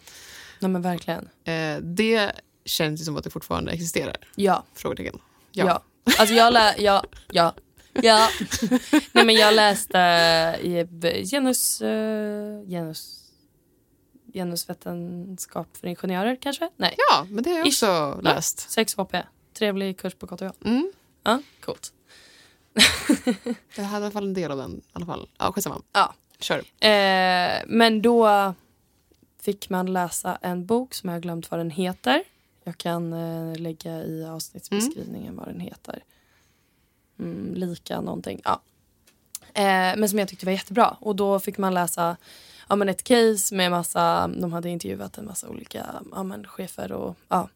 nej 0.58 0.70
men 0.70 0.82
verkligen. 0.82 1.24
Uh, 1.24 1.82
det 1.82 2.32
känns 2.64 3.00
det 3.00 3.04
som 3.04 3.16
att 3.16 3.24
det 3.24 3.30
fortfarande 3.30 3.72
existerar? 3.72 4.16
Ja. 4.34 4.64
Frågetecken. 4.74 5.18
Ja. 5.52 5.66
ja. 5.66 5.82
Alltså 6.18 6.34
jag 6.34 6.52
lä 6.52 6.74
ja, 6.78 7.04
ja, 7.32 7.54
ja. 7.92 8.28
Nej 9.12 9.24
men 9.24 9.34
jag 9.34 9.54
läste 9.54 9.98
i 10.62 10.86
genus, 11.24 11.82
uh, 11.82 12.68
genus 12.68 13.24
genusvetenskap 14.34 15.76
för 15.76 15.86
ingenjörer 15.86 16.36
kanske? 16.40 16.70
Nej. 16.76 16.94
Ja, 17.10 17.26
men 17.30 17.44
det 17.44 17.50
har 17.50 17.58
jag 17.58 17.66
också 17.66 18.16
Ish. 18.18 18.24
läst. 18.24 18.70
6 18.70 18.94
HP. 18.94 19.14
Trevlig 19.58 19.98
kurs 19.98 20.14
på 20.14 20.26
KTH. 20.26 20.44
Mm. 20.64 20.92
Ja, 21.22 21.42
coolt. 21.60 21.92
jag 23.76 23.84
hade 23.84 24.02
i 24.02 24.06
alla 24.06 24.10
fall 24.10 24.24
en 24.24 24.34
del 24.34 24.50
av 24.50 24.58
den. 24.58 24.76
I 24.76 24.82
alla 24.92 25.06
fall. 25.06 25.28
Ja, 25.38 25.52
skitsamma. 25.52 25.82
Ja. 25.92 26.14
Kör. 26.38 26.58
Eh, 26.58 27.62
men 27.66 28.02
då 28.02 28.54
fick 29.42 29.68
man 29.68 29.92
läsa 29.92 30.38
en 30.42 30.66
bok 30.66 30.94
som 30.94 31.08
jag 31.08 31.16
har 31.16 31.20
glömt 31.20 31.50
vad 31.50 31.60
den 31.60 31.70
heter. 31.70 32.24
Jag 32.64 32.78
kan 32.78 33.12
eh, 33.12 33.56
lägga 33.56 34.02
i 34.02 34.24
avsnittsbeskrivningen 34.24 35.32
mm. 35.32 35.36
vad 35.36 35.46
den 35.46 35.60
heter. 35.60 36.02
Mm, 37.18 37.54
lika 37.54 38.00
någonting. 38.00 38.40
Ja. 38.44 38.62
Eh, 39.54 39.96
men 39.96 40.08
som 40.08 40.18
jag 40.18 40.28
tyckte 40.28 40.46
var 40.46 40.52
jättebra. 40.52 40.96
Och 41.00 41.16
då 41.16 41.40
fick 41.40 41.58
man 41.58 41.74
läsa 41.74 42.16
ja, 42.68 42.76
men 42.76 42.88
ett 42.88 43.04
case 43.04 43.54
med 43.54 43.70
massa, 43.70 44.28
de 44.28 44.52
hade 44.52 44.68
intervjuat 44.68 45.18
en 45.18 45.26
massa 45.26 45.48
olika 45.48 46.02
ja, 46.12 46.22
men 46.22 46.46
chefer 46.46 46.92
och 46.92 47.16
ja. 47.28 47.48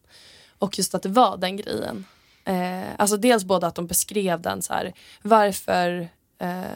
Och 0.59 0.79
just 0.79 0.94
att 0.94 1.03
det 1.03 1.09
var 1.09 1.37
den 1.37 1.57
grejen. 1.57 2.05
Eh, 2.44 2.88
alltså 2.99 3.16
dels 3.16 3.44
både 3.44 3.66
att 3.66 3.75
de 3.75 3.87
beskrev 3.87 4.40
den 4.40 4.62
så 4.62 4.73
här, 4.73 4.92
varför 5.23 6.09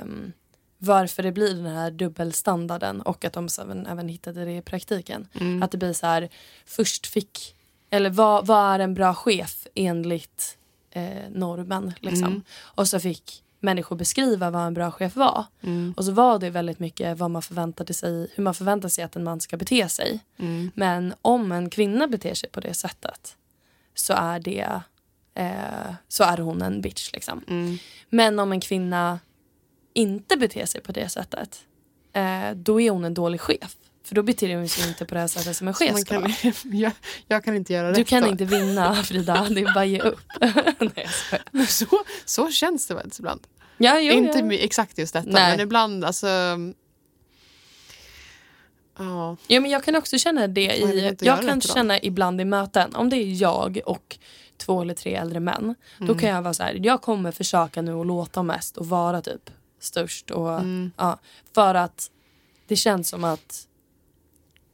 um, 0.03 0.33
varför 0.79 1.23
det 1.23 1.33
blir 1.33 1.55
den 1.55 1.67
här 1.67 1.91
dubbelstandarden 1.91 3.01
och 3.01 3.25
att 3.25 3.33
de 3.33 3.49
även, 3.61 3.87
även 3.87 4.09
hittade 4.09 4.45
det 4.45 4.57
i 4.57 4.63
praktiken. 4.63 5.29
Mm. 5.41 5.63
Att 5.63 5.71
det 5.71 5.79
blir 5.79 5.93
så 5.93 6.07
här, 6.07 6.29
först 6.67 7.07
fick 7.07 7.55
eller 7.93 8.11
vad, 8.11 8.47
vad 8.47 8.75
är 8.75 8.79
en 8.79 8.95
bra 8.95 9.15
chef 9.15 9.67
enligt 9.75 10.59
eh, 10.91 11.31
normen? 11.31 11.93
Liksom. 12.01 12.29
Mm. 12.29 12.43
Och 12.61 12.89
så 12.89 13.01
fick 13.01 13.43
människor 13.61 13.97
beskriva 13.97 14.51
vad 14.51 14.67
en 14.67 14.75
bra 14.75 14.91
chef 14.91 15.17
var. 15.17 15.45
Mm. 15.61 15.95
Och 15.97 16.05
så 16.05 16.13
var 16.13 16.39
det 16.39 16.51
väldigt 16.51 16.79
mycket 16.79 17.19
vad 17.19 17.31
man 17.31 17.43
förväntade 17.43 17.95
sig, 17.95 18.31
hur 18.35 18.43
man 18.45 18.55
förväntar 18.55 18.89
sig 18.89 19.05
att 19.05 19.17
en 19.17 19.25
man 19.25 19.41
ska 19.41 19.57
bete 19.57 19.89
sig. 19.89 20.21
Mm. 20.37 20.71
Men 20.75 21.15
om 21.23 21.53
en 21.53 21.71
kvinna 21.71 22.09
beter 22.09 22.35
sig 22.35 22.51
på 22.51 22.61
det 22.61 22.75
sättet 22.75 23.37
så 23.95 24.13
är 24.13 24.41
det 24.41 24.81
eh, 25.35 25.95
så 26.09 26.25
är 26.25 26.39
hon 26.39 26.63
en 26.63 26.81
bitch. 26.81 27.13
Liksom. 27.13 27.45
Mm. 27.49 27.79
Men 28.09 28.39
om 28.39 28.53
en 28.53 28.61
kvinna 28.61 29.19
inte 29.93 30.37
beter 30.37 30.67
sig 30.67 30.81
på 30.81 30.93
det 30.93 31.09
sättet 31.09 31.65
eh, 32.13 32.51
då 32.55 32.81
är 32.81 32.91
hon 32.91 33.05
en 33.05 33.15
dålig 33.15 33.41
chef. 33.41 33.77
För 34.13 34.17
då 34.17 34.23
beter 34.23 34.57
hon 34.57 34.69
sig 34.69 34.89
inte 34.89 35.05
på 35.05 35.15
det 35.15 35.21
här 35.21 35.27
sättet 35.27 35.57
som 35.57 35.69
en 35.69 35.75
chef 35.75 35.99
ska 35.99 36.21
kan, 36.21 36.33
jag, 36.79 36.93
jag, 37.29 37.45
kan 37.45 37.57
inte 37.57 37.73
göra 37.73 37.89
det. 37.89 37.95
Du 37.95 38.05
kan 38.05 38.23
då. 38.23 38.29
inte 38.29 38.45
vinna 38.45 38.95
Frida, 38.95 39.47
det 39.51 39.61
är 39.61 39.75
bara 39.75 39.85
ge 39.85 40.01
upp. 40.01 40.21
Nej, 41.53 41.67
så, 41.69 41.87
så 42.25 42.51
känns 42.51 42.87
det 42.87 42.95
faktiskt 42.95 43.19
ibland. 43.19 43.47
Ja, 43.77 44.01
jo, 44.01 44.13
inte 44.13 44.39
ja. 44.39 44.53
exakt 44.53 44.99
just 44.99 45.13
detta 45.13 45.31
Nej. 45.31 45.51
men 45.51 45.61
ibland 45.61 46.05
alltså 46.05 46.27
Ja. 48.99 49.37
ja 49.47 49.61
men 49.61 49.71
jag 49.71 49.85
kan 49.85 49.97
också 49.97 50.19
känna 50.19 50.47
det 50.47 50.77
i, 50.77 51.17
jag 51.21 51.43
kan 51.43 51.61
känna 51.61 52.01
ibland 52.01 52.41
i 52.41 52.45
möten, 52.45 52.95
om 52.95 53.11
det 53.11 53.17
är 53.17 53.43
jag 53.43 53.81
och 53.87 54.19
två 54.57 54.83
eller 54.83 54.95
tre 54.95 55.15
äldre 55.15 55.41
män, 55.41 55.63
mm. 55.63 55.77
då 55.99 56.15
kan 56.15 56.29
jag 56.29 56.43
vara 56.43 56.55
så 56.55 56.63
här, 56.63 56.81
jag 56.83 57.03
kommer 57.03 57.33
försöka 57.33 57.83
nu 57.83 57.93
att 57.93 58.07
låta 58.07 58.43
mest 58.43 58.77
och 58.77 58.87
vara 58.87 59.23
typ 59.23 59.51
störst 59.81 60.31
och 60.31 60.53
mm. 60.53 60.93
ja, 60.97 61.19
för 61.55 61.75
att 61.75 62.11
det 62.67 62.77
känns 62.77 63.09
som 63.09 63.25
att 63.25 63.69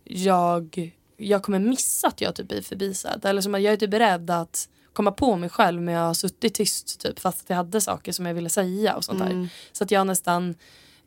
jag, 0.09 0.93
jag 1.17 1.43
kommer 1.43 1.59
missa 1.59 2.09
att 2.09 2.21
jag 2.21 2.35
typ 2.35 2.53
är 2.53 2.63
förbisedd. 2.63 3.25
Eller 3.25 3.41
som 3.41 3.55
att 3.55 3.63
jag 3.63 3.73
är 3.73 3.77
typ 3.77 3.91
beredd 3.91 4.31
att 4.31 4.69
komma 4.93 5.13
på 5.13 5.37
mig 5.37 5.49
själv 5.49 5.83
men 5.83 5.95
jag 5.95 6.07
har 6.07 6.15
suttit 6.15 6.55
tyst 6.55 7.01
typ, 7.01 7.19
fast 7.19 7.41
att 7.43 7.51
jag 7.51 7.57
hade 7.57 7.81
saker 7.81 8.13
som 8.13 8.27
jag 8.27 8.35
ville 8.35 8.49
säga 8.49 8.97
och 8.97 9.05
sånt 9.05 9.19
där. 9.19 9.49
Så 9.73 9.85
att 9.85 9.91
jag 9.91 10.07
nästan, 10.07 10.55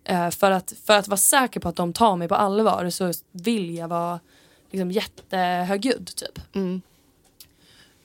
eh, 0.04 0.30
för, 0.30 0.52
att, 0.52 0.74
för 0.86 0.94
att 0.94 1.08
vara 1.08 1.18
säker 1.18 1.60
på 1.60 1.70
att 1.70 1.76
de 1.76 1.94
tar 1.94 2.16
mig 2.16 2.28
på 2.28 2.36
allvar 2.36 2.90
så 2.90 3.12
vill 3.32 3.76
jag 3.76 3.88
vara 3.88 4.20
liksom, 4.72 4.92
jättehögljudd 4.92 6.12
typ. 6.16 6.56
Mm. 6.56 6.82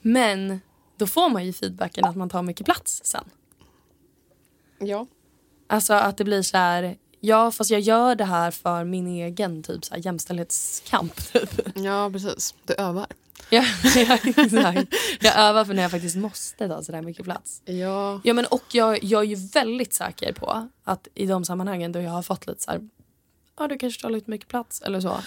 Men 0.00 0.60
då 0.96 1.06
får 1.06 1.28
man 1.28 1.46
ju 1.46 1.52
feedbacken 1.52 2.04
att 2.04 2.16
man 2.16 2.28
tar 2.28 2.42
mycket 2.42 2.66
plats 2.66 3.00
sen. 3.04 3.24
Ja. 4.78 5.06
Alltså 5.66 5.94
att 5.94 6.16
det 6.16 6.24
blir 6.24 6.42
så 6.42 6.56
här, 6.56 6.96
ja 7.20 7.50
fast 7.50 7.70
jag 7.70 7.80
gör 7.80 8.14
det 8.14 8.24
här 8.24 8.50
för 8.50 8.84
min 8.84 9.06
egen 9.06 9.62
typ 9.62 9.84
så 9.84 9.94
här, 9.94 10.00
jämställdhetskamp. 10.04 11.32
Typ. 11.32 11.60
ja, 11.74 12.10
precis. 12.12 12.54
Du 12.64 12.74
övar. 12.74 13.06
Ja, 13.50 13.64
ja, 13.96 14.18
exakt. 14.24 14.94
Jag 15.20 15.38
övar 15.38 15.64
för 15.64 15.74
när 15.74 15.82
jag 15.82 15.90
faktiskt 15.90 16.16
måste 16.16 16.68
ta 16.68 16.82
så 16.82 16.92
där 16.92 17.02
mycket 17.02 17.24
plats. 17.24 17.62
Ja. 17.64 18.20
Ja, 18.24 18.34
men 18.34 18.46
och 18.46 18.64
jag, 18.72 19.04
jag 19.04 19.22
är 19.22 19.26
ju 19.26 19.34
väldigt 19.34 19.94
säker 19.94 20.32
på 20.32 20.68
att 20.84 21.08
i 21.14 21.26
de 21.26 21.44
sammanhangen 21.44 21.92
då 21.92 22.00
jag 22.00 22.10
har 22.10 22.22
fått 22.22 22.46
lite 22.46 22.62
så 22.62 22.70
här, 22.70 22.88
ja 23.58 23.68
du 23.68 23.78
kanske 23.78 24.02
tar 24.02 24.10
lite 24.10 24.30
mycket 24.30 24.48
plats 24.48 24.82
eller 24.82 25.00
så. 25.00 25.20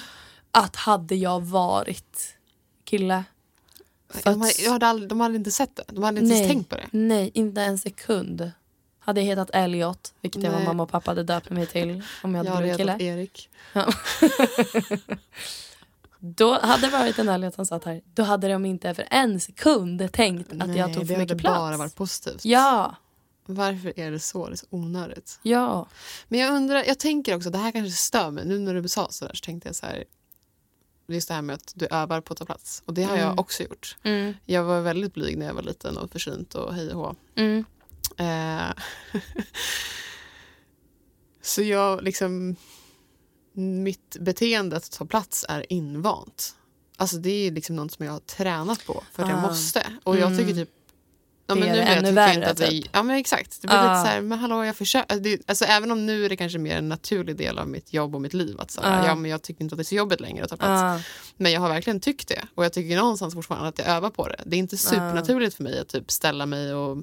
Att 0.52 0.76
hade 0.76 1.16
jag 1.16 1.42
varit 1.42 2.36
kille. 2.84 3.24
De, 4.24 4.42
hade, 4.42 4.62
jag 4.64 4.72
hade 4.72 4.88
aldrig, 4.88 5.10
de 5.10 5.20
hade 5.20 5.36
inte 5.36 5.52
sett 5.52 5.76
det. 5.76 5.84
De 5.88 6.04
hade 6.04 6.20
inte 6.20 6.36
ens 6.36 6.48
tänkt 6.48 6.70
på 6.70 6.76
det. 6.76 6.88
Nej, 6.92 7.32
inte 7.34 7.62
en 7.62 7.78
sekund. 7.78 8.52
Hade 9.00 9.22
jag 9.22 9.26
hetat 9.28 9.50
Elliot, 9.54 10.14
vilket 10.22 10.44
jag 10.44 10.52
var 10.52 10.60
mamma 10.60 10.84
och 10.84 10.90
pappa 10.90 11.12
hade 11.12 11.24
döpt 11.24 11.50
mig 11.50 11.66
till 11.68 12.04
om 12.24 12.36
jag 12.36 12.46
Jag 12.46 12.52
hade 12.52 12.68
hade 12.72 12.78
blivit 12.78 13.00
kille. 13.00 13.14
Erik. 13.14 13.50
Då 16.20 16.60
hade 16.60 16.82
det 16.88 16.92
varit 16.92 17.20
en 17.20 17.30
Elliot 17.30 17.54
som 17.56 17.66
satt 17.66 17.84
här. 17.84 18.02
Då 18.14 18.24
hade 18.24 18.48
de 18.48 18.66
inte 18.66 18.94
för 18.94 19.08
en 19.12 19.40
sekund 19.40 20.12
tänkt 20.12 20.52
att 20.52 20.58
Nej, 20.68 20.78
jag 20.78 20.94
tog 20.94 21.04
det 21.04 21.08
för 21.08 21.14
hade 21.14 21.24
mycket 21.24 21.38
plats. 21.38 21.58
bara 21.58 21.78
varit 21.78 21.96
positivt. 21.96 22.46
Ja, 22.46 22.96
Varför 23.46 24.00
är 24.00 24.12
det 24.12 24.20
så? 24.20 24.48
Det 24.48 24.54
är 24.54 24.56
så 24.56 24.66
onödigt. 24.70 25.40
ja. 25.44 25.88
Men 26.28 26.40
jag 26.40 26.56
undrar, 26.56 26.84
jag 26.88 27.00
tänker 27.00 27.36
också, 27.36 27.50
det 27.50 27.58
här 27.58 27.72
kanske 27.72 27.92
stör 27.92 28.32
mig. 28.32 28.46
Nu 28.46 28.60
när 28.60 28.74
du 28.74 28.88
sa 28.88 29.08
så 29.10 29.26
där 29.26 29.34
så 29.34 29.46
tänkte 29.46 29.70
jag 29.70 29.76
så 29.76 29.86
här. 29.86 30.04
Just 31.08 31.28
det 31.28 31.34
här 31.34 31.42
med 31.42 31.54
att 31.54 31.72
du 31.76 31.86
övar 31.92 32.22
på 32.22 32.34
att 32.34 32.40
ta 32.40 32.46
plats. 32.46 32.84
Och 32.86 32.94
det 32.94 33.04
har 33.04 33.16
Mm. 33.18 33.28
jag 33.28 33.40
också 33.40 33.64
gjort. 33.64 33.98
Mm, 34.04 34.34
Jag 34.46 34.64
var 34.64 34.82
väldigt 34.82 35.14
blyg 35.14 35.38
när 35.38 35.46
jag 35.46 35.54
var 35.54 35.62
liten 35.62 35.98
och 35.98 36.12
försynt 36.12 36.56
och 36.56 36.74
hej 36.74 36.94
och 36.94 37.00
hå. 37.00 37.16
mm, 37.36 37.66
Eh, 38.20 38.72
så 41.42 41.62
jag 41.62 42.04
liksom... 42.04 42.56
Mitt 43.54 44.18
beteende 44.20 44.78
att 44.78 44.92
ta 44.92 45.06
plats 45.06 45.46
är 45.50 45.74
invant. 45.74 46.56
Alltså 46.98 47.18
det 47.18 47.30
är 47.48 47.52
liksom 47.52 47.76
något 47.76 47.92
som 47.92 48.06
jag 48.06 48.14
har 48.14 48.20
tränat 48.20 48.86
på 48.86 49.04
för 49.14 49.24
att 49.24 49.30
jag 49.30 49.38
Ah. 49.40 49.42
måste. 49.42 49.84
Och 50.04 50.18
jag 50.18 50.38
tycker 50.38 50.54
typ... 50.54 50.70
Ja, 51.48 51.56
Det 51.56 51.60
men 51.62 51.70
är 51.70 51.74
nu 51.74 51.80
det 51.80 51.86
jag 51.86 51.92
ännu 51.98 52.02
tycker 52.02 52.14
värre, 52.14 52.34
inte 52.34 52.50
att 52.52 52.60
vi, 52.60 52.82
typ. 52.82 52.90
Ja 52.94 53.04
men 53.04 53.16
exakt. 53.18 53.62
Det 53.62 53.68
blir 53.68 53.78
Ah. 53.78 53.82
lite 53.94 54.02
så 54.10 54.16
här, 54.16 54.22
men 54.22 54.40
hallå 54.40 54.64
jag 54.66 54.76
försöker. 54.76 55.20
Det, 55.20 55.42
alltså 55.50 55.66
även 55.66 55.92
om 55.92 56.06
nu 56.06 56.26
är 56.26 56.30
det 56.30 56.38
kanske 56.38 56.60
mer 56.60 56.78
en 56.78 56.90
naturlig 56.90 57.36
del 57.38 57.60
av 57.60 57.68
mitt 57.68 57.94
jobb 57.94 58.16
och 58.16 58.22
mitt 58.22 58.34
liv. 58.34 58.60
Att 58.60 58.72
så 58.72 58.82
här, 58.82 59.04
Ah. 59.04 59.06
ja 59.06 59.16
men 59.16 59.32
jag 59.32 59.42
tycker 59.42 59.62
inte 59.64 59.74
att 59.74 59.78
det 59.78 59.82
är 59.82 59.84
så 59.86 59.96
jobbigt 59.96 60.20
längre 60.20 60.44
att 60.44 60.50
ta 60.50 60.58
plats. 60.58 60.82
ah, 60.84 61.12
Men 61.38 61.52
jag 61.52 61.62
har 61.62 61.70
verkligen 61.70 62.00
tyckt 62.00 62.28
det. 62.28 62.46
Och 62.56 62.66
jag 62.66 62.74
tycker 62.74 62.96
någonstans 62.98 63.34
fortfarande 63.34 63.68
att 63.70 63.80
jag 63.80 63.88
övar 63.88 64.10
på 64.10 64.28
det. 64.28 64.44
Det 64.46 64.56
är 64.56 64.60
inte 64.60 64.78
supernaturligt 64.78 65.56
för 65.56 65.64
mig 65.64 65.80
att 65.80 65.88
typ 65.90 66.12
ställa 66.12 66.46
mig 66.46 66.74
och 66.74 66.98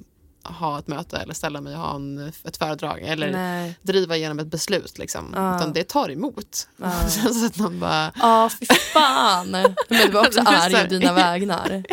ha 0.47 0.79
ett 0.79 0.87
möte 0.87 1.17
eller 1.17 1.33
ställa 1.33 1.61
mig 1.61 1.75
och 1.75 1.81
ha 1.81 1.95
en, 1.95 2.31
ett 2.43 2.57
föredrag 2.57 3.01
eller 3.01 3.31
nej. 3.31 3.79
driva 3.81 4.17
igenom 4.17 4.39
ett 4.39 4.47
beslut. 4.47 4.97
Liksom. 4.97 5.33
Ja. 5.35 5.57
Utan 5.57 5.73
det 5.73 5.83
tar 5.83 6.11
emot. 6.11 6.67
Ja. 6.77 7.07
så 7.09 7.45
att 7.45 7.57
man 7.57 7.79
bara... 7.79 8.11
Ja, 8.21 8.49
fy 8.59 8.65
fan. 8.93 9.51
Men 9.51 9.75
du 9.89 10.07
var 10.07 10.27
också 10.27 10.41
arg 10.45 10.73
på 10.73 10.87
dina 10.87 11.13
vägnar. 11.13 11.83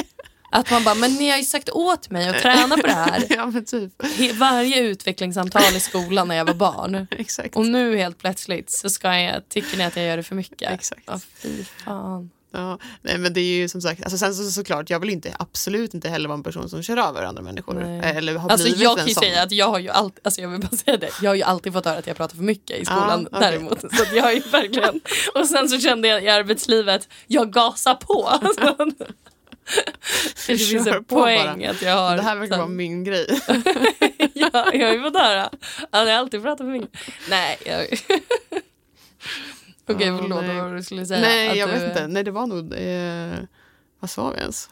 Att 0.55 0.71
man 0.71 0.85
bara, 0.85 0.95
men 0.95 1.13
ni 1.13 1.31
har 1.31 1.39
ju 1.39 1.45
sagt 1.45 1.71
åt 1.71 2.11
mig 2.11 2.29
att 2.29 2.39
träna 2.39 2.77
på 2.77 2.87
det 2.87 2.93
här. 2.93 3.27
ja 3.31 3.53
typ. 3.67 3.93
Varje 4.35 4.81
utvecklingssamtal 4.81 5.77
i 5.77 5.81
skolan 5.81 6.29
när 6.29 6.35
jag 6.35 6.45
var 6.45 6.55
barn. 6.55 7.07
Och 7.55 7.67
nu 7.67 7.97
helt 7.97 8.19
plötsligt 8.19 8.71
så 8.71 8.91
ska 8.91 9.21
jag, 9.21 9.49
tycker 9.49 9.79
ni 9.79 9.85
att 9.85 9.97
jag 9.97 10.07
gör 10.07 10.17
det 10.17 10.23
för 10.23 10.35
mycket. 10.35 10.73
Exakt. 10.73 11.03
Ja, 11.07 11.21
fy 11.43 11.65
fan. 11.65 12.31
Ja, 12.55 12.79
nej, 13.03 13.19
men 13.19 13.33
det 13.33 13.41
är 13.41 13.55
ju 13.57 13.69
som 13.69 13.81
sagt, 13.81 14.03
alltså 14.03 14.19
sen 14.19 14.35
så, 14.35 14.51
såklart, 14.51 14.91
jag 14.91 15.01
vill 15.01 15.11
inte, 15.11 15.37
absolut 15.39 15.95
inte 15.95 16.09
heller 16.09 16.29
vara 16.29 16.37
en 16.37 16.43
person 16.43 16.69
som 16.69 16.83
kör 16.83 16.97
över 16.97 17.23
andra 17.23 17.43
människor. 17.43 17.75
Nej. 17.75 18.17
Eller 18.17 18.35
har 18.35 18.51
Alltså 18.51 18.69
jag 18.69 18.99
kan 18.99 19.07
ju 19.07 19.15
säga 19.15 19.43
att 19.43 19.53
jag 19.53 19.67
har 19.67 19.79
ju 19.79 19.89
alltid, 19.89 20.21
alltså 20.25 20.41
jag 20.41 20.49
vill 20.49 20.61
bara 20.61 20.77
säga 20.77 20.97
det, 20.97 21.11
jag 21.23 21.31
har 21.31 21.35
ju 21.35 21.43
alltid 21.43 21.73
fått 21.73 21.85
höra 21.85 21.99
att 21.99 22.07
jag 22.07 22.17
pratar 22.17 22.37
för 22.37 22.43
mycket 22.43 22.79
i 22.79 22.85
skolan 22.85 23.29
Ja, 23.33 23.39
okej. 23.39 23.51
däremot. 23.51 23.81
Så 23.81 24.17
jag 24.17 24.23
har 24.23 24.33
ju 24.33 24.41
verkligen, 24.41 25.01
och 25.35 25.47
sen 25.47 25.69
så 25.69 25.79
kände 25.81 26.09
jag 26.09 26.25
i 26.25 26.29
arbetslivet, 26.29 27.09
jag 27.27 27.53
gasar 27.53 27.95
på. 27.95 28.41
det 30.47 30.59
finns 30.59 30.87
en 30.87 31.05
poäng 31.05 31.61
bara. 31.61 31.71
att 31.71 31.83
jag 31.83 31.97
har... 31.97 32.17
Det 32.17 32.23
här 32.23 32.37
verkar 32.37 32.57
vara 32.57 32.69
min 32.69 33.05
grej. 33.05 33.27
ja, 34.35 34.71
jag 34.73 34.87
har 34.87 34.95
ju 34.95 35.03
fått 35.03 35.17
höra 35.17 35.45
att 35.91 36.09
jag 36.09 36.11
alltid 36.11 36.43
pratar 36.43 36.65
för 36.65 36.73
mycket. 36.73 36.91
Nej, 37.31 37.59
jag... 37.67 37.87
Okej, 39.89 40.07
Ja, 40.07 40.19
förlåt 40.19 40.43
nej. 40.45 40.61
vad 40.61 40.73
du 40.77 40.83
skulle 40.83 41.07
säga. 41.07 41.21
nej, 41.21 41.59
jag 41.59 41.69
du... 41.69 41.73
vet 41.73 41.89
inte. 41.89 42.07
Nej, 42.07 42.25
det 42.25 42.31
var 42.31 42.47
nog... 42.47 42.73
Eh, 42.75 43.39
vad 44.01 44.11
sa 44.11 44.31
vi 44.31 44.39
ens? 44.41 44.71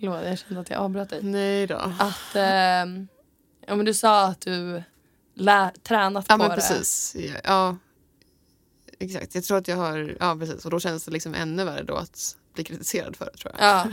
Förlåt, 0.00 0.24
jag 0.24 0.38
kände 0.38 0.60
att 0.60 0.70
jag 0.70 0.78
avbröt 0.80 1.10
dig. 1.10 1.22
Nej 1.22 1.66
då. 1.66 1.76
Att, 1.98 2.34
ehm, 2.36 3.08
ja, 3.66 3.74
men 3.76 3.86
du 3.86 3.94
sa 3.94 4.24
att 4.26 4.40
du 4.40 4.82
lär, 5.34 5.70
tränat 5.82 6.24
Ja, 6.28 6.34
på 6.34 6.38
men 6.38 6.48
det. 6.50 6.54
precis. 6.54 7.16
Ja, 7.18 7.40
ja, 7.44 7.76
exakt. 8.98 9.34
Jag 9.34 9.44
tror 9.44 9.58
att 9.58 9.68
jag 9.68 9.76
har... 9.76 10.16
Ja, 10.20 10.36
precis. 10.40 10.64
Och 10.64 10.70
då 10.70 10.80
känns 10.80 11.04
det 11.04 11.10
liksom 11.10 11.34
ännu 11.34 11.64
värre 11.64 11.82
då 11.82 11.94
att 11.96 12.36
kritiserad 12.64 13.16
för 13.16 13.24
det, 13.24 13.36
tror 13.38 13.54
jag. 13.58 13.68
Ja, 13.68 13.86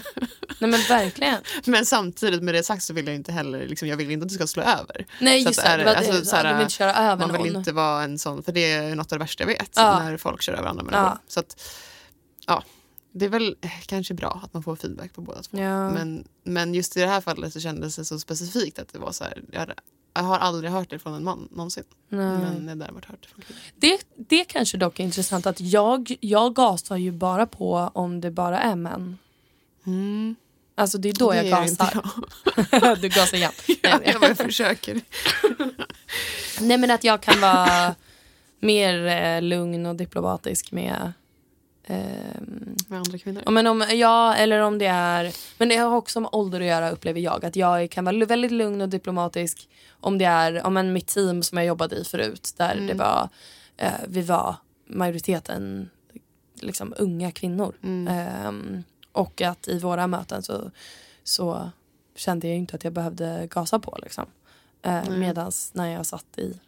nej 0.60 0.70
men 0.70 0.80
verkligen. 0.90 1.38
Men 1.66 1.86
samtidigt 1.86 2.44
med 2.44 2.54
det 2.56 2.64
sagt 2.64 2.84
så 2.84 2.94
vill 2.94 3.08
jag 3.08 3.16
inte 3.16 3.32
heller... 3.32 3.68
Liksom, 3.68 3.88
jag 3.88 3.98
vill 3.98 4.12
inte 4.12 4.24
att 4.24 4.30
du 4.30 4.36
ska 4.36 4.48
slå 4.48 4.64
över. 4.64 5.06
Nej 5.22 5.44
just 5.44 5.62
det, 5.62 5.68
är 5.68 5.78
det 5.78 5.84
det- 5.84 5.98
alltså, 5.98 6.12
det. 6.14 6.26
så 6.26 6.36
här, 6.36 6.44
du 6.44 6.54
vill 6.54 6.62
inte 6.62 6.74
köra 6.74 6.96
över 6.96 7.28
Man 7.28 7.44
vill 7.44 7.52
någon. 7.52 7.60
inte 7.60 7.72
vara 7.72 8.04
en 8.04 8.20
sån, 8.20 8.44
för 8.44 8.52
det 8.52 8.72
är 8.72 8.96
något 8.96 9.12
av 9.12 9.20
det 9.20 9.24
värsta 9.24 9.44
jag 9.44 9.48
vet, 9.48 9.72
Ja. 9.76 10.00
när 10.04 10.18
folk 10.18 10.42
kör 10.42 10.54
över 10.54 10.68
andra 10.70 10.84
människor. 10.84 11.04
Ja. 11.06 11.20
Så 11.28 11.40
att, 11.40 11.62
ja, 12.48 12.64
det 13.14 13.26
är 13.26 13.30
väl 13.30 13.56
eh, 13.62 13.70
kanske 13.86 14.14
bra 14.14 14.42
att 14.44 14.54
man 14.54 14.64
får 14.64 14.76
feedback 14.76 15.14
på 15.14 15.22
båda 15.22 15.42
två. 15.42 15.58
Ja. 15.58 15.90
Men, 15.90 16.28
men 16.44 16.74
just 16.74 16.98
i 16.98 17.00
det 17.02 17.08
här 17.08 17.22
fallet 17.22 17.54
så 17.54 17.60
kändes 17.60 17.96
det 17.96 18.06
så 18.06 18.20
specifikt 18.20 18.80
att 18.80 18.94
det 18.94 19.00
var 19.00 19.12
så 19.12 19.24
här, 19.24 19.42
jag, 19.52 19.60
hade- 19.60 19.76
jag 20.16 20.24
har 20.24 20.38
aldrig 20.38 20.72
hört 20.72 20.90
det 20.90 21.00
från 21.00 21.14
en 21.14 21.24
man 21.24 21.48
någonsin. 21.52 21.84
Nej. 22.10 22.20
Men 22.28 22.64
jag 22.64 22.70
har 22.70 22.76
däremot 22.76 23.06
hört 23.06 23.22
det 23.22 23.28
från 23.28 23.42
kvinnor. 23.42 23.62
Det, 23.76 24.00
det 24.16 24.46
kanske 24.46 24.78
dock 24.78 25.00
är 25.00 25.04
intressant 25.04 25.46
att 25.46 25.62
jag, 25.62 26.16
jag 26.20 26.56
gasar 26.56 26.98
ju 26.98 27.12
bara 27.12 27.46
på 27.46 27.92
om 27.94 28.22
det 28.22 28.32
bara 28.32 28.60
är 28.60 28.76
män. 28.76 29.18
Mm. 29.86 30.36
Alltså 30.76 30.98
det 30.98 31.10
är 31.10 31.14
då 31.14 31.32
Det 31.32 31.38
jag 31.38 31.46
är 31.46 31.52
gasar. 31.52 32.96
du 33.02 33.10
gasar 33.10 33.38
igen. 33.38 33.52
Ja, 33.82 34.00
jag 34.06 34.22
bara 34.22 34.36
försöker. 34.36 35.02
Nej 36.62 36.78
men 36.78 36.92
att 36.92 37.04
jag 37.04 37.22
kan 37.22 37.42
vara 37.42 37.96
mer 38.60 39.06
eh, 39.06 39.42
lugn 39.42 39.86
och 39.86 39.96
diplomatisk 39.96 40.72
med 40.72 41.14
Med 41.88 43.00
andra 43.00 43.18
kvinnor. 43.18 43.42
Ja, 43.46 43.52
men 43.52 43.68
om, 43.68 43.86
ja, 43.90 44.36
eller 44.36 44.60
om 44.60 44.78
det 44.78 44.86
är... 44.86 45.36
Men 45.58 45.70
det 45.70 45.76
har 45.76 45.96
också 45.96 46.20
med 46.20 46.30
ålder 46.32 46.62
att 46.62 46.68
göra 46.68 46.90
upplever 46.90 47.20
jag. 47.20 47.46
Att 47.46 47.56
jag 47.56 47.92
kan 47.92 48.06
vara 48.06 48.26
väldigt 48.26 48.52
lugn 48.52 48.82
och 48.82 48.90
diplomatisk 48.90 49.70
om 50.00 50.18
det 50.18 50.26
är 50.26 50.66
om 50.66 50.78
en, 50.78 50.94
mitt 50.94 51.08
team 51.08 51.44
som 51.44 51.58
jag 51.58 51.68
jobbade 51.68 51.96
i 51.96 52.04
förut. 52.04 52.54
Där 52.58 52.76
det 52.88 52.94
var, 52.94 53.30
eh, 53.78 53.92
vi 54.08 54.22
var 54.22 54.56
majoriteten 54.88 55.90
liksom, 56.62 56.94
unga 56.98 57.32
kvinnor. 57.32 57.76
Ehm, 57.84 58.84
och 59.12 59.42
att 59.42 59.68
i 59.68 59.80
våra 59.80 60.08
möten 60.08 60.44
så, 60.44 60.72
så 61.24 61.70
kände 62.16 62.48
jag 62.48 62.58
inte 62.58 62.76
att 62.76 62.84
jag 62.84 62.94
behövde 62.94 63.48
gasa 63.52 63.80
på. 63.80 63.98
Liksom. 64.02 64.26
Eh, 64.82 65.10
Medan 65.10 65.52
när 65.74 65.88
jag 65.88 66.06
satt 66.06 66.38
i 66.38 66.60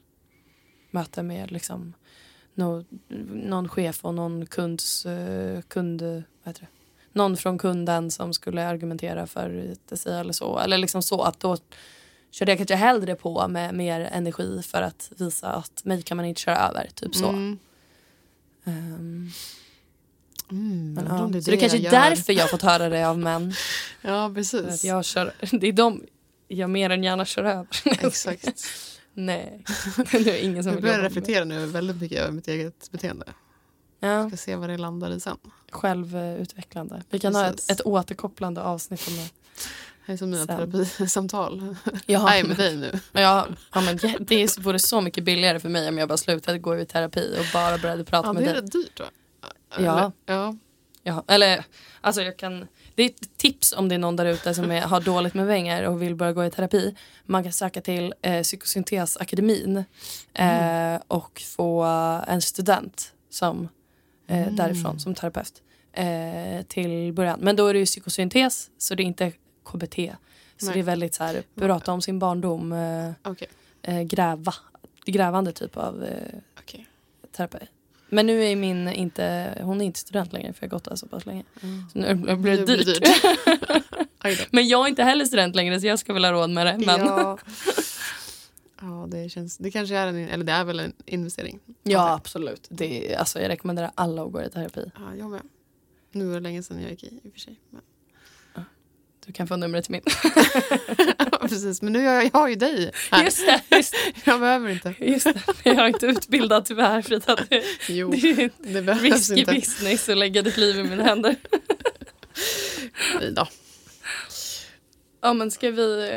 möte 0.91 1.24
med 1.24 1.51
liksom, 1.51 1.93
nå- 2.58 2.84
någon 3.34 3.70
chef 3.70 4.05
och 4.05 4.14
någon 4.14 4.45
kunds, 4.45 5.05
eh, 5.05 5.62
kund, 5.62 6.01
vad 6.01 6.24
heter 6.45 6.62
det? 6.62 6.68
någon 7.12 7.38
från 7.38 7.58
kunden 7.58 8.12
som 8.12 8.34
skulle 8.34 8.68
argumentera 8.68 9.28
för 9.28 9.76
det 9.89 9.97
sig 9.97 10.20
eller 10.20 10.34
så. 10.34 10.60
Eller 10.60 10.78
liksom 10.78 11.01
så 11.01 11.22
att 11.22 11.39
då 11.39 11.58
körde 12.32 12.51
jag 12.51 12.58
kanske 12.60 12.76
hellre 12.76 13.16
på 13.16 13.47
med 13.47 13.74
mer 13.76 14.01
energi 14.01 14.62
för 14.64 14.82
att 14.82 15.12
visa 15.18 15.47
att 15.47 15.86
mig 15.86 16.01
kan 16.01 16.18
man 16.18 16.26
inte 16.26 16.41
köra 16.41 16.58
över. 16.58 16.89
Typ 16.95 17.16
så. 17.16 17.28
Mm. 17.30 17.58
Ehm, 18.66 19.30
Mm, 20.51 20.93
men, 20.93 21.05
ja. 21.05 21.30
det 21.32 21.38
är 21.38 21.41
det 21.41 21.53
är 21.53 21.60
kanske 21.60 21.78
är 21.78 21.91
därför 21.91 22.34
jag 22.34 22.41
har 22.43 22.47
fått 22.47 22.62
höra 22.62 22.89
det 22.89 23.10
av 23.10 23.20
män. 23.20 23.53
Ja, 24.01 24.08
För 24.10 24.26
att 24.26 24.34
precis. 24.36 24.84
jag 24.84 25.05
kör, 25.05 25.34
det 25.60 25.68
är 25.68 25.74
de 25.74 26.03
jag 26.47 26.70
mer 26.70 26.89
än 26.89 27.03
gärna 27.03 27.26
kör 27.26 27.43
över. 27.43 27.68
Exakt. 27.86 28.47
Nej, 29.20 29.63
det 30.11 30.39
är 30.39 30.43
ingen 30.43 30.63
som 30.63 30.70
Jag 30.70 30.76
vill 30.76 30.82
börjar 30.82 30.95
jobba 30.95 31.03
med. 31.03 31.11
reflektera 31.15 31.43
nu 31.45 31.65
väldigt 31.65 32.01
mycket 32.01 32.18
över 32.20 32.32
mitt 32.32 32.47
eget 32.47 32.91
beteende. 32.91 33.26
Ja, 33.99 34.07
Jag 34.07 34.28
ska 34.28 34.38
se 34.38 34.55
vad 34.55 34.70
det 34.70 34.78
landar 34.78 35.11
i 35.11 35.20
sen. 35.20 35.38
självutvecklande. 35.72 37.03
Vi 37.09 37.20
kan 37.20 37.36
ha 37.36 37.45
ett, 37.45 37.51
Precis. 37.55 37.70
ett 37.70 37.82
återkopplande 37.86 38.61
avsnitt 38.61 39.07
om 39.07 39.15
det. 39.15 39.30
Det 40.05 40.13
är 40.13 40.18
som 40.18 40.30
mina 40.30 40.45
Sen. 40.45 40.57
terapisamtal. 40.72 41.76
Jag 42.05 42.38
är 42.38 42.43
med 42.43 42.57
dig 42.57 42.76
nu. 42.78 42.91
Ja, 43.11 43.47
ja, 43.74 43.82
men 43.82 43.97
det- 44.20 44.57
vore 44.57 44.80
så 44.80 45.01
mycket 45.01 45.24
billigare 45.24 45.59
för 45.59 45.70
mig 45.70 45.89
om 45.89 45.97
jag 45.97 46.07
bara 46.09 46.18
slutade 46.18 46.59
gå 46.59 46.78
i 46.80 46.86
terapi 46.86 47.36
och 47.39 47.45
bara 47.53 47.78
började 47.78 48.03
prata 48.03 48.28
Ja, 48.28 48.34
med 48.34 48.43
det 48.43 48.49
är 48.49 48.53
dig. 48.53 48.61
rätt 48.63 48.72
dyrt 48.72 48.99
va? 48.99 49.05
Ja. 49.72 49.78
Eller, 49.78 50.11
ja. 50.26 50.55
Ja, 51.03 51.24
eller 51.28 51.65
alltså 52.01 52.22
jag 52.22 52.38
kan... 52.38 52.68
Det 52.98 53.04
är 53.04 53.10
ett 53.10 53.38
tips 53.38 53.74
om 53.74 53.89
det 53.89 53.95
är 53.95 54.00
någon 54.00 54.16
där 54.16 54.26
ute 54.26 54.54
som 54.54 54.72
är, 54.72 54.82
har 54.82 55.02
dåligt 55.02 55.34
med 55.34 55.48
pengar 55.48 55.84
och 55.84 56.02
vill 56.02 56.16
börja 56.16 56.34
gå 56.34 56.45
i 56.45 56.52
terapi. 56.52 56.95
Man 57.26 57.43
kan 57.43 57.54
söka 57.54 57.82
till 57.82 58.14
eh, 58.22 58.41
Psykosyntesakademin 58.43 59.84
eh, 60.34 60.95
och 61.08 61.41
få 61.45 61.84
en 62.28 62.41
student 62.41 63.14
som, 63.30 63.70
eh, 64.28 64.52
därifrån 64.52 65.00
som 65.00 65.16
terapeut 65.16 65.62
eh, 65.93 66.62
till 66.68 67.14
början. 67.14 67.39
Men 67.41 67.56
då 67.56 67.68
är 67.68 67.74
det 67.74 67.80
ju 67.80 67.86
psykosyntes 67.86 68.70
så 68.78 68.95
det 68.95 69.04
är 69.04 69.06
inte 69.06 69.32
KBT. 69.66 69.95
Så 70.58 70.66
Nej. 70.66 70.74
det 70.74 70.80
är 70.80 70.84
väldigt 70.84 71.14
så 71.14 71.24
här, 71.24 71.43
prata 71.56 71.91
om 71.91 72.02
sin 72.02 72.20
barndom, 72.20 72.72
eh, 72.72 73.12
Okej. 73.24 73.48
eh, 73.82 74.02
gräva, 74.02 74.54
grävande 75.06 75.52
typ 75.52 75.78
av 75.78 76.04
eh, 76.04 76.39
okej. 76.60 76.88
terapi. 77.32 77.68
Men 78.10 78.26
nu 78.26 78.43
är 78.43 78.55
min 78.55 78.88
inte, 78.88 79.53
hon 79.62 79.82
är 79.82 79.86
inte 79.86 79.99
student 79.99 80.34
längre 80.34 80.53
för 80.53 80.66
jag 80.66 80.72
har 80.72 80.78
gått 80.78 80.84
där 80.84 80.95
så 80.95 81.08
pass 81.08 81.26
länge. 81.26 81.43
Så 81.93 81.99
nu 81.99 82.16
blir 82.16 82.58
det 82.58 82.66
blir 82.66 82.66
dyrt. 82.66 82.86
dyrt. 82.86 84.47
Men 84.51 84.68
jag 84.68 84.86
är 84.86 84.89
inte 84.89 85.03
heller 85.03 85.26
student 85.26 85.55
längre 85.55 85.82
så 85.82 85.88
jag 85.88 85.99
ska 85.99 86.14
väl 86.14 86.26
ha 86.26 86.32
råd 86.32 86.49
med 86.49 86.66
det. 86.66 86.86
Men 86.86 86.99
ja, 86.99 87.39
Ja. 88.82 88.88
ja, 89.01 89.08
det 89.08 89.30
känns... 89.30 89.58
Det 89.58 89.72
kanske 89.72 89.95
är 89.95 90.08
en... 90.08 90.30
Eller 90.30 90.45
det 90.45 90.51
är 90.51 90.64
väl 90.64 90.80
en 90.80 90.93
investering. 91.05 91.60
absolut. 92.14 92.68
Det 92.70 93.16
alltså, 93.16 93.41
jag 93.41 93.49
rekommenderar 93.49 93.91
alla 93.95 94.24
att 94.24 94.32
gå 94.32 94.43
i 94.43 94.49
terapi. 94.49 94.91
Ja, 94.95 95.16
jag 95.16 95.30
med. 95.30 95.41
Nu 96.12 96.26
var 96.26 96.34
det 96.34 96.39
länge 96.39 96.64
sedan 96.64 96.82
jag 96.82 96.91
gick 96.91 97.03
i, 97.03 97.20
i 97.24 97.30
och 97.30 97.34
för 97.34 97.39
sig. 97.39 97.60
Men... 97.70 97.82
Du 99.28 99.34
kan 99.34 99.48
få 99.48 99.56
numret 99.56 99.86
till 99.86 99.92
min. 99.92 100.02
Ja, 101.18 101.48
Precis, 101.48 101.82
men 101.82 101.94
nu 101.94 102.06
har 102.06 102.14
jag, 102.14 102.24
jag 102.26 102.32
har 102.40 102.48
ju 102.48 102.56
dig 102.56 102.92
här. 103.12 103.24
Just 103.24 103.46
det, 103.46 103.62
just, 103.78 103.96
Jag 104.24 104.40
behöver 104.40 104.70
inte. 104.70 104.96
det, 105.00 105.06
just 105.06 105.26
det. 105.26 105.42
Jag 105.64 105.76
är 105.80 105.88
inte 105.88 106.06
utbildad 106.06 106.66
tyvärr 106.66 107.02
Frida. 107.02 107.36
Det, 107.50 107.64
Jo, 107.90 108.12
det 108.12 108.30
är 108.32 108.50
det 108.58 108.82
behövs 108.82 109.04
risky 109.04 109.40
inte. 109.40 109.54
business 109.54 110.10
att 110.10 110.18
lägga 110.18 110.42
ditt 110.42 110.58
liv 110.58 110.80
i 110.80 110.84
mina 110.84 111.04
händer. 111.04 111.36
Då. 113.32 113.48
Ja 115.22 115.34
men 115.34 115.52
ska 115.52 115.72
vi, 115.72 116.12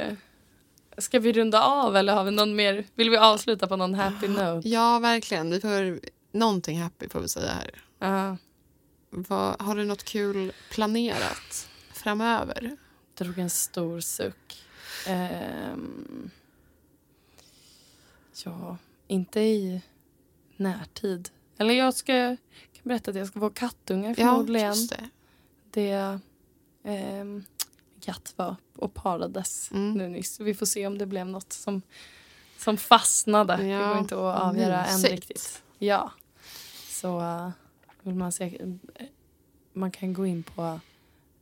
ska 0.98 1.18
vi 1.18 1.32
runda 1.32 1.62
av 1.62 1.96
eller 1.96 2.12
har 2.12 2.24
vi 2.24 2.30
någon 2.30 2.56
mer? 2.56 2.84
Vill 2.94 3.10
vi 3.10 3.16
avsluta 3.16 3.66
på 3.66 3.76
någon 3.76 3.94
happy 3.94 4.28
note? 4.28 4.68
Ja, 4.68 4.98
verkligen. 4.98 5.50
Vi 5.50 5.60
får 5.60 6.00
någonting 6.38 6.80
happy 6.82 7.08
får 7.08 7.20
vi 7.20 7.28
säga 7.28 7.52
här. 7.52 7.70
Ja. 7.98 8.36
Vad, 9.10 9.62
har 9.62 9.74
du 9.76 9.84
något 9.84 10.04
kul 10.04 10.52
planerat 10.70 11.68
framöver? 11.92 12.76
Drog 13.24 13.38
en 13.38 13.50
stor 13.50 14.00
suck. 14.00 14.62
Ehm, 15.06 16.30
ja, 18.44 18.76
inte 19.06 19.40
i 19.40 19.82
närtid. 20.56 21.30
Eller 21.58 21.74
jag 21.74 21.94
ska 21.94 22.14
jag 22.16 22.36
kan 22.72 22.82
berätta 22.82 23.10
att 23.10 23.16
jag 23.16 23.26
ska 23.28 23.40
få 23.40 23.50
kattungar 23.50 24.14
förmodligen. 24.14 24.68
just 24.68 24.90
det. 24.90 25.08
det 25.70 26.20
min 26.82 27.44
katt 28.00 28.32
var 28.36 28.56
och 28.76 28.94
parades 28.94 29.70
Mm. 29.72 29.92
nu 29.94 30.08
nyss. 30.08 30.40
Vi 30.40 30.54
får 30.54 30.66
se 30.66 30.86
om 30.86 30.98
det 30.98 31.06
blev 31.06 31.26
något 31.26 31.52
som, 31.52 31.82
som 32.58 32.76
fastnade. 32.76 33.56
det 33.56 33.66
Ja, 33.66 33.88
går 33.88 33.98
inte 33.98 34.14
att 34.14 34.40
avgöra 34.42 34.84
än 34.84 34.94
mysigt. 34.94 35.12
riktigt. 35.12 35.62
Ja, 35.78 36.10
så 36.88 37.20
eh, 37.20 37.50
vill 38.02 38.14
man 38.14 38.32
se. 38.32 38.62
eh, 38.94 39.06
Man 39.72 39.90
kan 39.90 40.12
gå 40.12 40.26
in 40.26 40.42
på 40.42 40.80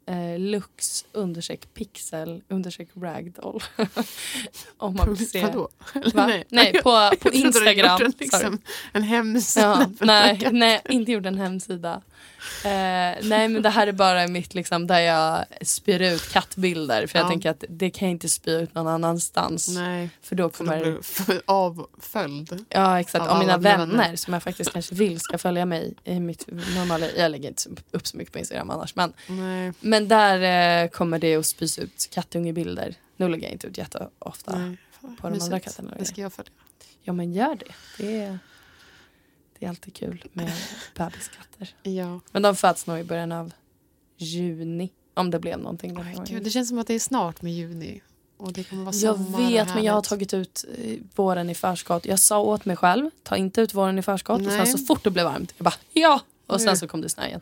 eh, 0.09 0.39
lux 0.39 1.05
undersök 1.13 1.75
pixel 1.75 2.43
undersök 2.49 2.89
ragdoll. 2.95 3.63
Om 4.77 4.95
man 4.97 5.15
vill 5.15 5.29
se. 5.29 5.43
Vadå? 5.43 5.69
Va? 6.15 6.43
Nej, 6.49 6.73
på, 6.73 6.83
på 6.83 6.91
Jag 6.91 7.21
trodde 7.21 7.33
du 7.33 7.47
Instagram. 7.47 8.01
En, 8.03 8.13
liksom, 8.19 8.59
en 8.93 9.03
hemsida. 9.03 9.91
Ja, 10.01 10.07
nej, 10.07 10.49
nej, 10.53 10.81
inte 10.89 11.13
gjort 11.13 11.27
en 11.27 11.39
hemsida. 11.39 12.03
Eh, 12.65 12.71
nej, 13.29 13.49
men 13.49 13.63
det 13.63 13.71
här 13.71 13.87
är 13.87 13.93
bara 13.93 14.27
mitt 14.29 14.55
liksom, 14.55 14.87
där 14.87 14.99
jag 15.01 15.45
spyr 15.63 16.01
ut 16.03 16.33
kattbilder. 16.33 17.07
För 17.07 17.19
jag 17.19 17.25
Ja. 17.25 17.29
tänker 17.31 17.51
att 17.51 17.65
det 17.69 17.91
kan 17.91 18.09
jag 18.09 18.13
inte 18.15 18.29
spy 18.29 18.51
ut 18.51 18.75
någon 18.75 18.87
annanstans. 18.89 19.69
Nej, 19.69 20.11
För 20.23 20.37
då 20.37 20.51
för 20.51 20.65
då 20.65 20.71
kommer... 20.71 20.81
blir 20.83 20.93
du 20.93 20.99
f- 21.01 21.29
avföljd. 21.47 22.65
Ja, 22.69 23.01
exakt. 23.01 23.25
av 23.27 23.31
Om 23.33 23.39
mina 23.39 23.53
alla 23.53 23.63
vänner, 23.63 23.87
vänner. 23.87 24.17
som 24.17 24.33
jag 24.33 24.43
faktiskt 24.43 24.73
kanske 24.73 24.95
vill 24.95 25.21
ska 25.21 25.39
följa 25.39 25.67
mig 25.67 25.95
i 26.05 26.21
mitt 26.21 26.47
normala... 26.75 27.07
Jag 27.17 27.31
lägger 27.31 27.49
inte 27.49 27.63
upp 27.91 28.07
så 28.07 28.17
mycket 28.17 28.33
på 28.33 28.39
Instagram 28.39 28.71
annars. 28.71 28.95
Men, 28.95 29.13
Nej, 29.27 29.73
men 29.81 30.09
där 30.09 30.83
eh, 30.85 30.89
kommer 30.91 31.19
det 31.19 31.37
att 31.37 31.47
spys 31.47 31.79
ut 31.79 32.09
kattungebilder. 32.15 32.95
Nu 33.17 33.29
lägger 33.29 33.45
jag 33.45 33.53
inte 33.53 33.67
ut 33.67 33.79
jätteofta. 33.79 34.59
nej. 34.59 34.77
På 35.21 35.29
de 35.31 35.41
andra 35.41 35.61
katterna. 35.61 35.95
Det 35.99 36.05
ska 36.05 36.21
jag 36.21 36.33
följa. 36.33 36.53
Ja, 37.03 37.13
men 37.13 37.33
gör 37.33 37.55
det. 37.57 37.73
Det 37.99 38.21
är, 38.21 38.39
det 39.59 39.67
är 39.67 39.71
alltid 39.71 39.95
kul 39.95 40.25
med 40.33 40.53
bebiskatter. 40.95 41.75
Ja. 41.83 42.21
Men 42.33 42.43
de 42.43 42.57
föds 42.57 42.87
nog 42.87 42.99
i 42.99 43.05
början 43.05 43.33
av 43.33 43.53
juni. 44.17 44.93
Om 45.15 45.31
det 45.31 45.39
blev 45.39 45.59
någonting 45.59 45.95
den 45.95 46.25
Gud, 46.25 46.45
det 46.45 46.51
känns 46.51 46.69
som 46.69 46.79
att 46.79 46.87
det 46.87 46.95
är 46.95 46.99
snart 46.99 47.43
med 47.43 47.53
juni. 47.53 48.01
Och 48.37 48.53
det 48.53 48.65
kommer 48.65 48.85
vara 48.85 48.95
Jag 48.95 49.17
sommar 49.17 49.39
och 49.39 49.51
vet 49.51 49.75
men 49.75 49.85
jag 49.85 49.93
har 49.93 50.03
tagigt 50.03 50.35
ut 50.35 50.65
eh, 50.79 50.97
våren 51.15 51.51
i 51.51 51.55
förskott. 51.55 52.07
Jag 52.07 52.19
sa 52.19 52.41
åt 52.41 52.65
mig 52.65 52.77
själv, 52.77 53.11
ta 53.23 53.37
inte 53.37 53.61
ut 53.61 53.75
våren 53.75 53.99
i 53.99 54.03
förskott. 54.03 54.41
Och 54.41 54.47
Nej. 54.47 54.67
sen 54.67 54.79
så 54.79 54.87
fort 54.87 55.05
det 55.05 55.11
blev 55.11 55.25
varmt, 55.25 55.55
jag 55.57 55.65
bara 55.65 55.75
ja! 55.93 56.21
Och 56.47 56.61
sen 56.61 56.77
så 56.77 56.89
kom 56.89 57.01
det 57.01 57.09
snö 57.09 57.27
igen. 57.27 57.41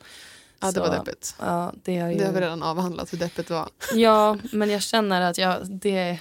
Ja, 0.61 0.73
det 0.73 0.81
var 0.81 0.91
deppigt. 0.91 1.35
Ja, 1.39 1.73
det 1.83 1.99
har 1.99 2.11
ju... 2.11 2.19
Det 2.19 2.27
har 2.27 2.33
vi 2.33 2.41
redan 2.41 2.63
avhandlat 2.63 3.13
hur 3.13 3.19
deppigt 3.19 3.49
det 3.49 3.55
var. 3.55 3.69
Ja, 3.95 4.37
men 4.53 4.71
jag 4.71 4.83
känner 4.83 5.21
att 5.21 5.39
jag, 5.39 5.71
det, 5.71 6.19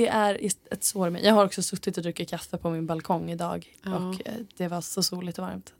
det 0.00 0.08
är 0.08 0.38
ett 0.70 0.84
sår 0.84 1.10
mig. 1.10 1.24
Jag 1.24 1.34
har 1.34 1.44
också 1.46 1.62
suttit 1.62 1.96
och 1.96 2.02
druckit 2.02 2.30
kaffe 2.30 2.56
på 2.56 2.70
min 2.70 2.86
balkong 2.86 3.30
idag. 3.30 3.76
Ja. 3.82 3.96
Och 3.96 4.26
eh, 4.28 4.34
det 4.56 4.68
var 4.68 4.80
så 4.80 5.02
soligt 5.02 5.38
och 5.38 5.44
varmt. 5.44 5.72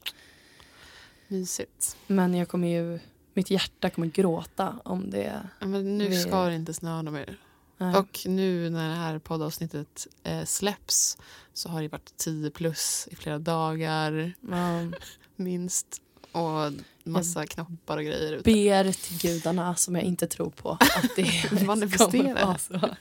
Mysigt. 1.28 1.96
Men 2.06 2.34
jag 2.34 2.48
kommer 2.48 2.68
ju, 2.68 2.98
mitt 3.34 3.50
hjärta 3.50 3.90
kommer 3.90 4.06
gråta 4.08 4.76
om 4.84 5.10
det. 5.10 5.48
Men 5.60 5.98
nu 5.98 6.08
Vi- 6.08 6.20
ska 6.22 6.44
det 6.44 6.54
inte 6.54 6.74
snöa 6.74 7.02
mer. 7.02 7.38
Nej. 7.78 7.96
Och 7.96 8.18
nu 8.26 8.70
när 8.70 8.88
det 8.88 8.94
här 8.94 9.18
poddavsnittet 9.18 10.06
eh, 10.22 10.44
släpps 10.44 11.18
så 11.52 11.68
har 11.68 11.82
det 11.82 11.88
varit 11.88 12.16
10 12.16 12.50
plus 12.50 13.08
i 13.10 13.16
flera 13.16 13.38
dagar 13.38 14.32
Ja, 14.50 14.80
minst. 15.36 16.02
Och 16.32 16.72
massa 17.04 17.46
knoppar 17.46 17.96
och 17.96 18.04
grejer 18.04 18.32
ute. 18.32 18.42
ber 18.52 18.92
till 18.92 19.18
gudarna 19.18 19.76
som 19.76 19.94
jag 19.94 20.04
inte 20.04 20.26
tror 20.26 20.50
på 20.50 20.70
att 20.70 21.16
det 21.16 21.48
kommer 21.48 22.44
vara 22.46 22.58
så. 22.58 22.72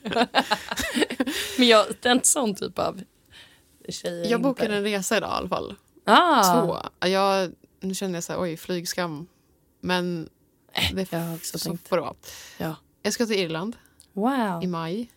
Men 1.57 1.67
jag, 1.67 1.85
det 2.01 2.09
är 2.09 2.11
en 2.11 2.23
sån 2.23 2.55
typ 2.55 2.79
av 2.79 3.01
tjej 3.89 4.21
är 4.25 4.31
Jag 4.31 4.41
bokade 4.41 4.65
inte. 4.65 4.77
en 4.77 4.83
resa 4.83 5.17
idag 5.17 5.29
i 5.29 5.33
alla 5.33 5.49
fall. 5.49 5.75
ah, 6.05 6.61
Två. 6.61 7.07
Jag, 7.07 7.51
nu 7.79 7.93
känner 7.95 8.13
jag 8.13 8.23
så 8.23 8.33
här, 8.33 8.41
oj, 8.41 8.57
flygskam. 8.57 9.27
Men 9.81 10.29
det 10.93 11.11
jag 11.11 11.19
har 11.19 11.35
också 11.35 11.59
så 11.59 11.69
tänkt. 11.69 11.87
får 11.87 11.95
det 11.95 12.01
vara. 12.01 12.15
Ja. 12.57 12.75
Jag 13.01 13.13
ska 13.13 13.25
till 13.25 13.35
Irland 13.39 13.75
Wow, 14.13 14.63
i 14.63 14.67
maj. 14.67 15.11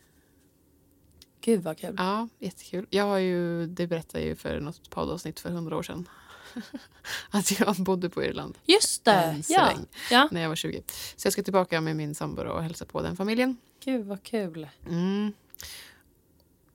gud 1.40 1.62
vad 1.62 1.78
kul. 1.78 1.94
Ja, 1.98 2.28
jättekul. 2.38 2.86
Jag 2.90 3.04
har 3.04 3.18
ju, 3.18 3.66
det 3.66 3.86
berättade 3.86 4.18
jag 4.20 4.28
ju 4.28 4.36
för 4.36 4.60
något 4.60 4.90
poddavsnitt 4.90 5.40
för 5.40 5.50
hundra 5.50 5.76
år 5.76 5.82
sedan. 5.82 6.08
Att 7.30 7.60
jag 7.60 7.76
bodde 7.76 8.10
på 8.10 8.24
Irland 8.24 8.58
Just 8.64 9.04
det, 9.04 9.42
ja. 9.48 9.68
sväng 9.68 9.86
ja. 10.10 10.28
när 10.30 10.40
jag 10.42 10.48
var 10.48 10.56
20. 10.56 10.82
Så 11.16 11.26
jag 11.26 11.32
ska 11.32 11.42
tillbaka 11.42 11.80
med 11.80 11.96
min 11.96 12.14
sambo 12.14 12.42
och 12.42 12.62
hälsa 12.62 12.84
på 12.84 13.02
den 13.02 13.16
familjen. 13.16 13.56
Gud 13.84 14.06
vad 14.06 14.22
kul. 14.22 14.68
Mm. 14.88 15.32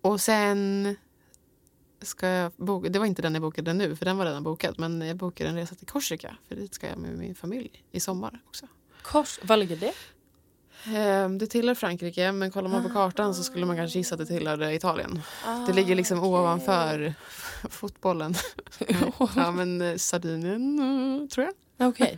Och 0.02 0.22
sen 0.22 0.96
ska 2.02 2.28
jag 2.28 2.52
boka, 2.56 2.90
det 2.90 3.00
var 3.00 3.06
inte 3.06 3.22
den 3.22 3.34
jag 3.34 3.42
bokade 3.42 3.74
nu 3.74 3.96
för 3.96 4.06
den 4.06 4.18
var 4.18 4.26
redan 4.26 4.44
bokad. 4.44 4.80
Men 4.80 5.02
jag 5.02 5.18
bokade 5.18 5.50
en 5.50 5.56
resa 5.56 5.76
till 5.76 5.88
Korsika 5.88 6.38
för 6.48 6.56
dit 6.56 6.74
ska 6.74 6.88
jag 6.88 6.98
med 6.98 7.18
min 7.18 7.36
familj 7.36 7.84
i 7.92 8.00
sommar 8.00 8.40
också. 8.48 8.68
Kors, 9.02 9.40
var 9.44 9.58
ligger 9.58 9.76
det? 9.78 9.94
Ehm, 10.86 11.38
Det 11.38 11.48
tillhör 11.48 11.76
Frankrike 11.76 12.32
men 12.32 12.52
kollar 12.52 12.70
man 12.70 12.84
på 12.84 12.90
kartan 12.90 13.36
så 13.36 13.44
skulle 13.44 13.66
man 13.66 13.76
kanske 13.76 13.98
gissa 13.98 14.16
att 14.16 14.20
det 14.20 14.26
tillhörde 14.26 14.74
Italien. 14.74 15.22
Det 15.68 15.74
ligger 15.74 15.96
liksom 15.96 16.24
ovanför 16.24 17.14
fotbollen. 17.70 18.34
ja 19.36 19.52
men 19.52 19.82
eh, 19.82 19.96
Sardinien 19.98 20.80
eh, 21.24 21.28
tror 21.28 21.46
jag. 21.46 21.54
Okej. 21.90 22.18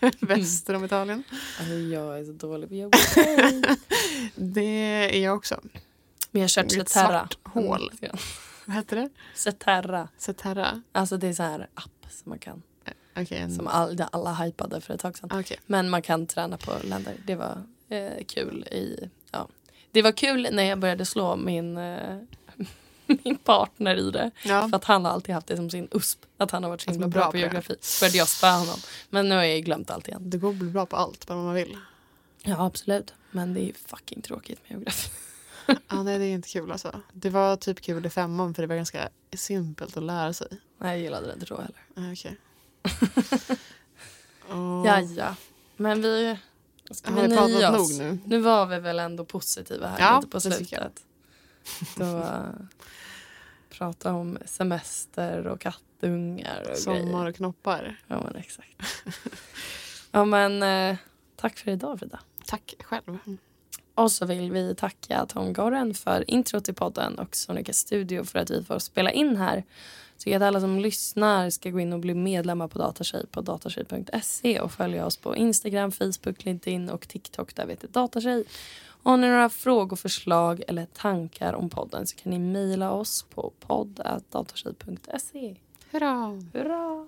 Väster 0.20 0.74
om 0.74 0.84
Italien. 0.84 1.22
Alltså, 1.58 1.74
jag 1.74 2.18
är 2.18 2.24
så 2.24 2.32
dålig 2.32 2.68
på 2.68 2.74
geografi. 2.74 3.62
Det 4.34 4.60
är 5.16 5.22
jag 5.24 5.36
också. 5.36 5.60
Men 6.30 6.40
jag 6.40 6.42
har 6.42 6.48
kört 6.48 6.72
är 6.72 6.80
ett 6.80 6.88
Ceterra. 6.88 7.08
svart 7.28 7.38
hål. 7.44 7.90
Mm. 8.02 8.16
Vad 8.66 8.76
heter 8.76 8.96
det? 8.96 9.08
Ceterra. 9.34 10.08
Ceterra? 10.18 10.82
Alltså 10.92 11.16
det 11.16 11.26
är 11.28 11.32
så 11.32 11.42
här 11.42 11.68
app 11.74 12.06
som 12.10 12.30
man 12.30 12.38
kan. 12.38 12.62
Okej. 13.16 13.38
en- 13.38 13.54
Som 13.54 13.66
all, 13.66 14.04
alla 14.12 14.34
hypade 14.34 14.80
för 14.80 14.94
ett 14.94 15.00
tag 15.00 15.18
sedan. 15.18 15.30
okej. 15.40 15.58
Men 15.66 15.90
man 15.90 16.02
kan 16.02 16.26
träna 16.26 16.56
på 16.56 16.72
länder. 16.84 17.14
Det 17.26 17.34
var 17.34 17.62
eh, 17.88 18.24
kul 18.28 18.62
i... 18.70 19.10
Ja. 19.30 19.48
Det 19.90 20.02
var 20.02 20.12
kul 20.12 20.48
när 20.52 20.62
jag 20.62 20.78
började 20.78 21.04
slå 21.04 21.36
min, 21.36 21.76
eh, 21.76 22.18
min 23.24 23.38
partner 23.38 23.96
i 23.96 24.10
det. 24.10 24.30
Ja. 24.44 24.68
För 24.68 24.76
att 24.76 24.84
han 24.84 25.04
har 25.04 25.12
alltid 25.12 25.34
haft 25.34 25.46
det 25.46 25.56
som 25.56 25.70
sin 25.70 25.88
USP. 25.90 26.18
Att 26.36 26.50
han 26.50 26.62
har 26.62 26.70
varit 26.70 26.80
så 26.80 26.90
Att 26.90 26.96
himla 26.96 27.08
bra, 27.08 27.22
bra 27.22 27.30
på 27.30 27.38
geografi. 27.38 27.76
Så 27.80 28.02
började 28.02 28.18
jag 28.18 28.28
spöa 28.28 28.50
honom. 28.52 28.78
Men 29.10 29.28
nu 29.28 29.34
har 29.34 29.42
jag 29.42 29.64
glömt 29.64 29.90
allt 29.90 30.08
igen. 30.08 30.30
Det 30.30 30.38
går 30.38 30.50
att 30.50 30.56
bli 30.56 30.68
bra 30.70 30.86
på 30.86 30.96
allt, 30.96 31.26
bara 31.26 31.38
man 31.38 31.54
vill. 31.54 31.76
Ja 32.42 32.66
absolut. 32.66 33.14
Men 33.30 33.54
det 33.54 33.60
är 33.60 33.72
fucking 33.86 34.22
tråkigt 34.22 34.58
med 34.62 34.70
geografi. 34.70 35.10
Ja, 35.88 36.02
nej, 36.02 36.18
det 36.18 36.24
är 36.24 36.32
inte 36.34 36.48
kul 36.48 36.72
alltså. 36.72 37.00
Det 37.12 37.30
var 37.30 37.56
typ 37.56 37.80
kul 37.80 38.06
i 38.06 38.10
femman 38.10 38.54
för 38.54 38.62
det 38.62 38.66
var 38.66 38.76
ganska 38.76 39.08
simpelt 39.36 39.96
att 39.96 40.02
lära 40.02 40.32
sig. 40.32 40.48
Nej 40.78 40.90
jag 40.90 41.02
gillade 41.02 41.26
det 41.26 41.32
inte 41.32 41.46
då 41.46 41.56
heller. 41.56 42.08
Ah, 42.08 42.12
Okej. 42.12 42.36
Oh. 44.50 44.82
Ja, 44.86 45.00
ja. 45.00 45.34
Men 45.76 46.02
vi... 46.02 46.38
Ska 46.90 47.12
vi 47.12 47.22
vi 47.22 47.28
pratat 47.28 47.50
nöja 47.50 47.70
nog 47.70 47.80
oss? 47.80 47.98
nu? 47.98 48.18
Nu 48.26 48.40
var 48.40 48.66
vi 48.66 48.78
väl 48.78 48.98
ändå 48.98 49.24
positiva 49.24 49.88
här 49.88 49.98
Ja, 50.00 50.16
lite 50.16 50.28
på 50.30 50.40
slutet. 50.40 51.02
Då 51.96 52.24
prata 53.70 54.12
om 54.12 54.38
semester 54.44 55.46
och 55.46 55.60
kattungar 55.60 56.70
och 56.70 56.78
Sommar 56.78 57.00
grejer. 57.00 57.28
och 57.28 57.34
knoppar. 57.34 57.96
Ja, 58.06 58.22
men 58.24 58.36
exakt. 58.36 58.82
ja, 60.10 60.24
men 60.24 60.62
eh, 60.62 60.96
tack 61.36 61.58
för 61.58 61.70
idag, 61.70 61.98
Frida. 61.98 62.20
Tack 62.46 62.74
själv. 62.84 63.18
Och 63.94 64.12
så 64.12 64.26
vill 64.26 64.52
vi 64.52 64.74
tacka 64.74 65.26
Tom 65.26 65.52
Gorren 65.52 65.94
för 65.94 66.30
intro 66.30 66.60
till 66.60 66.74
podden 66.74 67.18
och 67.18 67.36
Sonica 67.36 67.72
Studio 67.72 68.24
för 68.24 68.38
att 68.38 68.50
vi 68.50 68.64
får 68.64 68.78
spela 68.78 69.12
in 69.12 69.36
här. 69.36 69.64
Så 70.16 70.36
att 70.36 70.42
alla 70.42 70.60
som 70.60 70.80
lyssnar 70.80 71.50
ska 71.50 71.70
gå 71.70 71.80
in 71.80 71.92
och 71.92 72.00
bli 72.00 72.14
medlemmar 72.14 72.68
på 72.68 72.78
Datatjej 72.78 73.26
på 73.26 73.40
datatjej.se 73.40 74.60
och 74.60 74.72
följa 74.72 75.06
oss 75.06 75.16
på 75.16 75.36
Instagram, 75.36 75.92
Facebook, 75.92 76.44
LinkedIn 76.44 76.90
och 76.90 77.08
TikTok 77.08 77.54
där 77.54 77.66
vi 77.66 77.72
heter 77.72 77.88
Datatjej. 77.88 78.44
Har 79.04 79.16
ni 79.16 79.28
några 79.28 79.48
frågor, 79.48 79.96
förslag 79.96 80.62
eller 80.68 80.86
tankar 80.86 81.52
om 81.54 81.70
podden 81.70 82.06
så 82.06 82.16
kan 82.16 82.32
ni 82.32 82.38
mejla 82.38 82.92
oss 82.92 83.22
på 83.34 83.52
podd.datortjej.se. 83.60 85.56
Hurra! 85.90 86.42
Hurra! 86.52 87.06